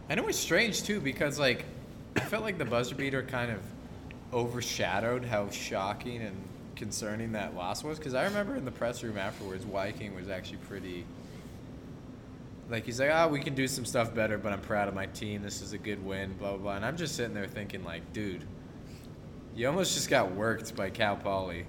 and 0.09 0.19
it 0.19 0.25
was 0.25 0.37
strange 0.37 0.83
too 0.83 0.99
because 0.99 1.39
like 1.39 1.65
I 2.15 2.19
felt 2.21 2.43
like 2.43 2.57
the 2.57 2.65
buzzer 2.65 2.95
beater 2.95 3.23
kind 3.23 3.51
of 3.51 3.59
overshadowed 4.33 5.25
how 5.25 5.49
shocking 5.49 6.21
and 6.21 6.35
concerning 6.75 7.31
that 7.33 7.55
loss 7.55 7.83
was. 7.83 7.97
Because 7.97 8.13
I 8.13 8.23
remember 8.25 8.55
in 8.55 8.65
the 8.65 8.71
press 8.71 9.03
room 9.03 9.17
afterwards, 9.17 9.65
Wyking 9.65 10.15
was 10.15 10.29
actually 10.29 10.57
pretty. 10.67 11.05
Like 12.71 12.85
he's 12.85 12.99
like, 13.01 13.11
ah, 13.11 13.27
we 13.27 13.41
can 13.41 13.53
do 13.53 13.67
some 13.67 13.83
stuff 13.83 14.15
better, 14.15 14.37
but 14.37 14.53
I'm 14.53 14.61
proud 14.61 14.87
of 14.87 14.93
my 14.93 15.05
team. 15.07 15.43
This 15.43 15.61
is 15.61 15.73
a 15.73 15.77
good 15.77 16.03
win, 16.03 16.33
blah 16.39 16.51
blah 16.51 16.57
blah. 16.57 16.75
And 16.77 16.85
I'm 16.85 16.95
just 16.95 17.15
sitting 17.17 17.33
there 17.33 17.45
thinking, 17.45 17.83
like, 17.83 18.13
dude, 18.13 18.45
you 19.55 19.67
almost 19.67 19.93
just 19.93 20.09
got 20.09 20.31
worked 20.31 20.73
by 20.75 20.89
Cal 20.89 21.17
Poly. 21.17 21.59
it 21.59 21.65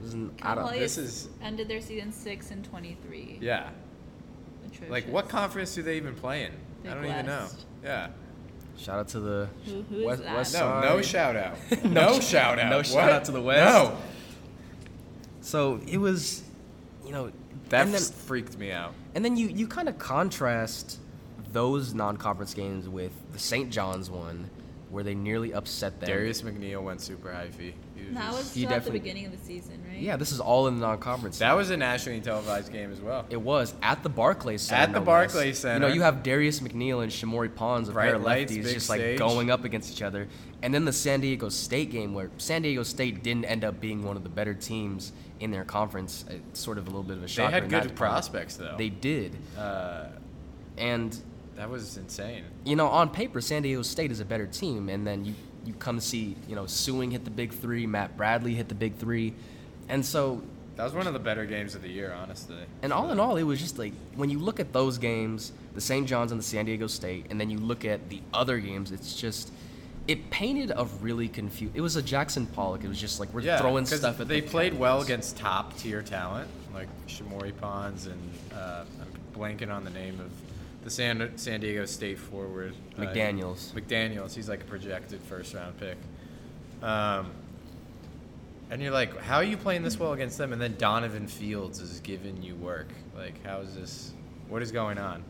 was 0.00 0.14
I 0.14 0.18
Cal 0.36 0.54
don't. 0.54 0.64
Poly 0.66 0.78
this 0.78 0.96
is- 0.96 1.28
ended 1.42 1.66
their 1.66 1.80
season 1.80 2.12
six 2.12 2.52
and 2.52 2.64
twenty 2.64 2.96
three. 3.04 3.38
Yeah, 3.40 3.68
like 4.88 5.08
what 5.08 5.28
conference 5.28 5.74
do 5.74 5.82
they 5.82 5.96
even 5.96 6.14
play 6.14 6.44
in? 6.44 6.52
I 6.88 6.94
don't 6.94 7.04
even 7.04 7.26
know. 7.26 7.48
Yeah. 7.82 8.08
Shout 8.76 8.98
out 8.98 9.08
to 9.08 9.20
the 9.20 9.48
Who- 9.66 9.82
who 9.82 9.98
is 10.00 10.04
West, 10.06 10.22
that? 10.22 10.34
West 10.36 10.54
No, 10.54 10.80
no 10.80 11.02
shout 11.02 11.36
out. 11.36 11.56
No 11.84 11.90
no 12.14 12.20
shout 12.20 12.58
out. 12.58 12.70
no 12.70 12.76
What? 12.78 12.86
shout 12.86 13.10
out 13.12 13.24
to 13.26 13.32
the 13.32 13.40
West. 13.42 13.72
No. 13.72 13.96
So 15.40 15.80
it 15.86 15.98
was, 15.98 16.42
you 17.04 17.12
know, 17.12 17.30
That 17.68 17.90
then, 17.90 18.00
freaked 18.00 18.58
me 18.58 18.72
out. 18.72 18.94
And 19.14 19.24
then 19.24 19.36
you 19.36 19.48
you 19.48 19.66
kind 19.66 19.88
of 19.88 19.98
contrast 19.98 20.98
those 21.52 21.94
non-conference 21.94 22.52
games 22.54 22.88
with 22.88 23.12
the 23.32 23.38
St. 23.38 23.70
John's 23.70 24.10
one, 24.10 24.50
where 24.90 25.04
they 25.04 25.14
nearly 25.14 25.54
upset 25.54 26.00
them. 26.00 26.08
Darius 26.08 26.42
McNeill 26.42 26.82
went 26.82 27.00
super 27.00 27.28
hyphy. 27.28 27.74
He 28.06 28.12
was 28.12 28.14
That 28.14 28.32
was 28.32 28.54
He 28.54 28.64
still 28.64 28.72
at 28.74 28.84
the 28.84 28.90
beginning 28.90 29.26
of 29.26 29.32
the 29.32 29.38
season, 29.38 29.82
right? 29.88 29.98
Yeah, 30.00 30.16
this 30.16 30.32
is 30.32 30.40
all 30.40 30.66
in 30.68 30.78
the 30.80 30.86
non-conference. 30.86 31.38
that 31.38 31.52
was 31.54 31.70
a 31.70 31.76
nationally 31.76 32.20
televised 32.20 32.72
game 32.72 32.92
as 32.92 33.00
well. 33.00 33.26
It 33.30 33.40
was 33.40 33.74
at 33.82 34.02
the 34.02 34.08
Barclays 34.08 34.62
Center. 34.62 34.82
At 34.82 34.92
the 34.92 35.00
no 35.00 35.04
Barclays 35.04 35.46
less. 35.46 35.58
Center. 35.58 35.74
You 35.74 35.80
know, 35.90 35.94
you 35.94 36.02
have 36.02 36.22
Darius 36.22 36.60
McNeill 36.60 37.02
and 37.02 37.10
Shamorie 37.12 37.54
Ponds, 37.54 37.88
a 37.88 37.92
Bright 37.92 38.06
pair 38.06 38.14
of 38.16 38.22
lights, 38.22 38.52
lefties, 38.52 38.64
big 38.64 38.74
just 38.74 38.88
like 38.88 39.00
stage. 39.00 39.18
going 39.18 39.50
up 39.50 39.64
against 39.64 39.92
each 39.92 40.02
other. 40.02 40.28
And 40.62 40.72
then 40.74 40.84
the 40.84 40.92
San 40.92 41.20
Diego 41.20 41.48
State 41.48 41.90
game, 41.90 42.14
where 42.14 42.30
San 42.38 42.62
Diego 42.62 42.82
State 42.82 43.22
didn't 43.22 43.44
end 43.44 43.64
up 43.64 43.80
being 43.80 44.02
one 44.02 44.16
of 44.16 44.22
the 44.22 44.30
better 44.30 44.54
teams 44.54 45.12
in 45.40 45.50
their 45.50 45.64
conference. 45.64 46.24
It's 46.30 46.60
sort 46.60 46.78
of 46.78 46.84
a 46.86 46.90
little 46.90 47.02
bit 47.02 47.16
of 47.18 47.22
a 47.22 47.26
They 47.26 47.32
shocker. 47.32 47.50
had 47.52 47.64
in 47.64 47.68
good 47.68 47.94
prospects 47.96 48.56
though. 48.56 48.74
They 48.78 48.88
did, 48.88 49.36
uh, 49.58 50.06
and 50.78 51.16
that 51.56 51.68
was 51.68 51.96
insane. 51.98 52.44
you 52.64 52.76
know, 52.76 52.88
on 52.88 53.10
paper, 53.10 53.40
San 53.40 53.62
Diego 53.62 53.82
State 53.82 54.10
is 54.10 54.20
a 54.20 54.24
better 54.24 54.46
team, 54.46 54.88
and 54.88 55.06
then 55.06 55.24
you 55.24 55.34
you 55.64 55.74
come 55.74 56.00
see, 56.00 56.36
you 56.48 56.54
know, 56.54 56.64
Sueing 56.64 57.12
hit 57.12 57.24
the 57.24 57.30
big 57.30 57.52
three, 57.52 57.86
Matt 57.86 58.16
Bradley 58.16 58.54
hit 58.54 58.68
the 58.68 58.74
big 58.74 58.96
three, 58.96 59.34
and 59.88 60.04
so 60.04 60.42
That 60.76 60.84
was 60.84 60.92
one 60.92 61.06
of 61.06 61.12
the 61.12 61.18
better 61.18 61.46
games 61.46 61.74
of 61.74 61.82
the 61.82 61.88
year, 61.88 62.12
honestly. 62.12 62.56
And 62.82 62.92
all 62.92 63.10
in 63.10 63.20
all, 63.20 63.36
it 63.36 63.44
was 63.44 63.60
just 63.60 63.78
like 63.78 63.92
when 64.16 64.30
you 64.30 64.38
look 64.38 64.60
at 64.60 64.72
those 64.72 64.98
games, 64.98 65.52
the 65.74 65.80
St. 65.80 66.06
John's 66.06 66.32
and 66.32 66.38
the 66.40 66.44
San 66.44 66.64
Diego 66.64 66.86
State, 66.86 67.26
and 67.30 67.40
then 67.40 67.50
you 67.50 67.58
look 67.58 67.84
at 67.84 68.08
the 68.08 68.20
other 68.32 68.58
games, 68.58 68.90
it's 68.92 69.14
just 69.14 69.52
it 70.06 70.30
painted 70.30 70.70
a 70.76 70.84
really 71.00 71.28
confused. 71.28 71.74
It 71.74 71.80
was 71.80 71.96
a 71.96 72.02
Jackson 72.02 72.46
Pollock. 72.46 72.84
It 72.84 72.88
was 72.88 73.00
just 73.00 73.20
like 73.20 73.32
we're 73.32 73.40
yeah, 73.40 73.58
throwing 73.58 73.86
stuff 73.86 74.04
at. 74.04 74.18
The. 74.18 74.24
They 74.24 74.40
the 74.40 74.48
played 74.48 74.78
well 74.78 75.00
against 75.00 75.36
top 75.36 75.76
tier 75.78 76.02
talent, 76.02 76.48
like 76.74 76.88
Shamorie 77.06 77.56
Ponds 77.58 78.06
and 78.06 78.30
uh, 78.54 78.84
I'm 79.00 79.40
blanking 79.40 79.72
on 79.72 79.84
the 79.84 79.90
name 79.90 80.20
of 80.20 80.30
the 80.84 80.90
San 80.90 81.32
San 81.36 81.60
Diego 81.60 81.86
State 81.86 82.18
forward 82.18 82.74
uh, 82.96 83.02
McDaniels. 83.02 83.72
McDaniels. 83.72 84.34
He's 84.34 84.48
like 84.48 84.60
a 84.60 84.66
projected 84.66 85.20
first 85.22 85.54
round 85.54 85.78
pick. 85.78 85.96
Um, 86.82 87.30
and 88.70 88.82
you're 88.82 88.92
like, 88.92 89.18
how 89.20 89.36
are 89.36 89.44
you 89.44 89.56
playing 89.56 89.82
this 89.82 89.98
well 89.98 90.12
against 90.12 90.38
them? 90.38 90.52
And 90.52 90.60
then 90.60 90.76
Donovan 90.76 91.26
Fields 91.26 91.80
is 91.80 92.00
giving 92.00 92.42
you 92.42 92.54
work. 92.56 92.88
Like, 93.16 93.44
how 93.44 93.60
is 93.60 93.74
this? 93.74 94.12
What 94.48 94.62
is 94.62 94.72
going 94.72 94.98
on? 94.98 95.24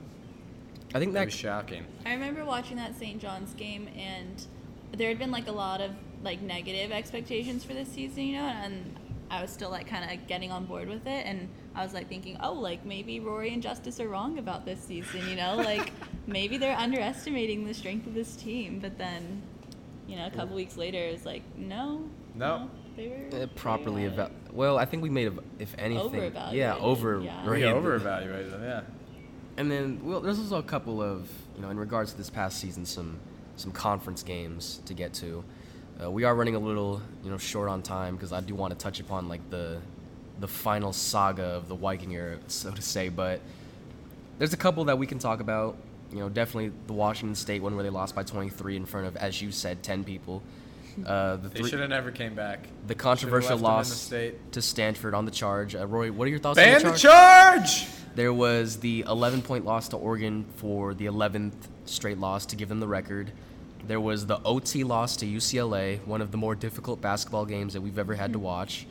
I 0.94 0.98
think 0.98 1.12
That 1.12 1.20
that 1.20 1.24
was 1.26 1.34
shocking. 1.34 1.84
I 2.05 2.12
remember 2.12 2.44
watching 2.44 2.76
that 2.76 2.96
St. 2.98 3.20
John's 3.20 3.55
game, 3.55 3.88
and 3.96 4.46
there 4.92 5.09
had 5.09 5.18
been 5.18 5.30
like 5.30 5.48
a 5.48 5.52
lot 5.52 5.80
of 5.80 5.92
like 6.22 6.40
negative 6.40 6.90
expectations 6.90 7.64
for 7.64 7.74
this 7.74 7.88
season, 7.88 8.24
you 8.24 8.36
know, 8.38 8.46
and 8.46 8.96
I 9.30 9.42
was 9.42 9.50
still 9.50 9.70
like 9.70 9.86
kind 9.86 10.11
of 10.11 10.26
getting 10.26 10.50
on 10.50 10.66
board 10.66 10.88
with 10.88 11.07
it, 11.07 11.26
and 11.26 11.48
I 11.75 11.83
was 11.83 11.93
like 11.93 12.09
thinking, 12.09 12.37
oh, 12.43 12.53
like 12.53 12.85
maybe 12.85 13.20
Rory 13.20 13.53
and 13.53 13.62
Justice 13.62 13.99
are 14.01 14.09
wrong 14.09 14.39
about 14.39 14.64
this 14.64 14.81
season, 14.81 15.29
you 15.29 15.37
know, 15.37 15.57
like 15.57 15.93
maybe 16.27 16.57
they're 16.57 16.77
underestimating 16.77 17.66
the 17.66 17.75
strength 17.75 18.07
of 18.07 18.14
this 18.14 18.37
team, 18.37 18.79
but 18.79 18.97
then, 18.99 19.43
you 20.07 20.16
know, 20.16 20.27
a 20.27 20.31
couple 20.31 20.55
weeks 20.55 20.77
later, 20.77 20.99
it's 20.99 21.25
like 21.27 21.43
no, 21.57 22.09
No. 22.35 22.70
they 22.97 23.09
were 23.09 23.43
uh, 23.43 23.47
properly 23.57 24.03
they 24.03 24.09
were- 24.16 24.25
eva- 24.25 24.31
well, 24.53 24.79
I 24.79 24.85
think 24.85 25.03
we 25.03 25.11
made 25.11 25.29
a, 25.29 25.35
if 25.59 25.75
anything, 25.79 26.33
yeah, 26.53 26.77
Over-evaluated, 26.77 26.83
over 26.83 27.20
yeah. 27.20 27.51
We 27.51 27.64
over 27.64 27.95
evaluated 27.97 28.53
them, 28.53 28.62
yeah. 28.62 28.83
And 29.57 29.70
then 29.70 30.01
well, 30.05 30.20
there's 30.20 30.39
also 30.39 30.59
a 30.59 30.62
couple 30.62 31.03
of 31.03 31.29
you 31.57 31.62
know 31.62 31.70
in 31.70 31.79
regards 31.79 32.12
to 32.12 32.18
this 32.18 32.31
past 32.31 32.59
season 32.61 32.85
some 32.87 33.18
some 33.57 33.72
conference 33.72 34.22
games 34.22 34.81
to 34.87 34.95
get 34.95 35.12
to. 35.14 35.45
Uh, 36.03 36.11
we 36.11 36.25
are 36.25 36.35
running 36.35 36.55
a 36.57 36.59
little 36.59 37.01
you 37.25 37.31
know 37.31 37.39
short 37.39 37.68
on 37.68 37.83
time 37.83 38.14
because 38.16 38.33
I 38.33 38.41
do 38.41 38.55
want 38.55 38.72
to 38.72 38.79
touch 38.79 38.99
upon 39.01 39.29
like 39.29 39.49
the 39.51 39.79
the 40.41 40.49
final 40.49 40.93
saga 40.93 41.43
of 41.45 41.68
the 41.68 41.76
Wyking 41.76 42.12
era, 42.12 42.39
so 42.49 42.70
to 42.70 42.82
say. 42.82 43.09
But 43.09 43.41
there's 44.39 44.53
a 44.53 44.57
couple 44.57 44.85
that 44.87 44.99
we 44.99 45.07
can 45.07 45.18
talk 45.18 45.41
about. 45.41 45.76
You 46.12 46.20
know, 46.20 46.28
definitely 46.28 46.72
the 46.87 46.93
Washington 46.93 47.35
State 47.35 47.62
one 47.62 47.74
where 47.74 47.82
they 47.82 47.91
lost 47.91 48.14
by 48.14 48.22
23 48.22 48.76
in 48.76 48.85
front 48.87 49.07
of, 49.07 49.16
as 49.16 49.41
you 49.43 49.51
said, 49.51 49.82
10 49.82 50.05
people. 50.05 50.43
Uh, 51.05 51.37
the 51.37 51.49
They 51.49 51.59
three, 51.61 51.70
should 51.70 51.80
have 51.80 51.89
never 51.91 52.12
came 52.12 52.35
back. 52.37 52.68
the 52.87 52.95
controversial 52.95 53.51
left 53.57 53.61
the 53.61 53.64
loss 53.66 53.93
state. 53.93 54.53
to 54.53 54.62
Stanford 54.62 55.12
on 55.12 55.24
the 55.24 55.32
charge. 55.32 55.74
Uh, 55.74 55.85
Roy, 55.87 56.12
what 56.12 56.26
are 56.26 56.30
your 56.30 56.39
thoughts 56.39 56.57
Ban 56.57 56.76
on 56.76 56.82
the 56.82 56.91
the 56.93 56.99
charge? 56.99 57.80
charge! 57.82 57.89
There 58.14 58.32
was 58.32 58.76
the 58.78 59.05
11 59.09 59.43
point 59.43 59.64
loss 59.64 59.89
to 59.89 59.97
Oregon 59.97 60.45
for 60.57 60.95
the 60.95 61.07
11th 61.07 61.55
straight 61.85 62.18
loss 62.18 62.47
to 62.47 62.55
give 62.57 62.68
them 62.68 62.78
the 62.78 62.87
record. 62.87 63.32
There 63.89 64.01
was 64.01 64.26
the 64.26 64.39
OT 64.45 64.85
loss 64.85 65.16
to 65.16 65.26
UCLA, 65.26 65.99
one 66.07 66.22
of 66.22 66.30
the 66.30 66.37
more 66.39 66.55
difficult 66.55 67.01
basketball 67.01 67.45
games 67.45 67.72
that 67.72 67.80
we've 67.80 67.99
ever 67.99 68.14
had 68.14 68.32
to 68.35 68.39
watch. 68.39 68.87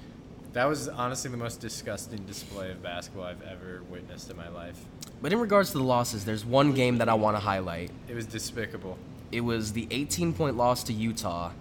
That 0.54 0.66
was 0.66 0.88
honestly 0.88 1.32
the 1.32 1.38
most 1.38 1.60
disgusting 1.60 2.24
display 2.26 2.70
of 2.72 2.82
basketball 2.84 3.26
I've 3.26 3.42
ever 3.42 3.82
witnessed 3.90 4.30
in 4.30 4.38
my 4.38 4.50
life. 4.50 4.80
But 5.22 5.34
in 5.34 5.40
regards 5.40 5.72
to 5.72 5.80
the 5.80 5.84
losses, 5.84 6.26
there's 6.26 6.46
one 6.46 6.74
game 6.74 7.00
that 7.00 7.10
I 7.10 7.16
want 7.16 7.36
to 7.36 7.40
highlight. 7.40 7.90
It 8.08 8.14
was 8.14 8.28
despicable. 8.28 8.98
It 9.32 9.42
was 9.42 9.74
the 9.74 9.88
18 9.90 10.34
point 10.34 10.56
loss 10.56 10.84
to 10.86 10.94
Utah 10.94 11.52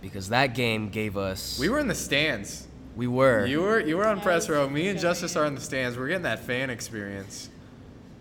because 0.00 0.30
that 0.30 0.54
game 0.54 0.88
gave 0.88 1.16
us. 1.16 1.56
We 1.58 1.68
were 1.68 1.78
in 1.78 1.86
the 1.86 1.94
stands. 1.94 2.66
We 2.96 3.06
were. 3.06 3.46
You 3.46 3.62
were 3.62 3.78
you 3.80 3.96
were 3.96 4.06
on 4.08 4.16
Yeah, 4.18 4.22
press 4.24 4.48
row. 4.48 4.68
Me 4.68 4.88
and 4.88 4.98
Justice 4.98 5.36
are 5.36 5.44
in 5.46 5.54
the 5.54 5.60
stands. 5.60 5.96
We're 5.96 6.08
getting 6.08 6.24
that 6.24 6.40
fan 6.40 6.68
experience. 6.68 7.48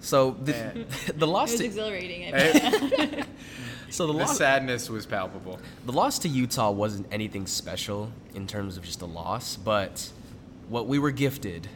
so 0.02 0.32
the, 0.44 0.52
Man. 0.52 0.86
the 1.18 1.26
It 1.26 1.30
loss 1.30 1.52
was 1.52 1.62
to, 1.62 1.66
exhilarating. 1.66 2.34
I 2.34 2.40
Hey. 2.40 3.24
bet. 3.92 3.96
so 3.96 4.08
the 4.08 4.14
The 4.14 4.20
loss 4.20 4.38
sadness 4.38 4.90
was 4.90 5.06
palpable. 5.06 5.60
The 5.86 5.92
loss 5.92 6.20
to 6.20 6.28
Utah 6.30 6.72
wasn't 6.72 7.08
anything 7.12 7.46
special 7.48 8.12
in 8.34 8.48
terms 8.48 8.78
of 8.78 8.84
just 8.84 9.02
a 9.02 9.06
loss, 9.06 9.56
but 9.56 10.12
what 10.70 10.88
we 10.88 10.98
were 11.00 11.12
gifted 11.12 11.68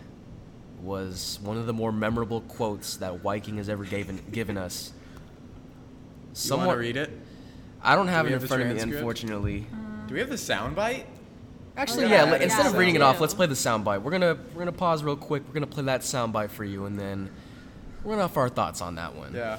was 0.81 1.39
one 1.41 1.57
of 1.57 1.65
the 1.65 1.73
more 1.73 1.91
memorable 1.91 2.41
quotes 2.41 2.97
that 2.97 3.23
Wyking 3.23 3.57
has 3.57 3.69
ever 3.69 3.83
given 3.83 4.21
given 4.31 4.57
us. 4.57 4.91
You 6.43 6.57
want 6.57 6.71
to 6.71 6.77
read 6.77 6.97
it? 6.97 7.09
I 7.81 7.95
don't 7.95 8.07
have 8.07 8.25
we 8.25 8.31
it 8.31 8.35
in 8.35 8.41
the 8.41 8.47
front 8.47 8.61
of 8.63 8.67
me, 8.69 8.73
transcript? 8.75 8.97
unfortunately. 8.99 9.67
Do 10.07 10.13
we 10.13 10.19
have 10.19 10.29
the 10.29 10.37
sound 10.37 10.75
bite? 10.75 11.05
Actually, 11.77 12.05
Oh, 12.05 12.07
yeah. 12.07 12.25
yeah, 12.25 12.31
let- 12.31 12.41
instead 12.41 12.65
of 12.65 12.75
reading 12.77 12.95
it 12.95 13.01
off, 13.01 13.19
let's 13.19 13.33
play 13.33 13.47
the 13.47 13.53
soundbite. 13.53 14.01
We're 14.01 14.11
gonna 14.11 14.37
we're 14.53 14.59
gonna 14.59 14.71
pause 14.71 15.03
real 15.03 15.15
quick. 15.17 15.43
We're 15.47 15.53
gonna 15.53 15.67
play 15.67 15.83
that 15.85 16.01
soundbite 16.01 16.49
for 16.51 16.63
you, 16.63 16.85
and 16.85 16.97
then 16.99 17.29
we're 18.03 18.13
gonna 18.13 18.23
offer 18.25 18.41
our 18.41 18.49
thoughts 18.49 18.81
on 18.81 18.95
that 18.95 19.15
one. 19.15 19.33
Yeah. 19.33 19.57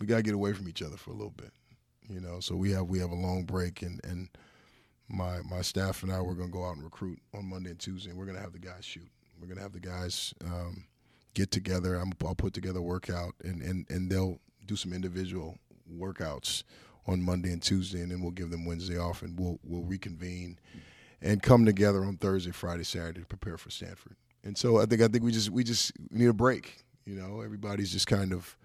We 0.00 0.06
gotta 0.06 0.22
get 0.22 0.34
away 0.34 0.52
from 0.52 0.68
each 0.68 0.82
other 0.82 0.96
for 0.96 1.10
a 1.10 1.14
little 1.14 1.34
bit, 1.36 1.52
you 2.08 2.20
know. 2.20 2.40
So 2.40 2.56
we 2.56 2.72
have 2.72 2.86
we 2.86 2.98
have 2.98 3.10
a 3.10 3.16
long 3.16 3.44
break, 3.44 3.82
and 3.82 4.00
and 4.04 4.28
my 5.08 5.40
my 5.42 5.62
staff 5.62 6.02
and 6.02 6.12
I 6.12 6.20
we're 6.20 6.34
gonna 6.34 6.50
go 6.50 6.64
out 6.64 6.76
and 6.76 6.84
recruit 6.84 7.18
on 7.34 7.46
Monday 7.46 7.70
and 7.70 7.78
Tuesday, 7.78 8.10
and 8.10 8.18
we're 8.18 8.26
gonna 8.26 8.40
have 8.40 8.52
the 8.52 8.58
guys 8.58 8.84
shoot. 8.84 9.08
We're 9.40 9.48
gonna 9.48 9.62
have 9.62 9.72
the 9.72 9.80
guys 9.80 10.34
um, 10.44 10.84
get 11.34 11.50
together. 11.50 11.96
I'm, 11.96 12.12
I'll 12.24 12.34
put 12.34 12.52
together 12.52 12.80
a 12.80 12.82
workout, 12.82 13.34
and 13.42 13.62
and 13.62 13.86
and 13.90 14.10
they'll 14.10 14.38
do 14.66 14.76
some 14.76 14.92
individual 14.92 15.58
workouts 15.96 16.64
on 17.06 17.22
Monday 17.22 17.52
and 17.52 17.62
Tuesday, 17.62 18.00
and 18.00 18.12
then 18.12 18.20
we'll 18.20 18.30
give 18.30 18.50
them 18.50 18.66
Wednesday 18.66 18.98
off, 18.98 19.22
and 19.22 19.38
we'll 19.38 19.58
we'll 19.64 19.84
reconvene 19.84 20.58
and 21.20 21.42
come 21.42 21.64
together 21.64 22.04
on 22.04 22.16
Thursday, 22.16 22.52
Friday, 22.52 22.84
Saturday 22.84 23.20
to 23.20 23.26
prepare 23.26 23.56
for 23.56 23.70
Stanford. 23.70 24.16
And 24.44 24.56
so 24.56 24.78
I 24.78 24.86
think 24.86 25.02
I 25.02 25.08
think 25.08 25.24
we 25.24 25.32
just 25.32 25.50
we 25.50 25.64
just 25.64 25.92
need 26.10 26.28
a 26.28 26.32
break. 26.32 26.84
You 27.04 27.14
know, 27.14 27.40
everybody's 27.40 27.90
just 27.92 28.06
kind 28.06 28.32
of 28.32 28.56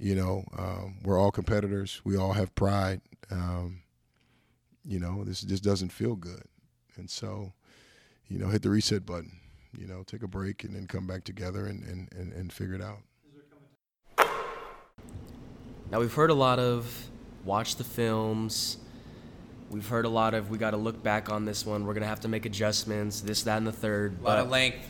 you 0.00 0.14
know, 0.14 0.44
um, 0.56 0.96
we're 1.04 1.18
all 1.18 1.30
competitors. 1.30 2.00
We 2.04 2.16
all 2.16 2.32
have 2.32 2.54
pride. 2.54 3.02
Um, 3.30 3.82
you 4.84 4.98
know, 4.98 5.22
this 5.24 5.42
just 5.42 5.62
doesn't 5.62 5.90
feel 5.90 6.16
good, 6.16 6.42
and 6.96 7.08
so, 7.08 7.52
you 8.28 8.38
know, 8.38 8.48
hit 8.48 8.62
the 8.62 8.70
reset 8.70 9.04
button. 9.04 9.32
You 9.78 9.86
know, 9.86 10.02
take 10.04 10.22
a 10.22 10.26
break 10.26 10.64
and 10.64 10.74
then 10.74 10.86
come 10.86 11.06
back 11.06 11.22
together 11.24 11.66
and 11.66 11.84
and, 11.84 12.08
and, 12.16 12.32
and 12.32 12.52
figure 12.52 12.74
it 12.74 12.82
out. 12.82 12.98
Now 15.90 16.00
we've 16.00 16.14
heard 16.14 16.30
a 16.30 16.34
lot 16.34 16.58
of 16.58 17.08
watch 17.44 17.76
the 17.76 17.84
films. 17.84 18.78
We've 19.70 19.86
heard 19.86 20.04
a 20.04 20.08
lot 20.08 20.34
of 20.34 20.50
we 20.50 20.58
got 20.58 20.70
to 20.70 20.76
look 20.76 21.02
back 21.02 21.28
on 21.30 21.44
this 21.44 21.64
one. 21.66 21.84
We're 21.84 21.94
gonna 21.94 22.06
have 22.06 22.20
to 22.20 22.28
make 22.28 22.46
adjustments. 22.46 23.20
This, 23.20 23.42
that, 23.44 23.58
and 23.58 23.66
the 23.66 23.72
third. 23.72 24.12
A 24.20 24.24
lot 24.24 24.36
but- 24.36 24.38
of 24.40 24.50
length. 24.50 24.88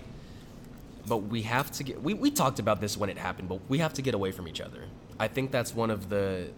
but 1.06 1.18
we 1.18 1.42
have 1.42 1.70
to 1.72 1.82
get 1.82 2.00
we, 2.02 2.14
we 2.14 2.30
talked 2.30 2.58
about 2.58 2.80
this 2.80 2.96
when 2.96 3.11
it 3.11 3.18
happened 3.18 3.48
but 3.48 3.58
we 3.68 3.78
have 3.78 3.92
to 3.94 4.02
get 4.02 4.14
away 4.14 4.30
from 4.30 4.46
each 4.46 4.61
other 4.61 4.84
i 5.20 5.28
think 5.28 5.52
that's 5.52 5.72
one 5.74 5.90
of 5.90 6.08
the 6.08 6.48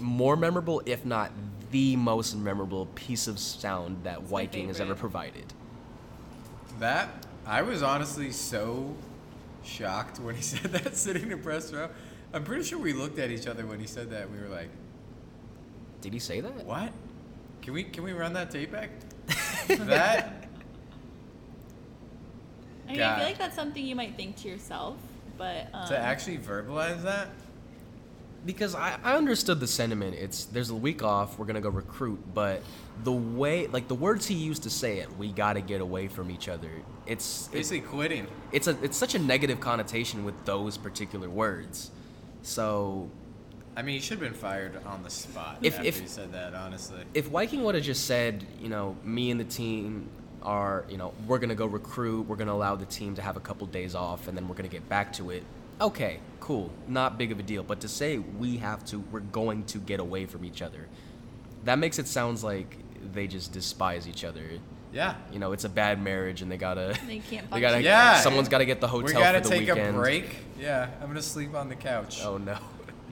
more 0.00 0.36
memorable 0.36 0.80
if 0.86 1.04
not 1.04 1.30
the 1.70 1.96
most 1.96 2.34
memorable 2.36 2.86
piece 2.94 3.26
of 3.26 3.38
sound 3.38 4.04
that 4.04 4.22
my 4.22 4.46
Wyking 4.46 4.68
has 4.68 4.80
ever 4.80 4.94
provided 4.94 5.52
That 6.78 7.08
I 7.46 7.62
was 7.62 7.82
honestly 7.82 8.30
so 8.30 8.94
shocked 9.64 10.18
when 10.20 10.34
he 10.34 10.42
said 10.52 10.72
that 10.72 10.96
sitting 10.96 11.30
in 11.30 11.42
press 11.42 11.72
row. 11.72 11.88
I'm 12.32 12.44
pretty 12.44 12.64
sure 12.64 12.78
we 12.78 12.92
looked 12.92 13.18
at 13.18 13.30
each 13.30 13.46
other 13.46 13.66
when 13.66 13.80
he 13.80 13.86
said 13.86 14.10
that. 14.10 14.22
and 14.22 14.32
We 14.32 14.40
were 14.42 14.48
like, 14.54 14.70
did 16.00 16.12
he 16.12 16.18
say 16.18 16.40
that 16.40 16.64
"What? 16.64 16.92
Can 17.62 17.74
we 17.74 17.84
can 17.84 18.04
we 18.04 18.12
run 18.12 18.32
that 18.34 18.50
tape 18.50 18.72
back?" 18.72 18.90
that 19.68 20.48
I 22.88 22.92
mean, 22.92 23.00
I 23.02 23.16
feel 23.16 23.26
like 23.26 23.38
that's 23.38 23.56
something 23.56 23.84
you 23.84 23.96
might 23.96 24.16
think 24.16 24.36
to 24.38 24.48
yourself, 24.48 24.96
but 25.38 25.68
um, 25.72 25.86
to 25.88 25.98
actually 25.98 26.38
verbalize 26.38 27.02
that. 27.02 27.28
Because 28.44 28.74
I, 28.74 28.98
I 29.04 29.14
understood 29.16 29.60
the 29.60 29.66
sentiment 29.68 30.16
it's 30.16 30.46
there's 30.46 30.70
a 30.70 30.74
week 30.74 31.02
off 31.02 31.38
we're 31.38 31.46
gonna 31.46 31.60
go 31.60 31.68
recruit 31.68 32.18
but 32.34 32.60
the 33.04 33.12
way 33.12 33.68
like 33.68 33.86
the 33.88 33.94
words 33.94 34.26
he 34.26 34.34
used 34.34 34.64
to 34.64 34.70
say 34.70 34.98
it 34.98 35.16
we 35.16 35.30
gotta 35.30 35.60
get 35.60 35.80
away 35.80 36.08
from 36.08 36.30
each 36.30 36.48
other 36.48 36.70
it's 37.06 37.46
Basically 37.48 37.80
quitting. 37.80 38.26
it's 38.50 38.66
a 38.66 38.76
it's 38.82 38.96
such 38.96 39.14
a 39.14 39.18
negative 39.20 39.60
connotation 39.60 40.24
with 40.24 40.34
those 40.44 40.76
particular 40.76 41.30
words 41.30 41.90
so 42.42 43.08
I 43.74 43.80
mean, 43.82 43.94
he 43.94 44.00
should 44.00 44.18
have 44.18 44.28
been 44.28 44.38
fired 44.38 44.78
on 44.84 45.02
the 45.02 45.08
spot 45.08 45.58
If- 45.62 45.76
after 45.76 45.86
if- 45.86 46.00
he 46.00 46.06
said 46.06 46.32
that. 46.32 46.52
Honestly, 46.54 46.98
if 47.14 47.30
Wyking 47.30 47.62
would 47.62 47.74
have 47.74 47.84
just 47.84 48.04
said, 48.06 48.44
you 48.60 48.68
know, 48.68 48.96
me 49.02 49.30
and 49.30 49.40
the 49.40 49.44
team 49.44 50.08
are, 50.42 50.84
you 50.90 50.98
know, 50.98 51.14
we're 51.26 51.38
gonna 51.38 51.54
go 51.54 51.64
recruit, 51.64 52.28
we're 52.28 52.36
gonna 52.36 52.52
allow 52.52 52.76
the 52.76 52.84
team 52.84 53.14
to 53.14 53.22
have 53.22 53.38
a 53.38 53.40
couple 53.40 53.66
days 53.68 53.94
off, 53.94 54.28
and 54.28 54.36
then 54.36 54.46
we're 54.46 54.56
gonna 54.56 54.68
get 54.68 54.86
back 54.90 55.10
to 55.14 55.30
it. 55.30 55.42
Okay, 55.80 56.20
cool, 56.42 56.70
not 56.88 57.16
big 57.18 57.30
of 57.32 57.38
a 57.38 57.42
deal. 57.42 57.62
But 57.62 57.80
to 57.82 57.88
say 57.88 58.18
we 58.18 58.56
have 58.58 58.84
to, 58.86 58.98
we're 59.12 59.20
going 59.20 59.64
to 59.66 59.78
get 59.78 60.00
away 60.00 60.26
from 60.26 60.44
each 60.44 60.60
other, 60.60 60.88
that 61.64 61.78
makes 61.78 61.98
it 62.00 62.08
sounds 62.08 62.42
like 62.42 62.76
they 63.12 63.26
just 63.28 63.52
despise 63.52 64.08
each 64.08 64.24
other. 64.24 64.42
yeah. 64.92 65.14
You 65.32 65.38
know, 65.38 65.52
it's 65.52 65.64
a 65.64 65.68
bad 65.68 66.02
marriage, 66.02 66.42
and 66.42 66.50
they 66.50 66.56
gotta, 66.56 66.98
They 67.06 67.18
can't 67.20 67.48
they 67.50 67.60
gotta. 67.60 67.80
Yeah. 67.82 68.20
someone's 68.20 68.48
gotta 68.48 68.64
get 68.64 68.80
the 68.80 68.88
hotel 68.88 69.06
we 69.06 69.12
gotta 69.12 69.38
for 69.38 69.44
the 69.44 69.50
take 69.50 69.68
weekend. 69.68 69.96
a 69.96 69.98
break. 69.98 70.36
Yeah, 70.60 70.90
I'm 71.00 71.06
gonna 71.08 71.22
sleep 71.22 71.54
on 71.54 71.68
the 71.68 71.76
couch. 71.76 72.20
Oh 72.24 72.38
no, 72.38 72.58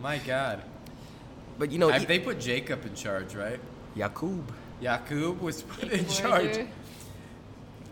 My 0.02 0.18
God. 0.18 0.62
but 1.58 1.70
you 1.70 1.78
know, 1.78 1.90
I- 1.90 2.04
they 2.04 2.18
put 2.18 2.40
Jacob 2.40 2.84
in 2.84 2.94
charge, 2.94 3.34
right? 3.36 3.60
Yakub. 3.94 4.52
Yakub 4.80 5.40
was 5.40 5.62
put 5.62 5.88
Jacob 5.90 5.98
in 6.00 6.08
charge, 6.08 6.56
Warrior. 6.56 6.68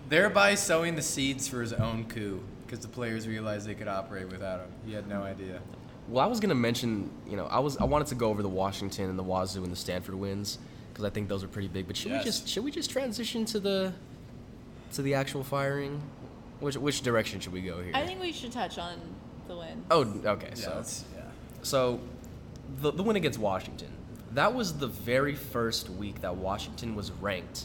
thereby 0.08 0.54
sowing 0.54 0.96
the 0.96 1.02
seeds 1.02 1.46
for 1.48 1.60
his 1.60 1.72
own 1.72 2.04
coup, 2.06 2.40
because 2.68 2.84
the 2.84 2.88
players 2.92 3.26
realized 3.26 3.66
they 3.66 3.74
could 3.74 3.88
operate 3.88 4.28
without 4.28 4.60
him. 4.60 4.68
He 4.86 4.92
had 4.92 5.08
no 5.08 5.22
idea. 5.22 5.60
Well, 6.08 6.22
I 6.24 6.28
was 6.28 6.38
gonna 6.40 6.54
mention, 6.54 7.10
you 7.28 7.36
know, 7.36 7.46
I 7.46 7.58
was 7.58 7.76
I 7.78 7.84
wanted 7.84 8.08
to 8.08 8.14
go 8.14 8.28
over 8.28 8.42
the 8.42 8.48
Washington 8.48 9.08
and 9.10 9.18
the 9.18 9.22
Wazoo 9.22 9.62
and 9.62 9.72
the 9.72 9.76
Stanford 9.76 10.14
wins 10.14 10.58
because 10.92 11.04
I 11.04 11.10
think 11.10 11.28
those 11.28 11.42
are 11.44 11.48
pretty 11.48 11.68
big. 11.68 11.86
But 11.86 11.96
should 11.96 12.10
Yes. 12.12 12.24
we 12.24 12.30
just 12.30 12.48
should 12.48 12.64
we 12.64 12.70
just 12.70 12.90
transition 12.90 13.44
to 13.46 13.60
the 13.60 13.92
to 14.92 15.02
the 15.02 15.14
actual 15.14 15.42
firing? 15.44 16.00
Which 16.60 16.76
which 16.76 17.02
direction 17.02 17.40
should 17.40 17.52
we 17.52 17.60
go 17.62 17.82
here? 17.82 17.92
I 17.94 18.06
think 18.06 18.20
we 18.20 18.32
should 18.32 18.52
touch 18.52 18.78
on 18.78 18.98
the 19.46 19.56
win. 19.56 19.84
oh, 19.90 20.02
okay. 20.24 20.48
Yeah, 20.50 20.54
So 20.54 20.68
that's- 20.70 21.04
yeah. 21.16 21.22
so 21.62 22.00
the 22.82 22.90
the 22.90 23.02
win 23.02 23.16
against 23.16 23.38
Washington. 23.38 23.88
That 24.34 24.54
was 24.54 24.76
the 24.78 24.88
very 24.88 25.34
first 25.34 25.88
week 25.88 26.20
that 26.20 26.36
Washington 26.36 26.94
was 26.94 27.10
ranked. 27.12 27.64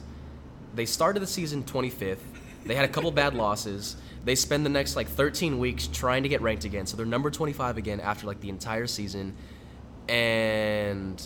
They 0.76 0.86
started 0.86 1.20
the 1.22 1.28
season 1.28 1.64
25th. 1.64 2.20
They 2.66 2.74
had 2.76 2.86
a 2.86 2.88
couple 2.88 3.12
bad 3.12 3.34
losses. 3.46 3.98
They 4.24 4.36
spend 4.36 4.66
the 4.66 4.70
next 4.70 4.96
like 4.96 5.08
13 5.08 5.60
weeks 5.60 5.88
trying 5.88 6.24
to 6.24 6.30
get 6.30 6.42
ranked 6.42 6.66
again. 6.66 6.86
So 6.86 6.96
they're 6.96 7.06
number 7.06 7.30
25 7.30 7.78
again 7.78 8.00
after 8.00 8.26
like 8.26 8.40
the 8.40 8.50
entire 8.50 8.88
season. 8.88 9.36
And 10.08 11.22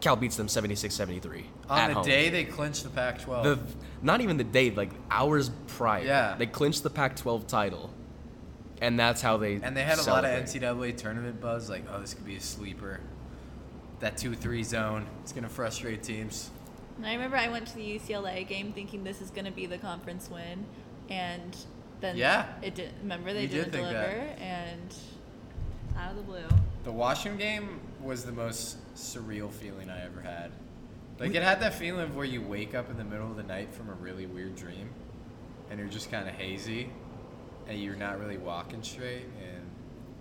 Cal 0.00 0.16
beats 0.16 0.36
them 0.36 0.46
76-73 0.46 1.44
On 1.68 1.78
at 1.78 1.88
the 1.88 1.94
home. 1.94 2.04
day 2.04 2.28
they 2.28 2.44
clinched 2.44 2.84
the 2.84 2.90
Pac-12. 2.90 3.42
the 3.42 3.58
not 4.02 4.20
even 4.20 4.36
the 4.36 4.44
day, 4.44 4.70
like 4.70 4.90
hours 5.10 5.50
prior. 5.66 6.04
Yeah. 6.04 6.36
They 6.38 6.46
clinched 6.46 6.82
the 6.82 6.90
Pac-12 6.90 7.46
title. 7.46 7.92
And 8.80 8.98
that's 8.98 9.20
how 9.20 9.38
they 9.38 9.54
and 9.54 9.76
they 9.76 9.82
had 9.82 9.98
a 9.98 10.02
lot 10.04 10.24
of. 10.24 10.30
NCAA 10.30 10.96
tournament 10.96 11.40
buzz, 11.40 11.68
like, 11.68 11.84
oh, 11.92 12.00
this 12.00 12.14
could 12.14 12.26
be 12.26 12.36
a 12.36 12.40
sleeper. 12.40 13.00
That 13.98 14.16
two-three 14.16 14.62
zone, 14.62 15.06
it's 15.22 15.32
gonna 15.32 15.48
frustrate 15.48 16.04
teams. 16.04 16.50
And 16.98 17.06
I 17.06 17.14
remember 17.14 17.36
I 17.36 17.48
went 17.48 17.66
to 17.68 17.76
the 17.76 17.98
UCLA 17.98 18.46
game 18.46 18.72
thinking 18.72 19.04
this 19.04 19.20
is 19.20 19.30
going 19.30 19.44
to 19.44 19.52
be 19.52 19.66
the 19.66 19.78
conference 19.78 20.28
win, 20.28 20.66
and 21.08 21.56
then 22.00 22.16
Yeah. 22.16 22.46
it 22.62 22.74
did. 22.74 22.92
Remember 23.02 23.32
they 23.32 23.42
You 23.42 23.48
did 23.48 23.54
didn't 23.56 23.72
think 23.72 23.88
deliver, 23.88 23.98
that. 24.06 24.38
and 24.40 24.94
out 25.96 26.10
of 26.12 26.16
the 26.16 26.22
blue. 26.22 26.46
The 26.84 26.92
Washington 26.92 27.38
game 27.38 27.80
was 28.02 28.24
the 28.24 28.32
most 28.32 28.78
surreal 28.94 29.50
feeling 29.50 29.90
I 29.90 30.04
ever 30.04 30.20
had. 30.20 30.52
Like 31.18 31.34
it 31.34 31.42
had 31.42 31.60
that 31.60 31.74
feeling 31.74 32.02
of 32.02 32.14
where 32.14 32.24
you 32.24 32.40
wake 32.40 32.74
up 32.74 32.90
in 32.90 32.96
the 32.96 33.04
middle 33.04 33.28
of 33.28 33.36
the 33.36 33.42
night 33.42 33.74
from 33.74 33.88
a 33.90 33.94
really 33.94 34.26
weird 34.26 34.54
dream, 34.54 34.88
and 35.70 35.78
you're 35.80 35.88
just 35.88 36.10
kind 36.10 36.28
of 36.28 36.34
hazy, 36.34 36.90
and 37.66 37.78
you're 37.82 37.96
not 37.96 38.20
really 38.20 38.36
walking 38.38 38.82
straight, 38.84 39.24
and 39.42 39.66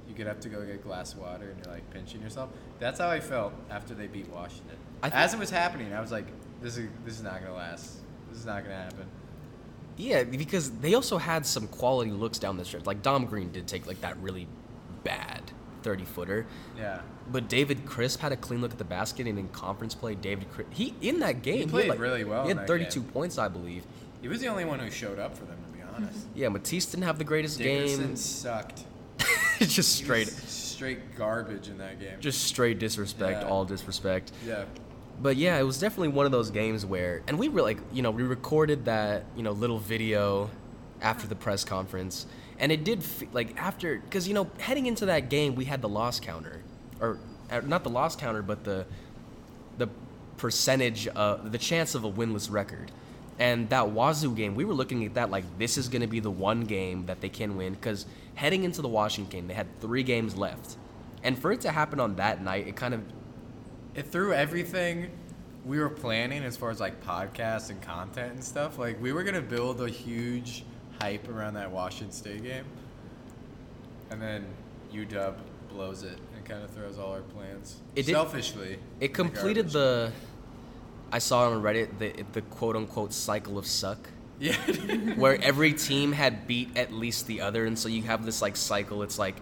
you 0.08 0.16
get 0.16 0.26
up 0.26 0.42
to 0.42 0.50
go 0.50 0.66
get 0.66 0.74
a 0.76 0.78
glass 0.80 1.14
of 1.14 1.20
water, 1.20 1.52
and 1.52 1.64
you're 1.64 1.74
like 1.74 1.88
pinching 1.92 2.20
yourself. 2.22 2.50
That's 2.80 3.00
how 3.00 3.10
I 3.10 3.20
felt 3.20 3.54
after 3.70 3.94
they 3.94 4.08
beat 4.08 4.28
Washington. 4.30 4.78
I 5.04 5.10
thi- 5.12 5.16
As 5.18 5.34
it 5.36 5.40
was 5.40 5.52
happening, 5.52 5.94
I 5.94 6.02
was 6.02 6.12
like, 6.12 6.26
"This 6.62 6.78
is 6.78 6.90
this 7.06 7.14
is 7.14 7.22
not 7.24 7.42
gonna 7.42 7.54
last. 7.54 7.98
This 8.30 8.40
is 8.40 8.46
not 8.48 8.64
gonna 8.64 8.76
happen." 8.76 9.06
Yeah, 9.98 10.24
because 10.24 10.72
they 10.72 10.94
also 10.94 11.18
had 11.18 11.46
some 11.46 11.68
quality 11.68 12.12
looks 12.12 12.38
down 12.40 12.58
the 12.58 12.66
stretch. 12.66 12.86
Like 12.86 13.02
Dom 13.02 13.26
Green 13.26 13.52
did 13.52 13.68
take 13.68 13.88
like 13.88 14.00
that 14.02 14.16
really 14.18 14.48
bad 15.04 15.42
30 15.84 16.06
footer. 16.06 16.46
Yeah. 16.78 17.02
But 17.32 17.50
David 17.50 17.86
Crisp 17.86 18.20
had 18.20 18.32
a 18.32 18.38
clean 18.38 18.62
look 18.62 18.72
at 18.72 18.78
the 18.78 18.84
basket, 18.86 19.28
and 19.28 19.38
in 19.40 19.48
conference 19.50 19.94
play, 19.96 20.16
David 20.16 20.50
Crisp, 20.52 20.72
he 20.74 20.94
in 21.02 21.20
that 21.20 21.42
game 21.42 21.62
had, 21.62 21.70
played 21.70 21.90
like- 21.90 22.00
really 22.00 22.24
well 22.24 22.44
He 22.44 22.50
had 22.54 22.66
32 22.68 23.02
points, 23.02 23.38
I 23.38 23.48
believe. 23.48 23.86
He 24.22 24.28
was 24.28 24.40
the 24.40 24.48
only 24.48 24.66
one 24.66 24.80
who 24.80 24.90
showed 24.90 25.20
up 25.20 25.36
for 25.38 25.46
them, 25.46 25.58
to 25.72 25.78
be 25.78 25.84
honest. 25.84 26.26
Yeah, 26.36 26.50
Matisse 26.50 26.86
didn't 26.86 27.04
have 27.04 27.18
the 27.18 27.24
greatest 27.24 27.58
Dickerson 27.58 28.06
game. 28.08 28.16
sucked. 28.16 28.84
just 29.60 29.98
He 30.00 30.04
straight, 30.06 30.28
straight 30.28 31.16
garbage 31.16 31.68
in 31.70 31.78
that 31.80 32.00
game. 32.00 32.20
just 32.20 32.44
straight 32.44 32.78
disrespect, 32.80 33.42
Yeah. 33.42 33.50
all 33.50 33.66
disrespect. 33.66 34.32
yeah. 34.46 34.66
But 35.20 35.38
yeah, 35.38 35.58
it 35.58 35.64
was 35.64 35.80
definitely 35.80 36.10
one 36.10 36.26
of 36.26 36.32
those 36.32 36.52
games 36.52 36.86
where, 36.86 37.24
and 37.28 37.40
we 37.40 37.50
were 37.50 37.62
like, 37.62 37.80
you 37.92 38.02
know, 38.02 38.12
we 38.12 38.24
recorded 38.24 38.86
that, 38.86 39.26
you 39.36 39.42
know, 39.42 39.52
little 39.52 39.80
video 39.80 40.50
after 41.02 41.28
the 41.28 41.36
press 41.36 41.64
conference, 41.64 42.28
and 42.60 42.72
it 42.72 42.84
did 42.84 43.04
fe- 43.04 43.28
like 43.34 43.58
after, 43.58 43.98
because 43.98 44.28
you 44.28 44.34
know, 44.34 44.50
heading 44.60 44.86
into 44.86 45.08
that 45.08 45.30
game, 45.30 45.56
we 45.56 45.66
had 45.66 45.82
the 45.82 45.90
loss 45.90 46.20
counter, 46.20 46.62
or 47.00 47.20
uh, 47.50 47.62
not 47.62 47.84
the 47.84 47.90
loss 47.90 48.16
counter, 48.16 48.42
but 48.42 48.64
the 48.64 48.86
the 49.78 49.88
percentage, 50.38 51.08
uh, 51.16 51.36
the 51.36 51.58
chance 51.58 51.96
of 51.96 52.04
a 52.04 52.12
winless 52.12 52.52
record. 52.52 52.92
And 53.40 53.70
that 53.70 53.92
Wazoo 53.92 54.34
game, 54.36 54.56
we 54.56 54.66
were 54.66 54.74
looking 54.74 55.06
at 55.06 55.14
that 55.14 55.30
like 55.30 55.46
this 55.60 55.78
is 55.78 55.90
going 55.90 56.02
to 56.02 56.08
be 56.08 56.20
the 56.20 56.32
one 56.32 56.62
game 56.62 57.06
that 57.06 57.22
they 57.22 57.30
can 57.30 57.56
win 57.56 57.74
because 57.74 58.08
heading 58.34 58.64
into 58.64 58.82
the 58.82 58.88
Washington 58.88 59.30
game, 59.30 59.48
they 59.48 59.54
had 59.54 59.68
three 59.80 60.04
games 60.04 60.36
left, 60.36 60.78
and 61.24 61.38
for 61.38 61.52
it 61.52 61.62
to 61.62 61.72
happen 61.72 62.00
on 62.00 62.16
that 62.16 62.44
night, 62.44 62.68
it 62.68 62.76
kind 62.76 62.94
of 62.94 63.02
It 63.98 64.08
threw 64.08 64.32
everything 64.32 65.10
we 65.66 65.80
were 65.80 65.90
planning 65.90 66.44
as 66.44 66.56
far 66.56 66.70
as 66.70 66.80
like 66.80 67.04
podcasts 67.04 67.70
and 67.72 67.82
content 67.82 68.34
and 68.34 68.44
stuff. 68.44 68.78
Like 68.78 69.02
we 69.02 69.12
were 69.12 69.24
gonna 69.24 69.42
build 69.42 69.82
a 69.82 69.90
huge 69.90 70.64
hype 71.02 71.28
around 71.28 71.56
that 71.56 71.72
Washington 71.72 72.12
State 72.12 72.44
game, 72.44 72.66
and 74.12 74.22
then 74.22 74.46
UW 74.94 75.34
blows 75.70 76.04
it 76.04 76.18
and 76.36 76.46
kind 76.46 76.64
of 76.64 76.70
throws 76.70 76.98
all 76.98 77.12
our 77.12 77.22
plans. 77.22 77.78
It 77.96 78.06
did- 78.06 78.14
Selfishly, 78.14 78.80
It 79.00 79.14
completed 79.14 79.72
the. 79.72 80.12
I 81.12 81.20
saw 81.20 81.48
it 81.50 81.56
on 81.56 81.64
Reddit 81.64 81.98
the 82.00 82.24
the 82.34 82.42
quote 82.42 82.76
unquote 82.76 83.14
cycle 83.14 83.58
of 83.58 83.66
suck, 83.66 84.10
yeah. 84.40 84.54
where 85.16 85.42
every 85.42 85.74
team 85.74 86.12
had 86.12 86.46
beat 86.46 86.78
at 86.78 86.94
least 86.94 87.26
the 87.28 87.42
other, 87.42 87.66
and 87.66 87.80
so 87.80 87.90
you 87.90 88.04
have 88.04 88.26
this 88.26 88.42
like 88.44 88.56
cycle. 88.58 89.02
It's 89.02 89.18
like 89.18 89.38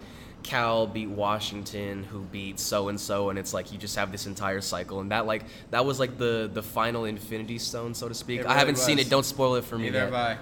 Cal 0.46 0.86
beat 0.86 1.08
Washington, 1.08 2.04
who 2.04 2.20
beat 2.20 2.60
so 2.60 2.88
and 2.88 3.00
so, 3.00 3.30
and 3.30 3.38
it's 3.38 3.52
like 3.52 3.72
you 3.72 3.78
just 3.78 3.96
have 3.96 4.12
this 4.12 4.26
entire 4.26 4.60
cycle, 4.60 5.00
and 5.00 5.10
that 5.10 5.26
like 5.26 5.42
that 5.72 5.84
was 5.84 5.98
like 5.98 6.18
the 6.18 6.48
the 6.52 6.62
final 6.62 7.04
Infinity 7.04 7.58
Stone, 7.58 7.94
so 7.94 8.08
to 8.08 8.14
speak. 8.14 8.40
It 8.40 8.46
I 8.46 8.54
haven't 8.54 8.76
really 8.76 8.86
seen 8.86 8.98
it. 9.00 9.10
Don't 9.10 9.24
spoil 9.24 9.56
it 9.56 9.64
for 9.64 9.76
me. 9.76 9.86
Neither 9.86 9.98
yet. 9.98 10.04
have 10.12 10.14
I. 10.14 10.38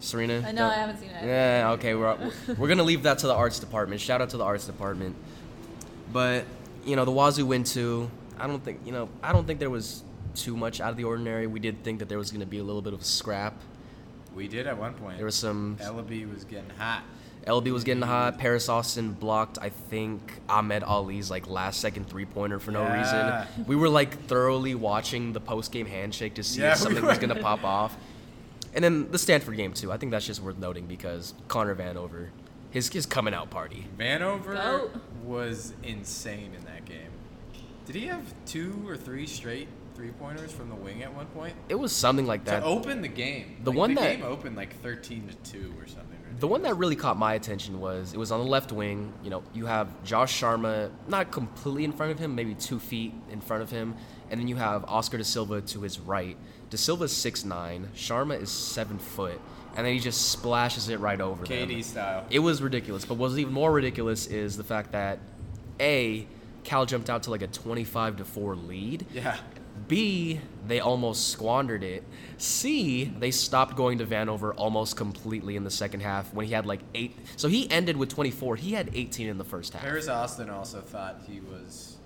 Surina. 0.00 0.44
I 0.44 0.50
know 0.50 0.62
don't- 0.62 0.70
I 0.72 0.74
haven't 0.74 0.98
seen 0.98 1.08
it. 1.10 1.24
Yeah, 1.24 1.70
okay, 1.74 1.94
we're 1.94 2.32
we're 2.58 2.66
gonna 2.68 2.82
leave 2.82 3.04
that 3.04 3.18
to 3.18 3.28
the 3.28 3.32
arts 3.32 3.60
department. 3.60 4.00
Shout 4.00 4.20
out 4.20 4.30
to 4.30 4.36
the 4.36 4.44
arts 4.44 4.66
department. 4.66 5.14
But 6.12 6.46
you 6.84 6.96
know, 6.96 7.04
the 7.04 7.12
Wazoo 7.12 7.46
win 7.46 7.62
too. 7.62 8.10
I 8.38 8.48
don't 8.48 8.62
think 8.62 8.80
you 8.84 8.90
know. 8.90 9.08
I 9.22 9.32
don't 9.32 9.46
think 9.46 9.60
there 9.60 9.70
was 9.70 10.02
too 10.34 10.56
much 10.56 10.80
out 10.80 10.90
of 10.90 10.96
the 10.96 11.04
ordinary. 11.04 11.46
We 11.46 11.60
did 11.60 11.84
think 11.84 12.00
that 12.00 12.08
there 12.08 12.18
was 12.18 12.32
gonna 12.32 12.44
be 12.44 12.58
a 12.58 12.64
little 12.64 12.82
bit 12.82 12.92
of 12.92 13.00
a 13.02 13.04
scrap. 13.04 13.54
We 14.34 14.48
did 14.48 14.66
at 14.66 14.76
one 14.76 14.94
point. 14.94 15.16
There 15.16 15.26
was 15.26 15.36
some. 15.36 15.76
Elleby 15.80 16.28
was 16.34 16.42
getting 16.42 16.70
hot. 16.70 17.04
LB 17.46 17.72
was 17.72 17.84
getting 17.84 18.02
hot. 18.02 18.38
Paris 18.38 18.68
Austin 18.68 19.12
blocked. 19.12 19.58
I 19.60 19.68
think 19.68 20.40
Ahmed 20.48 20.82
Ali's 20.82 21.30
like 21.30 21.46
last 21.48 21.80
second 21.80 22.08
three 22.08 22.24
pointer 22.24 22.58
for 22.58 22.70
no 22.70 22.82
Yeah. 22.82 23.42
reason. 23.46 23.66
We 23.66 23.76
were 23.76 23.88
like 23.90 24.26
thoroughly 24.26 24.74
watching 24.74 25.32
the 25.34 25.40
post 25.40 25.70
game 25.70 25.86
handshake 25.86 26.34
to 26.34 26.42
see 26.42 26.62
Yeah, 26.62 26.72
if 26.72 26.78
something 26.78 27.02
were. 27.02 27.08
was 27.10 27.18
gonna 27.18 27.34
pop 27.40 27.62
off. 27.64 27.96
And 28.74 28.82
then 28.82 29.10
the 29.10 29.18
Stanford 29.18 29.56
game 29.56 29.72
too. 29.72 29.92
I 29.92 29.98
think 29.98 30.10
that's 30.10 30.26
just 30.26 30.42
worth 30.42 30.58
noting 30.58 30.86
because 30.86 31.34
Connor 31.48 31.74
Vanover, 31.74 32.28
his 32.70 32.88
his 32.88 33.04
coming 33.06 33.34
out 33.34 33.50
party. 33.50 33.86
Vanover 33.98 34.54
Goat. 34.54 34.94
was 35.22 35.74
insane 35.82 36.52
in 36.58 36.64
that 36.64 36.84
game. 36.86 37.10
Did 37.86 37.94
he 37.96 38.06
have 38.06 38.22
two 38.46 38.82
or 38.86 38.96
three 38.96 39.26
straight 39.26 39.68
three 39.94 40.10
pointers 40.12 40.50
from 40.50 40.70
the 40.70 40.74
wing 40.74 41.02
at 41.02 41.14
one 41.14 41.26
point? 41.26 41.54
It 41.68 41.74
was 41.76 41.92
something 41.92 42.26
like 42.26 42.46
that. 42.46 42.60
to 42.60 42.64
open 42.66 43.02
the 43.02 43.06
game. 43.08 43.58
The 43.62 43.70
Like, 43.70 43.78
one 43.78 43.94
the 43.94 44.00
that- 44.00 44.16
game 44.16 44.24
opened 44.24 44.56
like 44.56 44.80
thirteen 44.82 45.28
to 45.28 45.52
two 45.52 45.72
or 45.78 45.86
something. 45.86 46.13
The 46.40 46.48
one 46.48 46.62
that 46.62 46.76
really 46.76 46.96
caught 46.96 47.16
my 47.16 47.34
attention 47.34 47.80
was 47.80 48.12
it 48.12 48.18
was 48.18 48.32
on 48.32 48.40
the 48.40 48.46
left 48.46 48.72
wing. 48.72 49.12
You 49.22 49.30
know, 49.30 49.42
you 49.54 49.66
have 49.66 49.88
Josh 50.04 50.40
Sharma 50.40 50.90
not 51.06 51.30
completely 51.30 51.84
in 51.84 51.92
front 51.92 52.12
of 52.12 52.18
him, 52.18 52.34
maybe 52.34 52.54
two 52.54 52.78
feet 52.78 53.14
in 53.30 53.40
front 53.40 53.62
of 53.62 53.70
him, 53.70 53.94
and 54.30 54.40
then 54.40 54.48
you 54.48 54.56
have 54.56 54.84
Oscar 54.86 55.18
Da 55.18 55.22
Silva 55.24 55.60
to 55.60 55.80
his 55.82 56.00
right. 56.00 56.36
Da 56.70 56.76
Silva's 56.76 57.12
six 57.12 57.44
nine, 57.44 57.88
Sharma 57.94 58.40
is 58.40 58.50
seven 58.50 58.98
foot, 58.98 59.40
and 59.76 59.86
then 59.86 59.92
he 59.94 60.00
just 60.00 60.30
splashes 60.32 60.88
it 60.88 60.98
right 60.98 61.20
over 61.20 61.44
them. 61.44 61.68
KD 61.68 61.84
style. 61.84 62.26
It 62.30 62.40
was 62.40 62.60
ridiculous, 62.62 63.04
but 63.04 63.14
what's 63.16 63.36
even 63.36 63.52
more 63.52 63.70
ridiculous 63.72 64.26
is 64.26 64.56
the 64.56 64.64
fact 64.64 64.92
that 64.92 65.20
a 65.78 66.26
Cal 66.64 66.86
jumped 66.86 67.10
out 67.10 67.24
to 67.24 67.30
like 67.30 67.42
a 67.42 67.46
twenty-five 67.46 68.16
to 68.16 68.24
four 68.24 68.56
lead. 68.56 69.06
yeah. 69.12 69.36
B, 69.88 70.40
they 70.66 70.80
almost 70.80 71.28
squandered 71.28 71.82
it. 71.82 72.04
C, 72.38 73.04
they 73.18 73.30
stopped 73.30 73.76
going 73.76 73.98
to 73.98 74.06
Vanover 74.06 74.52
almost 74.56 74.96
completely 74.96 75.56
in 75.56 75.64
the 75.64 75.70
second 75.70 76.00
half 76.00 76.32
when 76.34 76.46
he 76.46 76.52
had 76.52 76.66
like 76.66 76.80
eight. 76.94 77.16
So 77.36 77.48
he 77.48 77.70
ended 77.70 77.96
with 77.96 78.08
24. 78.08 78.56
He 78.56 78.72
had 78.72 78.90
18 78.94 79.28
in 79.28 79.38
the 79.38 79.44
first 79.44 79.72
half. 79.72 79.82
Paris 79.82 80.08
Austin 80.08 80.50
also 80.50 80.80
thought 80.80 81.22
he 81.26 81.40
was 81.40 81.96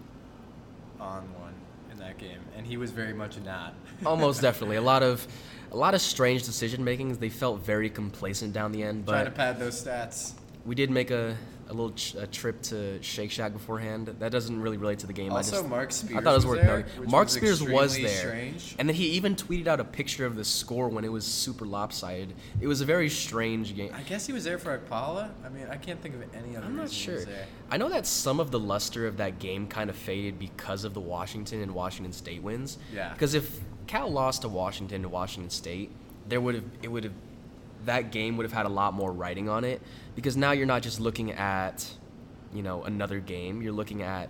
on 1.00 1.22
one 1.40 1.54
in 1.90 1.98
that 1.98 2.18
game, 2.18 2.40
and 2.56 2.66
he 2.66 2.76
was 2.76 2.90
very 2.90 3.14
much 3.14 3.38
not. 3.44 3.74
Almost 4.06 4.42
definitely. 4.42 4.76
A 4.76 4.82
lot 4.82 5.02
of, 5.02 5.26
a 5.72 5.76
lot 5.76 5.94
of 5.94 6.00
strange 6.00 6.44
decision 6.44 6.84
makings. 6.84 7.18
They 7.18 7.30
felt 7.30 7.60
very 7.62 7.88
complacent 7.90 8.52
down 8.52 8.72
the 8.72 8.82
end, 8.82 9.04
but 9.06 9.12
Trying 9.12 9.24
to 9.26 9.30
pad 9.30 9.58
those 9.58 9.82
stats. 9.82 10.32
we 10.66 10.74
did 10.74 10.90
make 10.90 11.10
a, 11.10 11.36
a 11.68 11.72
little 11.72 11.92
ch- 11.92 12.14
a 12.14 12.26
trip 12.26 12.62
to 12.62 13.02
Shake 13.02 13.30
Shack 13.30 13.52
beforehand. 13.52 14.14
That 14.18 14.32
doesn't 14.32 14.60
really 14.60 14.76
relate 14.76 15.00
to 15.00 15.06
the 15.06 15.12
game. 15.12 15.32
I 15.32 15.36
Also, 15.36 15.56
just, 15.56 15.68
Marc 15.68 15.92
Spears 15.92 16.18
I 16.18 16.22
thought 16.22 16.32
it 16.32 16.34
was, 16.36 16.46
was 16.46 16.56
worth 16.58 16.66
there, 16.66 16.78
noting. 16.96 17.10
Mark 17.10 17.26
was 17.26 17.32
Spears 17.34 17.62
was 17.62 17.96
there, 17.96 18.08
strange. 18.08 18.74
and 18.78 18.88
then 18.88 18.96
he 18.96 19.06
even 19.10 19.36
tweeted 19.36 19.66
out 19.66 19.78
a 19.80 19.84
picture 19.84 20.24
of 20.26 20.36
the 20.36 20.44
score 20.44 20.88
when 20.88 21.04
it 21.04 21.12
was 21.12 21.24
super 21.24 21.66
lopsided. 21.66 22.34
It 22.60 22.66
was 22.66 22.80
a 22.80 22.84
very 22.84 23.08
strange 23.08 23.76
game. 23.76 23.90
I 23.94 24.02
guess 24.02 24.26
he 24.26 24.32
was 24.32 24.44
there 24.44 24.58
for 24.58 24.78
Okpala. 24.78 25.30
I 25.44 25.48
mean, 25.50 25.66
I 25.70 25.76
can't 25.76 26.00
think 26.00 26.14
of 26.14 26.22
any 26.34 26.56
other 26.56 26.66
I'm 26.66 26.76
not 26.76 26.90
sure. 26.90 27.20
I 27.70 27.76
know 27.76 27.88
that 27.90 28.06
some 28.06 28.40
of 28.40 28.50
the 28.50 28.58
luster 28.58 29.06
of 29.06 29.18
that 29.18 29.38
game 29.38 29.66
kind 29.66 29.90
of 29.90 29.96
faded 29.96 30.38
because 30.38 30.84
of 30.84 30.94
the 30.94 31.00
Washington 31.00 31.60
and 31.60 31.74
Washington 31.74 32.12
State 32.12 32.42
wins. 32.42 32.78
Yeah. 32.94 33.12
Because 33.12 33.34
if 33.34 33.60
Cal 33.86 34.10
lost 34.10 34.42
to 34.42 34.48
Washington 34.48 35.02
and 35.04 35.12
Washington 35.12 35.50
State, 35.50 35.90
there 36.28 36.40
would 36.40 36.54
have 36.54 36.64
it 36.82 36.88
would 36.88 37.04
have 37.04 37.12
that 37.84 38.10
game 38.12 38.36
would 38.36 38.44
have 38.44 38.52
had 38.52 38.66
a 38.66 38.70
lot 38.70 38.94
more 38.94 39.12
writing 39.12 39.48
on 39.48 39.64
it 39.64 39.80
because 40.14 40.36
now 40.36 40.52
you're 40.52 40.66
not 40.66 40.82
just 40.82 41.00
looking 41.00 41.32
at 41.32 41.86
you 42.52 42.62
know 42.62 42.82
another 42.84 43.20
game. 43.20 43.62
You're 43.62 43.72
looking 43.72 44.02
at 44.02 44.28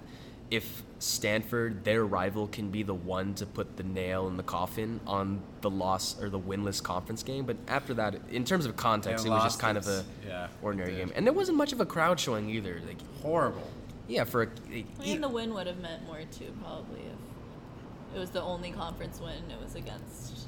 if 0.51 0.83
Stanford, 0.99 1.85
their 1.85 2.05
rival, 2.07 2.47
can 2.49 2.71
be 2.71 2.83
the 2.83 2.95
one 2.95 3.35
to 3.35 3.45
put 3.47 3.77
the 3.77 3.83
nail 3.83 4.29
in 4.29 4.37
the 4.39 4.43
coffin 4.43 4.99
on 5.07 5.41
the 5.61 5.69
loss 5.71 6.21
or 6.23 6.31
the 6.31 6.39
winless 6.41 6.83
conference 6.83 7.23
game. 7.23 7.45
But 7.45 7.57
after 7.69 7.93
that, 7.95 8.17
in 8.31 8.45
terms 8.45 8.65
of 8.65 8.75
context, 8.75 9.25
They 9.25 9.31
it 9.31 9.35
was 9.35 9.43
just 9.45 9.57
lost 9.57 9.61
kind 9.61 9.77
of 9.77 9.87
it. 9.87 9.91
a 9.91 10.27
Yeah, 10.27 10.49
ordinary 10.63 10.97
game, 10.97 11.13
and 11.15 11.27
there 11.27 11.35
wasn't 11.35 11.59
much 11.59 11.73
of 11.73 11.81
a 11.81 11.87
crowd 11.87 12.19
showing 12.19 12.49
either. 12.49 12.81
Like, 12.87 12.97
Horrible. 13.23 13.63
yeah, 14.09 14.25
for 14.25 14.45
a, 14.45 14.49
I 14.71 14.85
mean, 15.03 15.21
the 15.21 15.29
win 15.29 15.53
would 15.55 15.67
have 15.67 15.79
meant 15.81 16.05
more 16.07 16.21
too, 16.33 16.53
probably, 16.63 17.01
if 17.01 18.17
it 18.17 18.19
was 18.19 18.31
the 18.31 18.43
only 18.43 18.71
conference 18.73 19.21
win. 19.21 19.51
It 19.51 19.63
was 19.63 19.75
against 19.75 20.35
the 20.35 20.48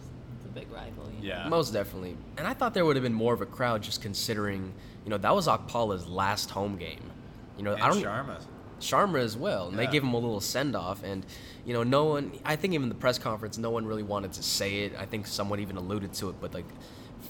big 0.55 0.71
rival. 0.71 1.11
You 1.21 1.29
know? 1.29 1.35
Yeah. 1.35 1.49
Most 1.49 1.73
definitely. 1.73 2.17
And 2.37 2.47
I 2.47 2.55
thought 2.55 2.75
there 2.75 2.85
would 2.85 2.97
have 2.97 3.03
been 3.03 3.15
more 3.15 3.35
of 3.35 3.41
a 3.41 3.47
crowd 3.47 3.83
just 3.83 4.03
considering, 4.03 4.73
you 5.05 5.11
know, 5.11 5.19
that 5.19 5.35
was 5.35 5.47
Okpala's 5.47 6.07
last 6.07 6.51
home 6.51 6.77
game. 6.77 7.11
You 7.57 7.65
know, 7.65 7.73
And 7.75 7.83
I 7.83 7.89
don't 7.89 8.03
Sharma. 8.03 8.41
Sharma 8.81 9.19
as 9.21 9.37
well. 9.37 9.69
And 9.69 9.79
they 9.79 9.87
gave 9.87 10.03
him 10.03 10.15
a 10.15 10.19
little 10.19 10.41
send 10.41 10.75
off 10.75 11.03
and 11.05 11.25
you 11.67 11.75
know, 11.75 11.83
no 11.83 12.05
one 12.05 12.33
I 12.45 12.57
think 12.57 12.75
even 12.75 12.89
the 12.89 12.95
press 12.95 13.19
conference 13.19 13.59
no 13.59 13.71
one 13.71 13.87
really 13.87 14.03
wanted 14.03 14.33
to 14.35 14.43
say 14.43 14.85
it. 14.85 14.95
I 14.99 15.05
think 15.05 15.27
someone 15.27 15.61
even 15.61 15.77
alluded 15.77 16.15
to 16.15 16.31
it, 16.31 16.37
but 16.41 16.55
like 16.55 16.65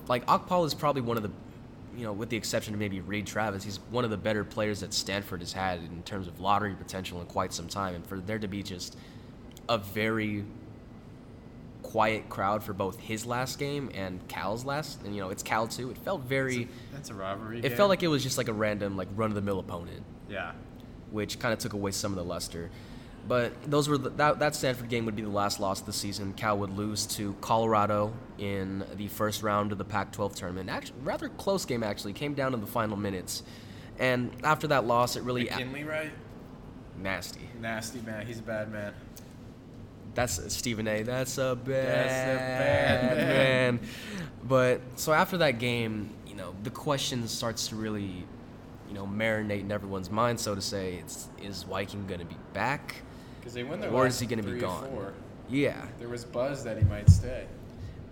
like 0.07 0.25
Akpala 0.27 0.67
is 0.67 0.75
probably 0.75 1.03
one 1.03 1.17
of 1.17 1.23
the 1.23 1.31
you 1.97 2.05
know, 2.05 2.13
with 2.13 2.29
the 2.29 2.37
exception 2.37 2.73
of 2.73 2.81
maybe 2.81 3.01
Reed 3.01 3.27
Travis, 3.27 3.65
he's 3.65 3.81
one 3.91 4.05
of 4.05 4.11
the 4.11 4.17
better 4.17 4.45
players 4.45 4.81
that 4.81 4.95
Stanford 4.95 5.41
has 5.41 5.53
had 5.53 5.81
in 5.81 6.03
terms 6.05 6.29
of 6.29 6.41
lottery 6.41 6.75
potential 6.75 7.21
in 7.21 7.27
quite 7.27 7.53
some 7.53 7.67
time. 7.67 7.95
And 7.95 8.07
for 8.07 8.21
there 8.21 8.39
to 8.39 8.49
be 8.49 8.63
just 8.63 8.97
a 9.69 9.77
very 9.77 10.45
quiet 11.91 12.29
crowd 12.29 12.63
for 12.63 12.73
both 12.73 12.99
his 13.01 13.27
last 13.27 13.59
game 13.59 13.91
and 13.95 14.27
Cal's 14.29 14.65
last, 14.65 15.03
and 15.03 15.15
you 15.15 15.21
know 15.21 15.31
it's 15.31 15.43
Cal 15.43 15.67
too. 15.67 15.91
It 15.91 15.99
felt 15.99 16.23
very. 16.23 16.69
That's 16.93 17.11
a 17.11 17.15
rivalry. 17.15 17.59
It 17.59 17.63
game. 17.63 17.77
felt 17.77 17.89
like 17.89 18.03
it 18.03 18.09
was 18.09 18.23
just 18.23 18.39
like 18.39 18.49
a 18.49 18.53
random 18.53 18.97
like 18.97 19.09
run 19.17 19.31
of 19.31 19.35
the 19.35 19.41
mill 19.43 19.59
opponent, 19.59 20.03
Yeah. 20.29 20.53
which 21.11 21.39
kind 21.41 21.53
of 21.53 21.59
took 21.59 21.73
away 21.73 21.91
some 21.91 22.13
of 22.13 22.17
the 22.17 22.25
luster. 22.25 22.71
But 23.29 23.53
those 23.71 23.89
were 23.89 23.99
the, 23.99 24.11
that 24.11 24.39
that 24.39 24.55
Stanford 24.55 24.89
game 24.89 25.05
would 25.05 25.17
be 25.17 25.23
the 25.23 25.29
last 25.29 25.59
loss 25.61 25.81
of 25.81 25.87
the 25.87 25.93
season. 25.93 26.33
Cal 26.33 26.57
would 26.59 26.77
lose 26.77 27.07
to 27.17 27.35
Colorado 27.41 28.13
in 28.39 28.85
the 28.95 29.09
first 29.09 29.43
round 29.43 29.73
of 29.73 29.79
the 29.79 29.85
Pac-12 29.85 30.35
tournament. 30.37 30.71
Actually, 30.71 31.01
rather 31.03 31.29
close 31.29 31.65
game 31.65 31.83
actually. 31.83 32.13
Came 32.13 32.35
down 32.35 32.53
to 32.53 32.57
the 32.57 32.67
final 32.67 32.97
minutes, 32.97 33.43
and 33.99 34.31
after 34.45 34.69
that 34.69 34.87
loss, 34.87 35.17
it 35.17 35.23
really 35.25 35.45
McKinley, 35.45 35.85
right? 35.85 36.11
nasty. 36.97 37.49
Nasty 37.61 38.01
man. 38.03 38.27
He's 38.27 38.39
a 38.39 38.43
bad 38.43 38.71
man. 38.71 38.93
That's 40.15 40.53
Stephen 40.55 40.89
A. 40.89 41.03
That's 41.03 41.39
a 41.39 41.57
bad, 41.57 41.67
bad 41.67 43.17
man. 43.17 43.27
man. 43.77 43.81
But 44.43 44.81
so 44.97 45.13
after 45.13 45.39
that 45.39 45.59
game, 45.59 46.11
you 46.27 46.35
know, 46.35 46.55
the 46.63 46.71
question 46.71 47.27
starts 47.29 47.69
to 47.69 47.77
really, 47.77 48.25
you 48.89 48.95
know, 48.95 49.07
marinate 49.07 49.61
in 49.61 49.71
everyone's 49.73 50.11
mind, 50.11 50.41
so 50.41 50.55
to 50.55 50.61
say. 50.61 50.95
It's 50.97 51.29
is 51.41 51.65
Wyking 51.65 52.07
gonna 52.09 52.25
be 52.25 52.37
back, 52.53 52.97
Because 53.39 53.55
they 53.55 53.63
win 53.63 53.81
their 53.81 53.91
or 53.91 54.07
is 54.07 54.19
he 54.19 54.27
gonna 54.27 54.43
be 54.43 54.59
gone? 54.59 54.89
Four. 54.89 55.13
Yeah. 55.49 55.87
There 55.99 56.09
was 56.09 56.25
buzz 56.25 56.65
that 56.65 56.79
he 56.79 56.85
might 56.85 57.09
stay. 57.09 57.47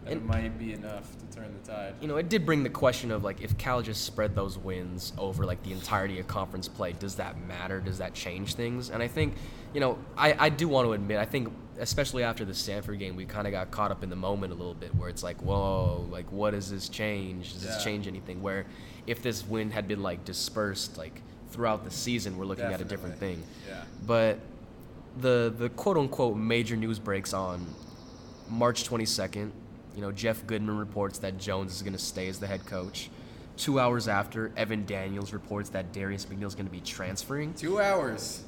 That 0.05 0.13
it 0.13 0.17
And- 0.19 0.27
might 0.27 0.59
be 0.59 0.73
enough 0.73 1.17
to 1.19 1.37
turn 1.37 1.53
the 1.63 1.71
tide. 1.71 1.95
You 2.01 2.09
know, 2.09 2.17
it 2.17 2.29
did 2.29 2.47
bring 2.47 2.63
the 2.63 2.71
question 2.71 3.11
of 3.11 3.25
like 3.25 3.41
if 3.41 3.57
Cal 3.59 3.83
just 3.83 4.05
spread 4.05 4.35
those 4.35 4.57
wins 4.57 5.13
over 5.19 5.45
like 5.45 5.63
the 5.63 5.73
entirety 5.73 6.19
of 6.19 6.27
conference 6.29 6.69
play, 6.69 6.93
does 6.93 7.17
that 7.17 7.39
matter? 7.47 7.81
Does 7.81 7.99
that 7.99 8.15
change 8.15 8.55
things? 8.55 8.91
And 8.91 9.03
I 9.03 9.09
think, 9.09 9.35
you 9.75 9.81
know, 9.81 9.99
I, 10.17 10.35
I 10.47 10.49
do 10.49 10.69
want 10.69 10.87
to 10.87 10.93
admit, 10.93 11.19
I 11.19 11.25
think 11.25 11.53
especially 11.79 12.23
after 12.25 12.45
the 12.45 12.55
Stanford 12.55 12.99
game, 12.99 13.17
we 13.17 13.25
kind 13.25 13.47
of 13.47 13.53
got 13.53 13.71
caught 13.71 13.91
up 13.91 14.03
in 14.03 14.11
the 14.11 14.17
moment 14.17 14.53
a 14.53 14.57
little 14.57 14.75
bit 14.75 14.95
where 14.97 15.09
it's 15.09 15.23
like, 15.23 15.41
whoa, 15.43 16.07
like 16.11 16.31
what 16.33 16.51
does 16.53 16.71
this 16.71 16.89
change? 16.89 17.53
Does 17.55 17.65
Yeah. 17.65 17.73
this 17.73 17.85
change 17.85 18.07
anything? 18.07 18.41
Where 18.43 18.67
if 19.07 19.23
this 19.23 19.47
win 19.47 19.71
had 19.71 19.87
been 19.89 20.03
like 20.03 20.25
dispersed 20.25 20.97
like 20.99 21.23
throughout 21.51 21.85
the 21.85 21.91
season, 21.91 22.37
we're 22.39 22.45
looking 22.47 22.65
at 22.67 22.81
a 22.81 22.85
different 22.85 23.19
thing. 23.19 23.43
Yeah. 23.69 23.83
But 24.07 24.39
the 25.21 25.53
the 25.57 25.69
quote 25.71 25.97
unquote 25.97 26.37
major 26.37 26.77
news 26.77 26.99
breaks 26.99 27.33
on 27.33 27.67
March 28.49 28.85
22nd. 28.89 29.51
You 29.99 30.05
know, 30.05 30.13
Jeff 30.13 30.47
Goodman 30.47 30.79
reports 30.79 31.19
that 31.19 31.39
Jones 31.39 31.75
is 31.75 31.83
going 31.83 31.93
to 31.93 31.99
stay 31.99 32.29
as 32.29 32.39
the 32.39 32.47
head 32.47 32.65
coach. 32.67 33.11
Two 33.57 33.81
hours 33.81 34.07
after, 34.07 34.53
Evan 34.57 34.87
Daniels 34.87 35.33
reports 35.33 35.71
that 35.71 35.93
Darius 35.93 36.25
McNeill 36.27 36.47
is 36.47 36.55
going 36.55 36.67
to 36.67 36.71
be 36.73 36.79
transferring. 36.81 37.53
Two 37.55 37.81
hours. 37.81 38.45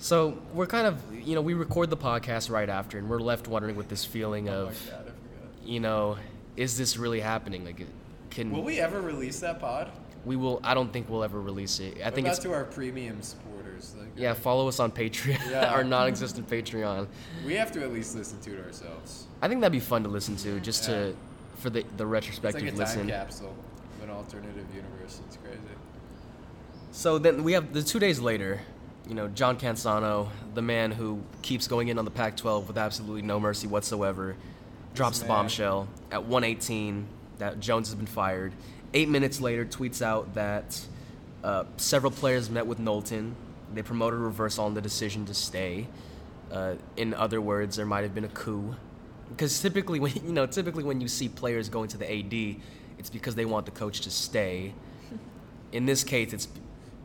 So 0.00 0.36
we're 0.52 0.66
kind 0.66 0.88
of, 0.88 1.00
you 1.14 1.36
know, 1.36 1.42
we 1.42 1.54
record 1.54 1.90
the 1.90 1.96
podcast 1.96 2.50
right 2.50 2.68
after, 2.68 2.98
and 2.98 3.08
we're 3.08 3.20
left 3.20 3.46
wondering 3.46 3.76
with 3.76 3.88
this 3.88 4.04
feeling 4.04 4.48
Oh 4.48 4.64
of, 4.66 4.90
god, 4.90 5.12
you 5.64 5.78
know, 5.78 6.16
is 6.56 6.76
this 6.76 6.96
really 6.96 7.20
happening? 7.20 7.64
Like, 7.64 7.86
can 8.30 8.50
Will 8.50 8.64
we 8.64 8.80
ever 8.80 9.00
release 9.00 9.38
that 9.38 9.60
pod? 9.60 9.92
we 10.24 10.34
will? 10.34 10.58
I 10.64 10.74
don't 10.74 10.92
think 10.92 11.08
we'll 11.08 11.22
ever 11.22 11.40
release 11.40 11.78
it. 11.78 11.98
I 11.98 12.06
What 12.06 12.14
think 12.16 12.26
about 12.26 12.36
it's 12.36 12.42
to 12.42 12.52
our 12.52 12.64
premium 12.64 13.20
Like, 13.98 14.08
yeah. 14.16 14.34
Follow 14.34 14.68
us 14.68 14.78
on 14.80 14.90
Patreon, 14.92 15.38
Yeah. 15.50 15.72
our 15.72 15.84
non-existent 15.84 16.48
Patreon. 16.48 17.06
We 17.46 17.54
have 17.54 17.72
to 17.72 17.82
at 17.82 17.92
least 17.92 18.14
listen 18.16 18.40
to 18.40 18.58
it 18.58 18.64
ourselves. 18.64 19.26
I 19.42 19.48
think 19.48 19.60
that'd 19.60 19.72
be 19.72 19.80
fun 19.80 20.02
to 20.04 20.08
listen 20.08 20.36
to, 20.36 20.60
just 20.60 20.88
Yeah. 20.88 20.94
to 20.94 21.16
for 21.56 21.70
the 21.70 21.80
the 21.80 21.84
It's 21.84 22.00
like 22.00 22.08
retrospective 22.08 22.78
a 22.80 22.84
time 22.84 23.08
capsule 23.08 23.54
of 23.98 24.08
an 24.08 24.10
alternative 24.14 24.66
universe. 24.74 25.20
It's 25.26 25.36
crazy. 25.36 25.58
So 26.92 27.18
then 27.18 27.44
we 27.44 27.52
have 27.52 27.72
the 27.72 27.82
two 27.82 27.98
days 27.98 28.18
later, 28.20 28.60
you 29.08 29.14
know, 29.14 29.28
John 29.28 29.58
Canzano, 29.58 30.28
the 30.54 30.62
man 30.62 30.90
who 30.90 31.22
keeps 31.42 31.66
going 31.68 31.88
in 31.88 31.98
on 31.98 32.04
the 32.04 32.10
Pac-12 32.10 32.66
with 32.66 32.78
absolutely 32.78 33.22
no 33.22 33.38
mercy 33.40 33.66
whatsoever, 33.66 34.36
drops 34.94 35.20
the 35.20 35.26
bombshell 35.26 35.88
at 36.10 36.24
118 36.24 37.06
that 37.38 37.60
Jones 37.60 37.88
has 37.88 37.94
been 37.94 38.06
fired. 38.06 38.52
Eight 38.92 39.08
minutes 39.08 39.40
later, 39.40 39.64
tweets 39.64 40.02
out 40.02 40.34
that 40.34 40.80
uh, 41.44 41.64
several 41.76 42.10
players 42.10 42.50
met 42.50 42.66
with 42.66 42.78
Knowlton. 42.80 43.36
They 43.72 43.82
promoted 43.82 44.18
a 44.18 44.22
reversal 44.22 44.64
on 44.64 44.74
the 44.74 44.80
decision 44.80 45.24
to 45.26 45.34
stay. 45.34 45.86
Uh, 46.50 46.74
in 46.96 47.14
other 47.14 47.40
words, 47.40 47.76
there 47.76 47.86
might 47.86 48.02
have 48.02 48.14
been 48.14 48.24
a 48.24 48.28
coup, 48.28 48.74
because 49.28 49.60
typically 49.60 50.00
when 50.00 50.12
you 50.26 50.32
know, 50.32 50.46
typically 50.46 50.82
when 50.82 51.00
you 51.00 51.08
see 51.08 51.28
players 51.28 51.68
going 51.68 51.88
to 51.88 51.96
the 51.98 52.10
AD, 52.10 52.60
it's 52.98 53.10
because 53.10 53.34
they 53.34 53.44
want 53.44 53.66
the 53.66 53.72
coach 53.72 54.00
to 54.02 54.10
stay. 54.10 54.74
In 55.72 55.86
this 55.86 56.02
case, 56.02 56.32
it's 56.32 56.48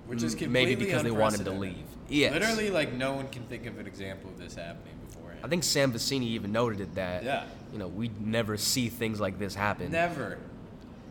Which 0.08 0.24
is 0.24 0.40
maybe 0.42 0.74
because 0.74 1.04
they 1.04 1.12
wanted 1.12 1.46
to 1.46 1.52
leave. 1.52 1.86
Yes. 2.10 2.34
Literally, 2.34 2.72
like 2.72 2.94
no 2.94 3.14
one 3.14 3.28
can 3.30 3.44
think 3.44 3.68
of 3.68 3.78
an 3.78 3.86
example 3.86 4.32
of 4.32 4.40
this 4.40 4.56
happening 4.56 4.96
beforehand. 5.08 5.42
I 5.44 5.48
think 5.48 5.64
Sam 5.64 5.92
Vicini 5.92 6.24
even 6.30 6.52
noted 6.52 6.82
it 6.82 6.96
that 6.96 7.24
Yeah. 7.24 7.46
you 7.72 7.78
know 7.78 7.88
we 7.88 8.10
never 8.20 8.58
see 8.58 8.90
things 8.90 9.20
like 9.20 9.38
this 9.38 9.54
happen. 9.54 9.92
Never. 9.92 10.40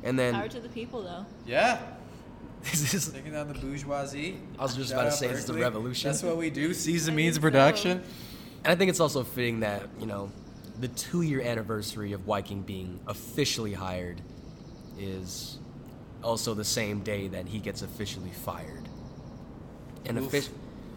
And 0.03 0.19
then 0.19 0.35
Power 0.35 0.49
to 0.49 0.61
the 0.61 0.69
people, 0.69 1.03
though. 1.03 1.25
Yeah. 1.47 1.79
This 2.71 2.95
is 2.95 3.09
Taking 3.13 3.33
down 3.33 3.49
the 3.49 3.55
bourgeoisie. 3.55 4.39
I 4.59 4.63
was 4.63 4.75
just 4.77 4.91
Shout 4.91 5.01
about 5.01 5.03
to 5.03 5.15
out 5.15 5.19
say 5.19 5.29
it's 5.29 5.45
the 5.45 5.55
revolution. 5.55 6.11
That's 6.11 6.23
what 6.23 6.37
we 6.37 6.51
do. 6.51 6.75
Season 6.75 7.15
I 7.15 7.17
means 7.17 7.37
think 7.37 7.43
production. 7.43 8.03
And 8.65 8.73
I 8.73 8.75
think 8.75 8.89
it's 8.91 9.01
also 9.01 9.23
fitting 9.25 9.61
that, 9.61 9.83
you 10.01 10.07
know, 10.07 10.31
the 10.81 10.89
two 10.89 11.23
year 11.23 11.41
anniversary 11.41 12.13
of 12.13 12.23
Wyking 12.27 12.65
being 12.65 12.99
officially 13.07 13.73
hired 13.75 14.21
is 14.99 15.59
also 16.23 16.55
the 16.55 16.65
same 16.65 17.01
day 17.01 17.29
that 17.29 17.47
he 17.47 17.59
gets 17.59 17.83
officially 17.83 18.31
fired. 18.31 18.89
And 20.07 20.19
Oof. 20.19 20.27
offi- 20.27 20.49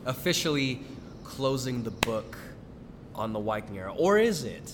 officially 0.06 0.82
closing 1.24 1.84
the 1.84 1.92
book 1.92 2.38
on 3.14 3.34
the 3.34 3.40
Wyking 3.40 3.76
era. 3.78 3.94
Or 3.94 4.18
is 4.18 4.44
it? 4.44 4.74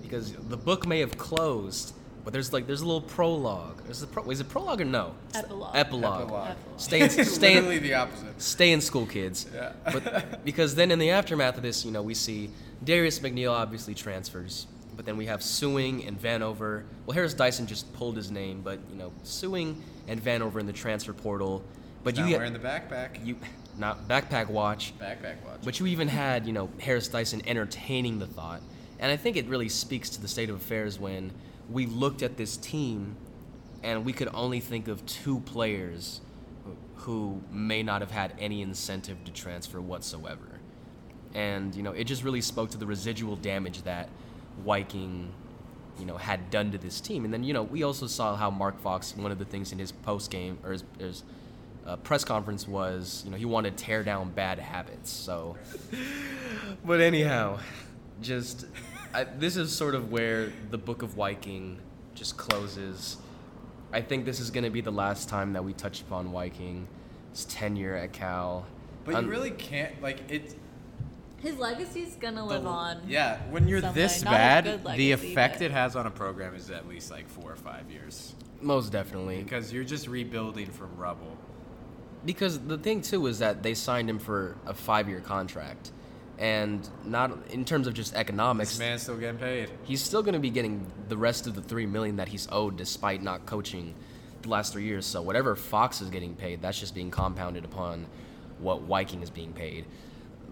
Because 0.00 0.32
the 0.32 0.56
book 0.56 0.86
may 0.86 1.00
have 1.00 1.16
closed, 1.18 1.94
but 2.24 2.32
there's 2.32 2.52
like 2.52 2.66
there's 2.66 2.80
a 2.80 2.86
little 2.86 3.00
prologue. 3.00 3.82
Is 3.88 4.02
it, 4.02 4.12
pro- 4.12 4.28
is 4.30 4.40
it 4.40 4.48
prologue 4.48 4.80
or 4.80 4.84
no? 4.84 5.14
Epilogue. 5.34 5.74
Epilogue. 5.74 6.22
Epilogue. 6.22 6.56
Stay 6.76 7.00
in, 7.00 7.10
stay 7.24 7.56
in, 7.56 7.68
the 7.82 7.94
opposite. 7.94 8.40
stay 8.40 8.72
in 8.72 8.80
school, 8.80 9.06
kids. 9.06 9.46
Yeah. 9.52 9.72
But 9.84 10.44
because 10.44 10.74
then 10.74 10.90
in 10.90 10.98
the 10.98 11.10
aftermath 11.10 11.56
of 11.56 11.62
this, 11.62 11.84
you 11.84 11.90
know, 11.90 12.02
we 12.02 12.14
see 12.14 12.50
Darius 12.84 13.18
McNeill 13.18 13.52
obviously 13.52 13.94
transfers, 13.94 14.66
but 14.96 15.04
then 15.04 15.16
we 15.16 15.26
have 15.26 15.40
Sueing 15.40 16.06
and 16.06 16.20
Vanover. 16.20 16.84
Well, 17.06 17.14
Harris 17.14 17.34
Dyson 17.34 17.66
just 17.66 17.92
pulled 17.94 18.16
his 18.16 18.30
name, 18.30 18.62
but 18.62 18.78
you 18.90 18.96
know, 18.96 19.12
Sueing 19.24 19.76
and 20.08 20.22
Vanover 20.22 20.60
in 20.60 20.66
the 20.66 20.72
transfer 20.72 21.12
portal. 21.12 21.62
But 22.04 22.16
Not 22.16 22.28
you 22.28 22.36
wearing 22.36 22.52
the 22.52 22.58
backpack. 22.58 23.24
you 23.24 23.36
not 23.78 24.08
backpack 24.08 24.48
watch. 24.48 24.92
Backpack 24.98 25.44
watch. 25.44 25.60
But 25.64 25.80
you 25.80 25.86
even 25.86 26.08
had, 26.08 26.46
you 26.46 26.52
know, 26.52 26.68
Harris 26.80 27.08
Dyson 27.08 27.42
entertaining 27.46 28.18
the 28.18 28.26
thought. 28.26 28.60
And 28.98 29.10
I 29.10 29.16
think 29.16 29.36
it 29.36 29.46
really 29.46 29.68
speaks 29.68 30.10
to 30.10 30.20
the 30.20 30.28
state 30.28 30.50
of 30.50 30.56
affairs 30.56 30.98
when 30.98 31.32
we 31.72 31.86
looked 31.86 32.22
at 32.22 32.36
this 32.36 32.56
team 32.56 33.16
and 33.82 34.04
we 34.04 34.12
could 34.12 34.28
only 34.32 34.60
think 34.60 34.88
of 34.88 35.04
two 35.06 35.40
players 35.40 36.20
who 36.96 37.42
may 37.50 37.82
not 37.82 38.00
have 38.00 38.10
had 38.10 38.32
any 38.38 38.62
incentive 38.62 39.24
to 39.24 39.32
transfer 39.32 39.80
whatsoever. 39.80 40.60
And, 41.34 41.74
you 41.74 41.82
know, 41.82 41.92
it 41.92 42.04
just 42.04 42.22
really 42.22 42.40
spoke 42.40 42.70
to 42.70 42.78
the 42.78 42.86
residual 42.86 43.36
damage 43.36 43.82
that 43.82 44.08
Wyking, 44.64 45.28
you 45.98 46.04
know, 46.04 46.16
had 46.16 46.50
done 46.50 46.70
to 46.72 46.78
this 46.78 47.00
team. 47.00 47.24
And 47.24 47.34
then, 47.34 47.42
you 47.42 47.52
know, 47.52 47.62
we 47.62 47.82
also 47.82 48.06
saw 48.06 48.36
how 48.36 48.50
Mark 48.50 48.80
Fox, 48.80 49.16
one 49.16 49.32
of 49.32 49.38
the 49.38 49.44
things 49.44 49.72
in 49.72 49.78
his 49.78 49.90
post 49.90 50.30
game 50.30 50.58
or 50.62 50.72
his, 50.72 50.84
his 50.98 51.24
uh, 51.86 51.96
press 51.96 52.24
conference 52.24 52.68
was, 52.68 53.22
you 53.24 53.30
know, 53.30 53.36
he 53.36 53.46
wanted 53.46 53.76
to 53.76 53.84
tear 53.84 54.04
down 54.04 54.30
bad 54.30 54.58
habits. 54.58 55.10
So, 55.10 55.56
but 56.84 57.00
anyhow, 57.00 57.58
just 58.20 58.66
I, 59.14 59.24
this 59.24 59.56
is 59.56 59.70
sort 59.74 59.94
of 59.94 60.10
where 60.10 60.52
the 60.70 60.78
book 60.78 61.02
of 61.02 61.16
Wyking 61.16 61.76
just 62.14 62.36
closes. 62.36 63.16
I 63.92 64.00
think 64.00 64.24
this 64.24 64.40
is 64.40 64.50
going 64.50 64.64
to 64.64 64.70
be 64.70 64.80
the 64.80 64.90
last 64.92 65.28
time 65.28 65.52
that 65.52 65.64
we 65.64 65.72
touch 65.74 66.00
upon 66.00 66.32
Wyking's 66.32 67.44
tenure 67.46 67.94
at 67.94 68.12
Cal. 68.12 68.66
But 69.04 69.16
Un- 69.16 69.24
you 69.24 69.30
really 69.30 69.50
can't 69.50 70.00
like 70.00 70.30
it. 70.30 70.54
His 71.38 71.58
legacy's 71.58 72.14
gonna 72.14 72.46
live 72.46 72.62
the- 72.62 72.68
on. 72.68 73.00
Yeah, 73.08 73.38
when 73.50 73.66
you're 73.66 73.80
some 73.80 73.94
this 73.94 74.20
way. 74.20 74.24
Not 74.26 74.30
bad, 74.30 74.64
good 74.64 74.96
the 74.96 75.10
effect 75.10 75.54
but- 75.58 75.64
it 75.64 75.70
has 75.72 75.96
on 75.96 76.06
a 76.06 76.10
program 76.10 76.54
is 76.54 76.70
at 76.70 76.86
least 76.88 77.10
like 77.10 77.28
four 77.28 77.50
or 77.50 77.56
five 77.56 77.90
years 77.90 78.32
Most 78.60 78.92
definitely. 78.92 79.42
because 79.42 79.72
you're 79.72 79.82
just 79.82 80.06
rebuilding 80.06 80.66
from 80.70 80.96
rubble. 80.96 81.36
Because 82.24 82.60
the 82.60 82.78
thing 82.78 83.00
too 83.02 83.26
is 83.26 83.40
that 83.40 83.64
they 83.64 83.74
signed 83.74 84.08
him 84.08 84.20
for 84.20 84.56
a 84.66 84.72
five-year 84.72 85.18
contract, 85.18 85.90
and 86.38 86.88
not 87.04 87.36
in 87.50 87.64
terms 87.64 87.86
of 87.86 87.94
just 87.94 88.14
economics. 88.14 88.70
This 88.70 88.78
man's 88.78 89.02
still 89.02 89.16
getting 89.16 89.38
paid. 89.38 89.70
he's 89.84 90.02
still 90.02 90.22
going 90.22 90.34
to 90.34 90.40
be 90.40 90.50
getting 90.50 90.86
the 91.08 91.16
rest 91.16 91.46
of 91.46 91.54
the 91.54 91.62
three 91.62 91.86
million 91.86 92.16
that 92.16 92.28
he's 92.28 92.48
owed, 92.50 92.76
despite 92.76 93.22
not 93.22 93.46
coaching 93.46 93.94
the 94.42 94.48
last 94.48 94.72
three 94.72 94.84
years. 94.84 95.06
So 95.06 95.22
whatever 95.22 95.54
Fox 95.54 96.00
is 96.00 96.10
getting 96.10 96.34
paid, 96.34 96.62
that's 96.62 96.78
just 96.78 96.94
being 96.94 97.10
compounded 97.10 97.64
upon 97.64 98.06
what 98.58 98.88
Wyking 98.88 99.22
is 99.22 99.30
being 99.30 99.52
paid. 99.52 99.86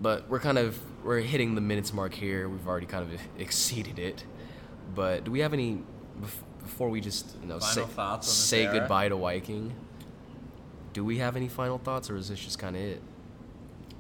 But 0.01 0.29
we're 0.29 0.41
kind 0.41 0.59
of 0.59 0.79
we're 1.05 1.21
hitting 1.21 1.55
the 1.55 1.61
minutes 1.61 1.93
mark 1.93 2.15
here. 2.15 2.49
We've 2.49 2.67
already 2.67 2.87
kind 2.87 3.05
of 3.05 3.21
exceeded 3.39 3.99
it. 3.99 4.25
But 4.95 5.25
do 5.25 5.31
we 5.31 5.41
have 5.41 5.53
any 5.53 5.83
before 6.61 6.89
we 6.89 7.01
just 7.01 7.37
you 7.41 7.49
know 7.49 7.59
Final 7.59 7.87
say, 7.87 7.93
thoughts 7.95 8.29
on 8.29 8.35
say 8.35 8.67
goodbye 8.67 9.09
to 9.09 9.17
Wyking? 9.17 9.71
Do 10.93 11.05
we 11.05 11.19
have 11.19 11.37
any 11.37 11.49
final 11.49 11.79
thoughts, 11.79 12.11
or 12.11 12.17
is 12.17 12.29
this 12.29 12.41
just 12.41 12.59
kind 12.59 12.75
of 12.77 12.83
it? 12.83 13.03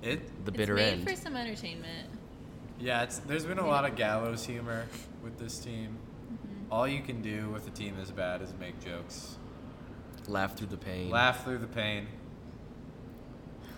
It 0.03 0.45
The 0.45 0.53
bitter 0.53 0.53
It's 0.53 0.57
bitter 0.57 0.75
made 0.75 0.93
end. 0.93 1.09
for 1.09 1.17
some 1.17 1.37
entertainment. 1.37 2.09
yeah, 2.79 3.03
it's 3.03 3.19
there's 3.19 3.45
been 3.45 3.59
a 3.59 3.67
lot 3.67 3.85
of 3.85 3.97
gallows 3.97 4.45
humor 4.47 4.87
with 5.23 5.39
this 5.39 5.59
team. 5.59 5.97
Mm-hmm. 6.33 6.73
All 6.73 6.89
you 6.89 7.03
can 7.03 7.21
do 7.23 7.51
with 7.51 7.67
a 7.67 7.71
team 7.71 7.97
as 8.01 8.11
bad 8.11 8.41
is 8.43 8.53
make 8.59 8.83
jokes, 8.85 9.37
Laugh 10.27 10.57
through 10.57 10.69
the 10.69 10.77
pain. 10.77 11.11
laugh 11.11 11.45
through 11.45 11.59
the 11.59 11.67
pain. 11.67 12.07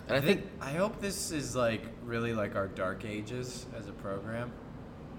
And 0.09 0.17
I 0.17 0.21
think 0.21 0.45
I 0.61 0.73
hope 0.73 1.01
this 1.01 1.31
is 1.33 1.57
like 1.57 1.83
really 2.05 2.35
like 2.35 2.55
our 2.57 2.67
dark 2.69 3.05
ages 3.05 3.67
as 3.79 3.89
a 3.89 3.93
program, 3.93 4.53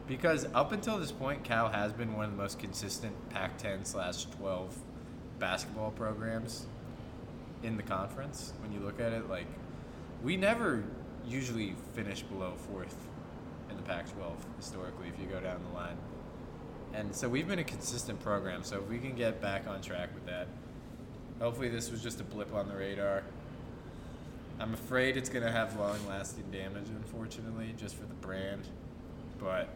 because 0.07 0.45
up 0.53 0.71
until 0.71 0.97
this 0.99 1.11
point, 1.11 1.43
Cal 1.43 1.69
has 1.69 1.91
been 1.93 2.13
one 2.13 2.25
of 2.25 2.31
the 2.31 2.37
most 2.37 2.59
consistent 2.59 3.13
Pac-10 3.29 3.85
slash 3.87 4.25
12 4.25 4.77
basketball 5.39 5.91
programs 5.91 6.67
in 7.63 7.77
the 7.77 7.83
conference. 7.83 8.53
When 8.61 8.71
you 8.73 8.79
look 8.81 8.99
at 8.99 9.13
it, 9.13 9.29
like 9.29 9.47
we 10.23 10.37
never 10.37 10.83
usually 11.27 11.75
finish 11.93 12.21
below 12.23 12.53
fourth 12.69 12.95
in 13.69 13.75
the 13.75 13.83
Pac-12 13.83 14.31
historically. 14.57 15.07
If 15.09 15.19
you 15.19 15.27
go 15.27 15.39
down 15.39 15.61
the 15.69 15.77
line, 15.77 15.97
and 16.93 17.13
so 17.13 17.27
we've 17.27 17.47
been 17.47 17.59
a 17.59 17.63
consistent 17.63 18.19
program. 18.21 18.63
So 18.63 18.77
if 18.77 18.87
we 18.87 18.99
can 18.99 19.15
get 19.15 19.41
back 19.41 19.67
on 19.67 19.81
track 19.81 20.09
with 20.13 20.25
that, 20.27 20.47
hopefully 21.39 21.69
this 21.69 21.91
was 21.91 22.01
just 22.01 22.21
a 22.21 22.23
blip 22.23 22.53
on 22.53 22.67
the 22.67 22.75
radar. 22.75 23.23
I'm 24.59 24.73
afraid 24.73 25.17
it's 25.17 25.29
going 25.29 25.43
to 25.43 25.51
have 25.51 25.77
long 25.77 25.97
lasting 26.07 26.45
damage, 26.51 26.87
unfortunately, 26.87 27.73
just 27.77 27.95
for 27.95 28.05
the 28.05 28.13
brand. 28.15 28.67
But 29.39 29.69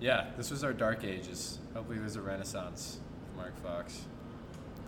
yeah, 0.00 0.28
this 0.36 0.50
was 0.50 0.62
our 0.64 0.72
dark 0.72 1.04
ages. 1.04 1.58
Hopefully, 1.74 1.98
there's 1.98 2.16
a 2.16 2.22
renaissance 2.22 2.98
for 3.28 3.36
Mark 3.36 3.60
Fox. 3.62 4.02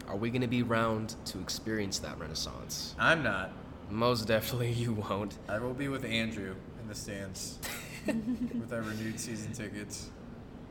are 0.08 0.16
we 0.16 0.30
going 0.30 0.42
to 0.42 0.46
be 0.46 0.62
around 0.62 1.16
to 1.26 1.40
experience 1.40 1.98
that 1.98 2.18
renaissance? 2.18 2.94
I'm 2.98 3.22
not. 3.22 3.52
Most 3.92 4.26
definitely 4.26 4.70
you 4.72 4.94
won't. 4.94 5.36
I 5.48 5.58
will 5.58 5.74
be 5.74 5.88
with 5.88 6.06
Andrew 6.06 6.54
in 6.80 6.88
the 6.88 6.94
stands 6.94 7.58
with 8.06 8.72
our 8.72 8.80
renewed 8.80 9.20
season 9.20 9.52
tickets. 9.52 10.08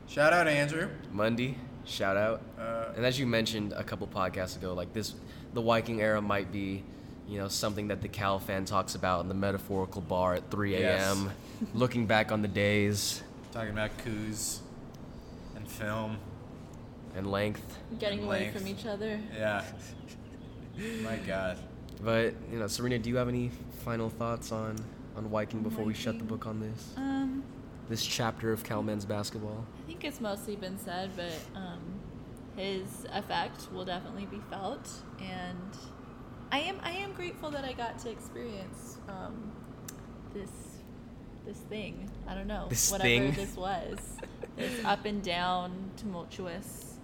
Shout 0.08 0.32
out, 0.32 0.48
Andrew. 0.48 0.88
Monday, 1.12 1.56
shout 1.84 2.16
out. 2.16 2.42
Uh, 2.58 2.86
And 2.96 3.06
as 3.06 3.20
you 3.20 3.26
mentioned 3.28 3.74
a 3.74 3.84
couple 3.84 4.08
podcasts 4.08 4.56
ago, 4.56 4.74
like 4.74 4.92
this, 4.92 5.14
the 5.54 5.62
Wyking 5.62 6.00
era 6.00 6.20
might 6.20 6.50
be, 6.50 6.82
you 7.28 7.38
know, 7.38 7.46
something 7.46 7.86
that 7.88 8.02
the 8.02 8.08
Cal 8.08 8.40
fan 8.40 8.64
talks 8.64 8.96
about 8.96 9.20
in 9.20 9.28
the 9.28 9.34
metaphorical 9.34 10.00
bar 10.00 10.34
at 10.34 10.50
3 10.50 10.74
a.m., 10.74 11.30
looking 11.74 12.06
back 12.06 12.32
on 12.32 12.42
the 12.42 12.48
days 12.48 13.22
talking 13.52 13.70
about 13.70 13.96
coups 13.98 14.62
and 15.54 15.68
film. 15.70 16.16
and 17.14 17.30
length. 17.30 17.78
Getting 18.00 18.24
away 18.24 18.40
Length. 18.46 18.58
from 18.58 18.66
each 18.66 18.84
other. 18.84 19.20
Yeah. 19.36 19.62
My 21.04 21.16
God. 21.18 21.58
But 22.04 22.34
you 22.50 22.58
know, 22.58 22.64
Surina, 22.66 23.00
do 23.00 23.08
you 23.10 23.16
have 23.16 23.28
any 23.28 23.50
final 23.84 24.10
thoughts 24.10 24.52
on 24.52 24.76
on 25.16 25.28
Wyking 25.30 25.62
before 25.62 25.84
we 25.84 25.94
shut 25.94 26.18
the 26.18 26.24
book 26.24 26.46
on 26.46 26.60
this 26.60 26.94
Um, 26.96 27.44
this 27.88 28.04
chapter 28.04 28.52
of 28.52 28.64
Cal 28.64 28.82
men's 28.82 29.04
basketball? 29.04 29.64
I 29.84 29.86
think 29.86 30.04
it's 30.04 30.20
mostly 30.20 30.56
been 30.56 30.78
said, 30.78 31.10
but 31.16 31.32
um, 31.54 31.80
his 32.56 33.06
effect 33.12 33.68
will 33.72 33.84
definitely 33.84 34.26
be 34.26 34.40
felt, 34.50 34.88
and 35.20 35.76
I 36.50 36.60
am 36.60 36.78
I 36.82 36.90
am 36.92 37.12
grateful 37.12 37.50
that 37.50 37.64
I 37.64 37.72
got 37.72 37.98
to 38.00 38.10
experience 38.10 38.98
um, 39.08 39.52
this 40.34 40.50
this 41.44 41.58
thing. 41.58 42.08
I 42.28 42.34
don't 42.34 42.46
know 42.46 42.66
This 42.68 42.90
whatever 42.90 43.08
thing? 43.08 43.32
this 43.32 43.56
was, 43.56 43.98
this 44.56 44.84
up 44.84 45.04
and 45.04 45.22
down 45.22 45.90
tumultuous 45.96 46.94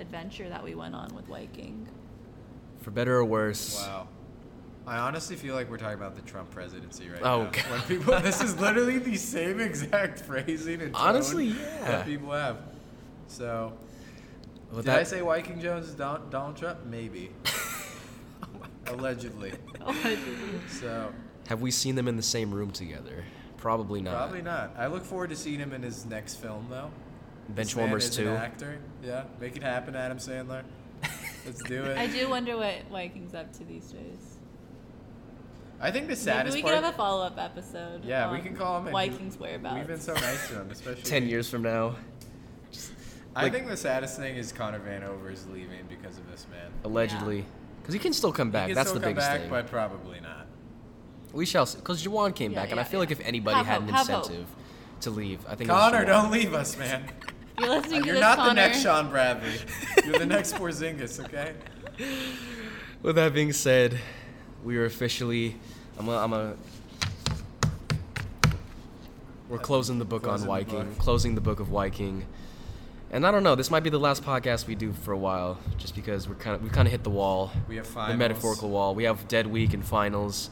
adventure 0.00 0.48
that 0.48 0.62
we 0.64 0.74
went 0.74 0.94
on 0.96 1.14
with 1.14 1.28
Wyking. 1.28 1.86
For 2.80 2.90
better 2.90 3.16
or 3.16 3.24
worse. 3.24 3.76
Wow. 3.76 4.08
I 4.86 4.98
honestly 4.98 5.36
feel 5.36 5.54
like 5.54 5.70
we're 5.70 5.78
talking 5.78 5.94
about 5.98 6.14
the 6.14 6.22
Trump 6.22 6.50
presidency 6.50 7.08
right 7.08 7.22
Oh, 7.22 7.44
now. 7.44 7.50
God. 7.50 7.64
When 7.70 7.80
people, 7.82 8.20
this 8.20 8.42
is 8.42 8.58
literally 8.60 8.98
the 8.98 9.16
same 9.16 9.60
exact 9.60 10.20
phrasing 10.20 10.82
and 10.82 10.92
tone 10.94 11.02
Honestly, 11.08 11.46
yeah. 11.46 11.80
that 11.86 12.06
people 12.06 12.32
have. 12.32 12.58
So, 13.28 13.72
Well, 14.70 14.82
did 14.82 14.90
I 14.94 15.04
say 15.04 15.20
Wyking 15.20 15.62
Jones 15.62 15.88
is 15.88 15.94
Don, 15.94 16.28
Donald 16.30 16.56
Trump? 16.56 16.84
Maybe. 16.86 17.30
Oh 18.86 18.96
Allegedly. 18.96 19.52
So, 20.68 21.10
Have 21.48 21.62
we 21.62 21.70
seen 21.70 21.94
them 21.94 22.06
in 22.06 22.16
the 22.16 22.22
same 22.22 22.52
room 22.52 22.70
together? 22.70 23.24
Probably 23.56 24.02
not. 24.02 24.14
probably 24.14 24.42
not. 24.42 24.74
I 24.76 24.88
look 24.88 25.04
forward 25.04 25.30
to 25.30 25.36
seeing 25.36 25.58
him 25.58 25.72
in 25.72 25.82
his 25.82 26.04
next 26.04 26.34
film, 26.34 26.66
though. 26.68 26.90
This 27.48 27.74
man 27.74 27.88
Benchwarmers 27.88 27.96
is 27.96 28.10
too. 28.16 28.28
An 28.28 28.36
actor. 28.36 28.78
Yeah, 29.02 29.24
make 29.40 29.56
it 29.56 29.62
happen, 29.62 29.96
Adam 29.96 30.18
Sandler. 30.18 30.64
Let's 31.46 31.62
do 31.62 31.82
it. 31.84 31.96
I 31.96 32.06
do 32.06 32.28
wonder 32.28 32.58
what 32.58 32.74
Wyking's 32.92 33.34
up 33.34 33.54
to 33.54 33.64
these 33.64 33.86
days. 33.86 34.33
I 35.84 35.90
think 35.90 36.08
the 36.08 36.16
saddest 36.16 36.16
Maybe 36.16 36.24
saddest 36.24 36.56
we 36.56 36.62
part. 36.62 36.74
could 36.74 36.84
have 36.84 36.94
a 36.94 36.96
follow 36.96 37.24
up 37.26 37.38
episode. 37.38 38.04
yeah, 38.04 38.30
we 38.32 38.38
on 38.38 38.42
can 38.44 38.56
call 38.56 38.78
him. 38.80 38.86
and 38.86 38.96
Wyking's 38.96 39.36
we- 39.38 39.46
whereabouts. 39.46 39.76
We've 39.76 39.86
been 39.86 40.00
so 40.00 40.14
nice 40.14 40.48
to 40.48 40.54
him, 40.54 40.70
especially 40.70 41.02
Ten 41.04 41.28
years 41.28 41.48
from 41.50 41.62
now, 41.62 41.96
I 43.36 43.42
Like- 43.44 43.52
think 43.52 43.68
the 43.68 43.76
saddest 43.76 44.16
thing 44.16 44.36
is 44.36 44.50
Connor 44.52 44.80
Vanover 44.80 45.32
is 45.32 45.46
leaving 45.48 45.84
because 45.88 46.16
of 46.18 46.30
this 46.30 46.46
man. 46.50 46.70
allegedly, 46.84 47.44
because 47.82 47.92
he 47.92 48.00
can 48.00 48.12
still 48.12 48.32
come 48.32 48.50
back. 48.50 48.68
He 48.68 48.68
can 48.70 48.76
That's 48.76 48.88
still 48.88 49.00
the 49.00 49.04
come 49.06 49.14
biggest 49.14 49.28
back, 49.28 49.40
thing. 49.42 49.50
but 49.50 49.66
probably 49.66 50.20
not. 50.20 50.46
we 51.32 51.44
shall 51.44 51.66
see. 51.66 51.78
Because 51.78 52.02
Juwan 52.04 52.34
came 52.34 52.52
Yeah, 52.52 52.60
back, 52.62 52.70
and 52.70 52.80
I 52.80 52.84
yeah, 52.84 52.88
feel 52.88 53.00
like 53.00 53.10
if 53.10 53.20
anybody 53.20 53.56
Have 53.56 53.66
had 53.66 53.82
an 53.82 53.88
hope, 53.88 53.96
have 53.96 54.06
hope. 54.06 54.18
incentive 54.24 54.46
to 55.00 55.10
leave, 55.10 55.40
I 55.46 55.54
think. 55.56 55.68
it 55.68 55.72
was 55.72 55.80
Connor, 55.92 56.04
don't 56.06 56.30
leave 56.30 56.54
us, 56.54 56.78
man. 56.78 57.04
You're 57.58 57.68
listening 57.68 58.00
to 58.02 58.06
You're 58.06 58.14
this, 58.14 58.20
not 58.22 58.36
Connor. 58.38 58.48
the 58.50 58.54
next 58.54 58.82
Shawn 58.82 59.10
Bradley. 59.10 59.52
You're 60.06 60.18
the 60.18 60.26
next 60.26 60.54
Porzingis, 60.54 61.22
okay? 61.24 61.52
With 63.02 63.16
that 63.16 63.34
being 63.34 63.52
said, 63.52 63.98
we 64.64 64.76
are 64.78 64.84
officially. 64.86 65.56
I'm 65.98 66.08
a. 66.08 66.16
I'm 66.18 66.32
a 66.32 66.54
we're 69.48 69.58
closing 69.58 69.98
the 69.98 70.04
book 70.04 70.22
Closing 70.22 70.46
the 70.46 70.52
on 70.52 70.64
Wyking. 70.64 70.88
book. 70.88 70.98
Closing 70.98 71.34
the 71.34 71.40
book 71.40 71.60
of 71.60 71.68
Wyking. 71.68 72.22
And 73.10 73.26
I 73.26 73.30
don't 73.30 73.42
know. 73.44 73.54
This 73.54 73.70
might 73.70 73.82
be 73.84 73.90
the 73.90 73.98
last 74.00 74.24
podcast 74.24 74.66
we 74.66 74.74
do 74.74 74.92
for 74.92 75.12
a 75.12 75.18
while, 75.18 75.58
just 75.76 75.94
because 75.94 76.28
we're 76.28 76.34
kind 76.34 76.56
of 76.56 76.62
we 76.62 76.70
kind 76.70 76.88
of 76.88 76.92
hit 76.92 77.04
the 77.04 77.10
wall, 77.10 77.52
We 77.68 77.76
have 77.76 77.86
the 77.86 77.92
finals. 77.92 78.18
metaphorical 78.18 78.70
wall. 78.70 78.94
We 78.94 79.04
have 79.04 79.28
dead 79.28 79.46
week 79.46 79.74
and 79.74 79.84
finals. 79.84 80.50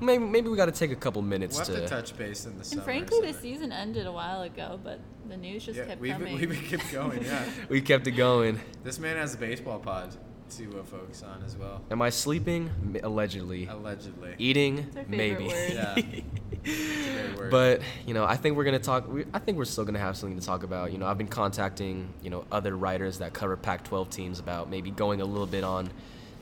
Maybe 0.00 0.24
maybe 0.24 0.48
we 0.48 0.56
got 0.56 0.66
to 0.66 0.72
take 0.72 0.90
a 0.90 0.96
couple 0.96 1.22
minutes 1.22 1.56
We'll 1.56 1.66
have 1.66 1.74
to 1.76 1.80
to. 1.82 1.88
touch 1.88 2.16
base 2.18 2.44
in 2.44 2.58
the 2.58 2.64
summer. 2.64 2.80
And 2.80 2.84
frankly, 2.84 3.20
the 3.20 3.32
somewhere. 3.32 3.40
season 3.42 3.72
ended 3.72 4.06
a 4.06 4.12
while 4.12 4.42
ago, 4.42 4.78
but 4.82 4.98
the 5.28 5.36
news 5.36 5.64
just 5.64 5.78
yeah, 5.78 5.84
kept 5.86 6.00
we've, 6.00 6.12
coming. 6.12 6.34
we've 6.36 6.62
kept 6.68 6.92
going, 6.92 7.22
yeah. 7.24 7.44
we 7.70 7.80
kept 7.80 8.06
it 8.08 8.12
going. 8.12 8.60
This 8.82 8.98
man 8.98 9.16
has 9.16 9.34
a 9.34 9.38
baseball 9.38 9.78
pod 9.78 10.14
to 10.58 10.80
uh, 10.80 10.82
focus 10.84 11.22
on 11.22 11.42
as 11.44 11.56
well. 11.56 11.82
Am 11.90 12.02
I 12.02 12.10
sleeping? 12.10 12.70
Allegedly. 13.02 13.66
Allegedly. 13.66 14.34
Eating? 14.38 14.78
It's 14.78 14.96
our 14.96 15.04
favorite 15.04 15.40
Maybe. 15.40 15.74
Yeah. 15.74 16.22
It's 16.66 17.06
a 17.06 17.12
great 17.12 17.38
word. 17.38 17.50
But 17.50 17.82
you 18.06 18.14
know, 18.14 18.24
I 18.24 18.36
think 18.36 18.56
we're 18.56 18.64
gonna 18.64 18.78
talk. 18.78 19.06
We, 19.06 19.26
I 19.34 19.38
think 19.38 19.58
we're 19.58 19.66
still 19.66 19.84
gonna 19.84 19.98
have 19.98 20.16
something 20.16 20.38
to 20.38 20.46
talk 20.46 20.62
about. 20.62 20.92
You 20.92 20.98
know, 20.98 21.06
I've 21.06 21.18
been 21.18 21.28
contacting 21.28 22.08
you 22.22 22.30
know 22.30 22.46
other 22.50 22.74
writers 22.74 23.18
that 23.18 23.34
cover 23.34 23.54
Pac-12 23.56 24.08
teams 24.08 24.38
about 24.38 24.70
maybe 24.70 24.90
going 24.90 25.20
a 25.20 25.26
little 25.26 25.46
bit 25.46 25.62
on, 25.62 25.90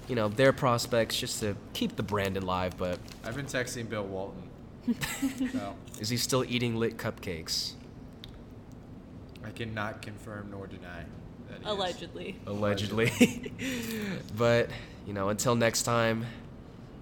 you 0.09 0.15
know, 0.15 0.29
their 0.29 0.53
prospects 0.53 1.19
just 1.19 1.41
to 1.41 1.57
keep 1.73 1.97
the 1.97 2.05
brand 2.05 2.37
alive. 2.37 2.79
But 2.79 3.01
I've 3.25 3.35
been 3.35 3.47
texting 3.47 3.89
Bill 3.89 4.05
Walton. 4.05 4.49
so 5.53 5.75
is 5.99 6.09
he 6.09 6.17
still 6.17 6.45
eating 6.45 6.77
lit 6.77 6.99
cupcakes? 6.99 7.73
I 9.45 9.51
cannot 9.51 10.03
confirm 10.03 10.51
nor 10.53 10.69
deny 10.69 11.05
that 11.65 11.71
he 11.71 11.75
is. 11.75 11.79
Allegedly. 11.79 12.37
Allegedly. 12.47 13.53
but 14.37 14.71
you 15.07 15.13
know, 15.13 15.29
until 15.29 15.55
next 15.55 15.83
time, 15.83 16.27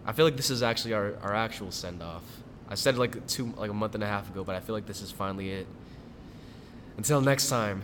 I 0.07 0.13
feel 0.13 0.25
like 0.25 0.37
this 0.37 0.51
is 0.51 0.63
actually 0.63 0.95
our, 0.95 1.15
our 1.23 1.35
actual 1.35 1.71
send 1.71 2.03
off. 2.03 2.23
I 2.69 2.75
said 2.75 2.97
like 2.99 3.27
two 3.27 3.53
like 3.57 3.71
a 3.71 3.75
month 3.75 3.95
and 3.95 4.05
a 4.05 4.07
half 4.07 4.31
ago, 4.31 4.45
but 4.45 4.55
I 4.55 4.61
feel 4.61 4.75
like 4.75 4.87
this 4.87 5.03
is 5.03 5.11
finally 5.11 5.51
it. 5.51 5.67
Until 6.97 7.21
next 7.21 7.49
time, 7.49 7.83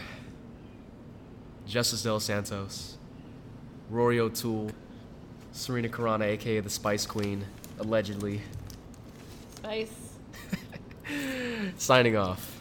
Justice 1.67 2.03
Del 2.03 2.21
Santos, 2.21 2.97
Rory 3.91 4.21
O'Toole, 4.21 4.71
Surina 5.53 5.91
Karana, 5.91 6.23
aka 6.23 6.61
the 6.61 6.71
Spice 6.71 7.07
Queen, 7.07 7.45
allegedly. 7.79 8.43
Spice. 9.57 10.13
Signing 11.77 12.17
off. 12.17 12.56